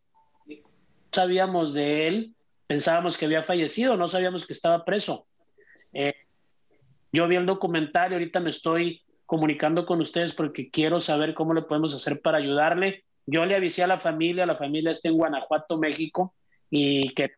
sabíamos 1.11 1.75
de 1.75 2.07
él, 2.07 2.35
pensábamos 2.69 3.17
que 3.17 3.25
había 3.25 3.43
fallecido, 3.43 3.97
no 3.97 4.07
sabíamos 4.07 4.47
que 4.47 4.53
estaba 4.53 4.85
preso 4.85 5.27
eh, 5.93 6.15
yo 7.13 7.29
vi 7.29 7.37
el 7.37 7.47
documental 7.47 8.11
y 8.11 8.15
ahorita 8.15 8.41
me 8.41 8.51
estoy 8.51 9.03
comunicando 9.27 9.87
con 9.87 10.01
ustedes 10.01 10.35
porque 10.35 10.71
quiero 10.71 11.01
saber 11.01 11.35
cómo 11.35 11.55
le 11.55 11.63
podemos 11.63 11.95
hacer 11.95 12.21
para 12.21 12.39
ayudarle. 12.39 13.05
Yo 13.27 13.45
le 13.47 13.55
avisé 13.55 13.83
a 13.83 13.87
la 13.87 14.01
familia, 14.01 14.47
la 14.47 14.57
familia 14.57 14.91
está 14.91 15.09
en 15.09 15.17
Guanajuato, 15.17 15.79
México, 15.79 16.35
y 16.71 17.15
que 17.15 17.33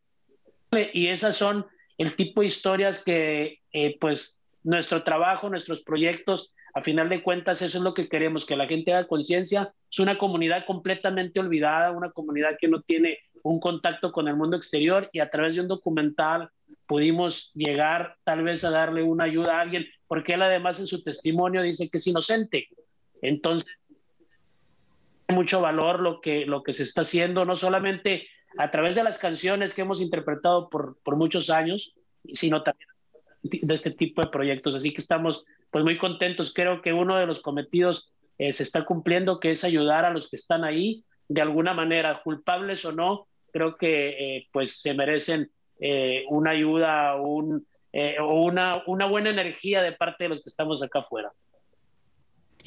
y 0.92 1.08
esas 1.08 1.36
son 1.36 1.66
el 1.98 2.16
tipo 2.16 2.40
de 2.40 2.48
historias 2.48 3.04
que 3.04 3.60
eh, 3.72 3.96
pues 4.00 4.40
nuestro 4.64 5.04
trabajo, 5.04 5.48
nuestros 5.48 5.82
proyectos 5.82 6.52
A 6.76 6.82
final 6.82 7.08
de 7.08 7.22
cuentas, 7.22 7.62
eso 7.62 7.78
es 7.78 7.84
lo 7.84 7.94
que 7.94 8.08
queremos, 8.08 8.44
que 8.44 8.56
la 8.56 8.66
gente 8.66 8.92
haga 8.92 9.06
conciencia. 9.06 9.72
Es 9.88 10.00
una 10.00 10.18
comunidad 10.18 10.66
completamente 10.66 11.38
olvidada, 11.38 11.92
una 11.92 12.10
comunidad 12.10 12.56
que 12.58 12.66
no 12.66 12.80
tiene 12.82 13.18
un 13.44 13.60
contacto 13.60 14.10
con 14.10 14.26
el 14.26 14.34
mundo 14.34 14.56
exterior 14.56 15.08
y 15.12 15.20
a 15.20 15.30
través 15.30 15.54
de 15.54 15.60
un 15.60 15.68
documental 15.68 16.50
pudimos 16.86 17.50
llegar 17.54 18.16
tal 18.24 18.42
vez 18.42 18.64
a 18.64 18.70
darle 18.70 19.02
una 19.02 19.24
ayuda 19.24 19.58
a 19.58 19.60
alguien, 19.60 19.86
porque 20.06 20.34
él 20.34 20.42
además 20.42 20.78
en 20.80 20.86
su 20.86 21.02
testimonio 21.02 21.62
dice 21.62 21.88
que 21.90 21.98
es 21.98 22.06
inocente. 22.06 22.68
Entonces, 23.22 23.68
mucho 25.28 25.60
valor 25.60 26.00
lo 26.00 26.20
que, 26.20 26.46
lo 26.46 26.62
que 26.62 26.72
se 26.72 26.82
está 26.82 27.00
haciendo, 27.02 27.44
no 27.44 27.56
solamente 27.56 28.28
a 28.58 28.70
través 28.70 28.94
de 28.94 29.02
las 29.02 29.18
canciones 29.18 29.74
que 29.74 29.82
hemos 29.82 30.00
interpretado 30.00 30.68
por, 30.68 30.98
por 31.02 31.16
muchos 31.16 31.50
años, 31.50 31.94
sino 32.32 32.62
también 32.62 32.88
de 33.42 33.74
este 33.74 33.90
tipo 33.90 34.20
de 34.20 34.28
proyectos. 34.28 34.74
Así 34.74 34.92
que 34.92 35.00
estamos 35.00 35.44
pues 35.70 35.84
muy 35.84 35.98
contentos. 35.98 36.52
Creo 36.54 36.82
que 36.82 36.92
uno 36.92 37.16
de 37.16 37.26
los 37.26 37.40
cometidos 37.40 38.12
eh, 38.38 38.52
se 38.52 38.62
está 38.62 38.84
cumpliendo, 38.84 39.40
que 39.40 39.50
es 39.50 39.64
ayudar 39.64 40.04
a 40.04 40.10
los 40.10 40.28
que 40.28 40.36
están 40.36 40.64
ahí 40.64 41.04
de 41.28 41.40
alguna 41.40 41.72
manera, 41.72 42.22
culpables 42.22 42.84
o 42.84 42.92
no, 42.92 43.26
creo 43.52 43.76
que 43.76 44.36
eh, 44.36 44.48
pues 44.52 44.80
se 44.80 44.94
merecen 44.94 45.50
eh, 45.86 46.24
una 46.30 46.52
ayuda 46.52 47.16
un, 47.16 47.66
o 48.20 48.42
una, 48.42 48.82
una 48.86 49.06
buena 49.06 49.30
energía 49.30 49.82
de 49.82 49.92
parte 49.92 50.24
de 50.24 50.30
los 50.30 50.42
que 50.42 50.48
estamos 50.48 50.82
acá 50.82 51.00
afuera. 51.00 51.30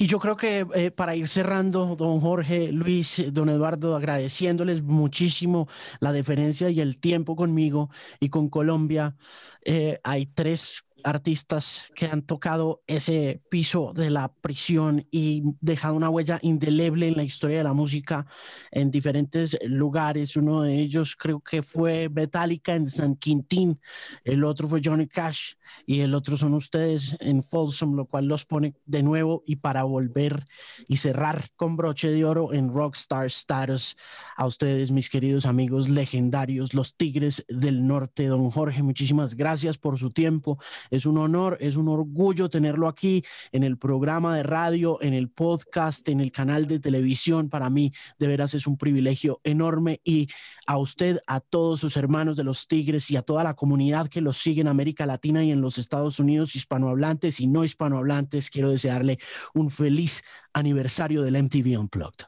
Y 0.00 0.06
yo 0.06 0.20
creo 0.20 0.36
que 0.36 0.64
eh, 0.74 0.92
para 0.92 1.16
ir 1.16 1.26
cerrando, 1.26 1.96
don 1.96 2.20
Jorge, 2.20 2.70
Luis, 2.70 3.20
don 3.32 3.48
Eduardo, 3.48 3.96
agradeciéndoles 3.96 4.80
muchísimo 4.80 5.66
la 5.98 6.12
deferencia 6.12 6.70
y 6.70 6.80
el 6.80 7.00
tiempo 7.00 7.34
conmigo 7.34 7.90
y 8.20 8.28
con 8.28 8.48
Colombia, 8.48 9.16
eh, 9.64 9.98
hay 10.04 10.26
tres 10.26 10.84
artistas 11.04 11.88
que 11.94 12.06
han 12.06 12.22
tocado 12.22 12.82
ese 12.86 13.42
piso 13.48 13.92
de 13.94 14.10
la 14.10 14.32
prisión 14.32 15.06
y 15.10 15.42
dejado 15.60 15.94
una 15.94 16.10
huella 16.10 16.38
indeleble 16.42 17.08
en 17.08 17.16
la 17.16 17.24
historia 17.24 17.58
de 17.58 17.64
la 17.64 17.72
música 17.72 18.26
en 18.70 18.90
diferentes 18.90 19.58
lugares. 19.64 20.36
Uno 20.36 20.62
de 20.62 20.78
ellos 20.78 21.16
creo 21.16 21.40
que 21.40 21.62
fue 21.62 22.08
Metallica 22.08 22.74
en 22.74 22.88
San 22.90 23.16
Quintín, 23.16 23.80
el 24.24 24.44
otro 24.44 24.68
fue 24.68 24.80
Johnny 24.84 25.06
Cash 25.06 25.54
y 25.86 26.00
el 26.00 26.14
otro 26.14 26.36
son 26.36 26.54
ustedes 26.54 27.16
en 27.20 27.42
Folsom, 27.42 27.94
lo 27.94 28.06
cual 28.06 28.26
los 28.26 28.44
pone 28.44 28.74
de 28.84 29.02
nuevo 29.02 29.42
y 29.46 29.56
para 29.56 29.84
volver 29.84 30.46
y 30.86 30.98
cerrar 30.98 31.48
con 31.56 31.76
broche 31.76 32.10
de 32.10 32.24
oro 32.24 32.52
en 32.52 32.72
Rockstar 32.72 33.26
Status. 33.26 33.96
A 34.36 34.46
ustedes, 34.46 34.90
mis 34.90 35.10
queridos 35.10 35.46
amigos 35.46 35.88
legendarios, 35.88 36.74
los 36.74 36.96
Tigres 36.96 37.44
del 37.48 37.86
Norte, 37.86 38.26
don 38.26 38.50
Jorge, 38.50 38.82
muchísimas 38.82 39.34
gracias 39.34 39.78
por 39.78 39.98
su 39.98 40.10
tiempo 40.10 40.58
es 40.90 41.06
un 41.06 41.18
honor, 41.18 41.56
es 41.60 41.76
un 41.76 41.88
orgullo 41.88 42.48
tenerlo 42.48 42.88
aquí 42.88 43.24
en 43.52 43.64
el 43.64 43.78
programa 43.78 44.36
de 44.36 44.42
radio, 44.42 44.98
en 45.02 45.14
el 45.14 45.30
podcast, 45.30 46.08
en 46.08 46.20
el 46.20 46.32
canal 46.32 46.66
de 46.66 46.78
televisión. 46.78 47.48
Para 47.48 47.70
mí, 47.70 47.92
de 48.18 48.26
veras, 48.26 48.54
es 48.54 48.66
un 48.66 48.76
privilegio 48.76 49.40
enorme 49.44 50.00
y 50.04 50.28
a 50.66 50.78
usted, 50.78 51.20
a 51.26 51.40
todos 51.40 51.80
sus 51.80 51.96
hermanos 51.96 52.36
de 52.36 52.44
los 52.44 52.68
Tigres 52.68 53.10
y 53.10 53.16
a 53.16 53.22
toda 53.22 53.44
la 53.44 53.54
comunidad 53.54 54.08
que 54.08 54.20
los 54.20 54.38
sigue 54.38 54.60
en 54.60 54.68
América 54.68 55.06
Latina 55.06 55.44
y 55.44 55.50
en 55.50 55.60
los 55.60 55.78
Estados 55.78 56.18
Unidos, 56.18 56.56
hispanohablantes 56.56 57.40
y 57.40 57.46
no 57.46 57.64
hispanohablantes, 57.64 58.50
quiero 58.50 58.70
desearle 58.70 59.18
un 59.54 59.70
feliz 59.70 60.22
aniversario 60.52 61.22
del 61.22 61.42
MTV 61.42 61.78
Unplugged. 61.78 62.26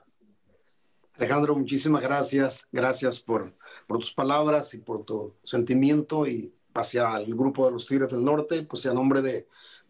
Alejandro, 1.14 1.54
muchísimas 1.54 2.00
gracias. 2.00 2.66
Gracias 2.72 3.20
por, 3.20 3.54
por 3.86 3.98
tus 3.98 4.14
palabras 4.14 4.72
y 4.72 4.78
por 4.78 5.04
tu 5.04 5.34
sentimiento 5.44 6.26
y 6.26 6.54
hacia 6.74 7.16
el 7.16 7.34
grupo 7.34 7.66
de 7.66 7.72
los 7.72 7.86
Tigres 7.86 8.10
del 8.10 8.24
Norte, 8.24 8.62
pues 8.62 8.86
a 8.86 8.94
nombre 8.94 9.22
de, 9.22 9.46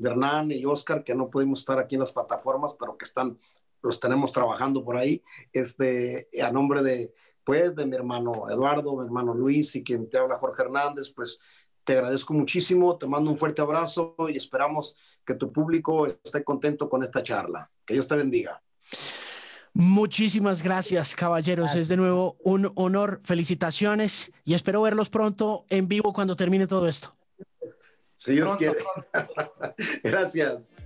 Hernán 0.09 0.51
y 0.51 0.64
Oscar, 0.64 1.05
que 1.05 1.14
no 1.14 1.28
pudimos 1.28 1.61
estar 1.61 1.78
aquí 1.78 1.95
en 1.97 2.01
las 2.01 2.12
plataformas, 2.12 2.74
pero 2.78 2.97
que 2.97 3.05
están, 3.05 3.39
los 3.83 4.01
tenemos 4.01 4.33
trabajando 4.33 4.85
por 4.85 4.97
ahí, 4.97 5.22
este, 5.53 6.28
a 6.43 6.51
nombre 6.51 6.83
de, 6.83 7.12
pues, 7.45 7.74
de 7.74 7.87
mi 7.87 7.97
hermano 7.97 8.49
Eduardo, 8.51 8.97
mi 8.97 9.05
hermano 9.05 9.35
Luis 9.35 9.74
y 9.76 9.85
quien 9.85 10.09
te 10.09 10.18
habla 10.18 10.39
Jorge 10.39 10.62
Hernández, 10.62 11.12
pues 11.14 11.41
te 11.85 11.95
agradezco 11.95 12.35
muchísimo, 12.35 12.99
te 12.99 13.07
mando 13.07 13.31
un 13.31 13.39
fuerte 13.39 13.62
abrazo 13.62 14.14
y 14.28 14.37
esperamos 14.37 14.97
que 15.24 15.35
tu 15.35 15.53
público 15.53 16.07
esté 16.07 16.45
contento 16.45 16.89
con 16.89 17.03
esta 17.03 17.22
charla. 17.22 17.70
Que 17.85 17.95
Dios 17.95 18.07
te 18.07 18.16
bendiga. 18.16 18.62
Muchísimas 19.73 20.62
gracias, 20.62 21.14
caballeros. 21.14 21.75
Es 21.75 21.89
de 21.89 21.97
nuevo 21.97 22.37
un 22.43 22.73
honor. 22.75 23.21
Felicitaciones 23.25 24.33
y 24.45 24.55
espero 24.55 24.83
verlos 24.83 25.11
pronto 25.11 25.64
en 25.68 25.89
vivo 25.89 26.12
cuando 26.12 26.37
termine 26.37 26.66
todo 26.66 26.89
esto. 26.89 27.14
Si 28.14 28.35
Dios 28.35 28.57
quiere. 28.57 28.79
gracias. 30.03 30.77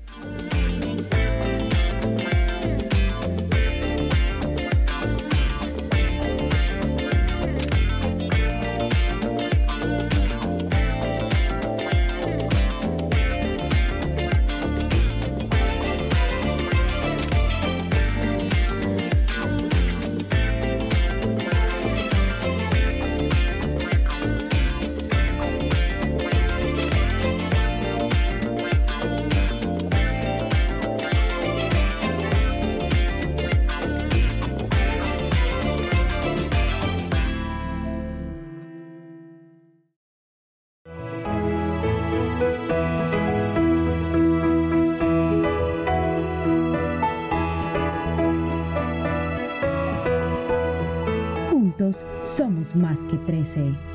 Más 52.75 52.99
que 53.07 53.17
13. 53.17 53.94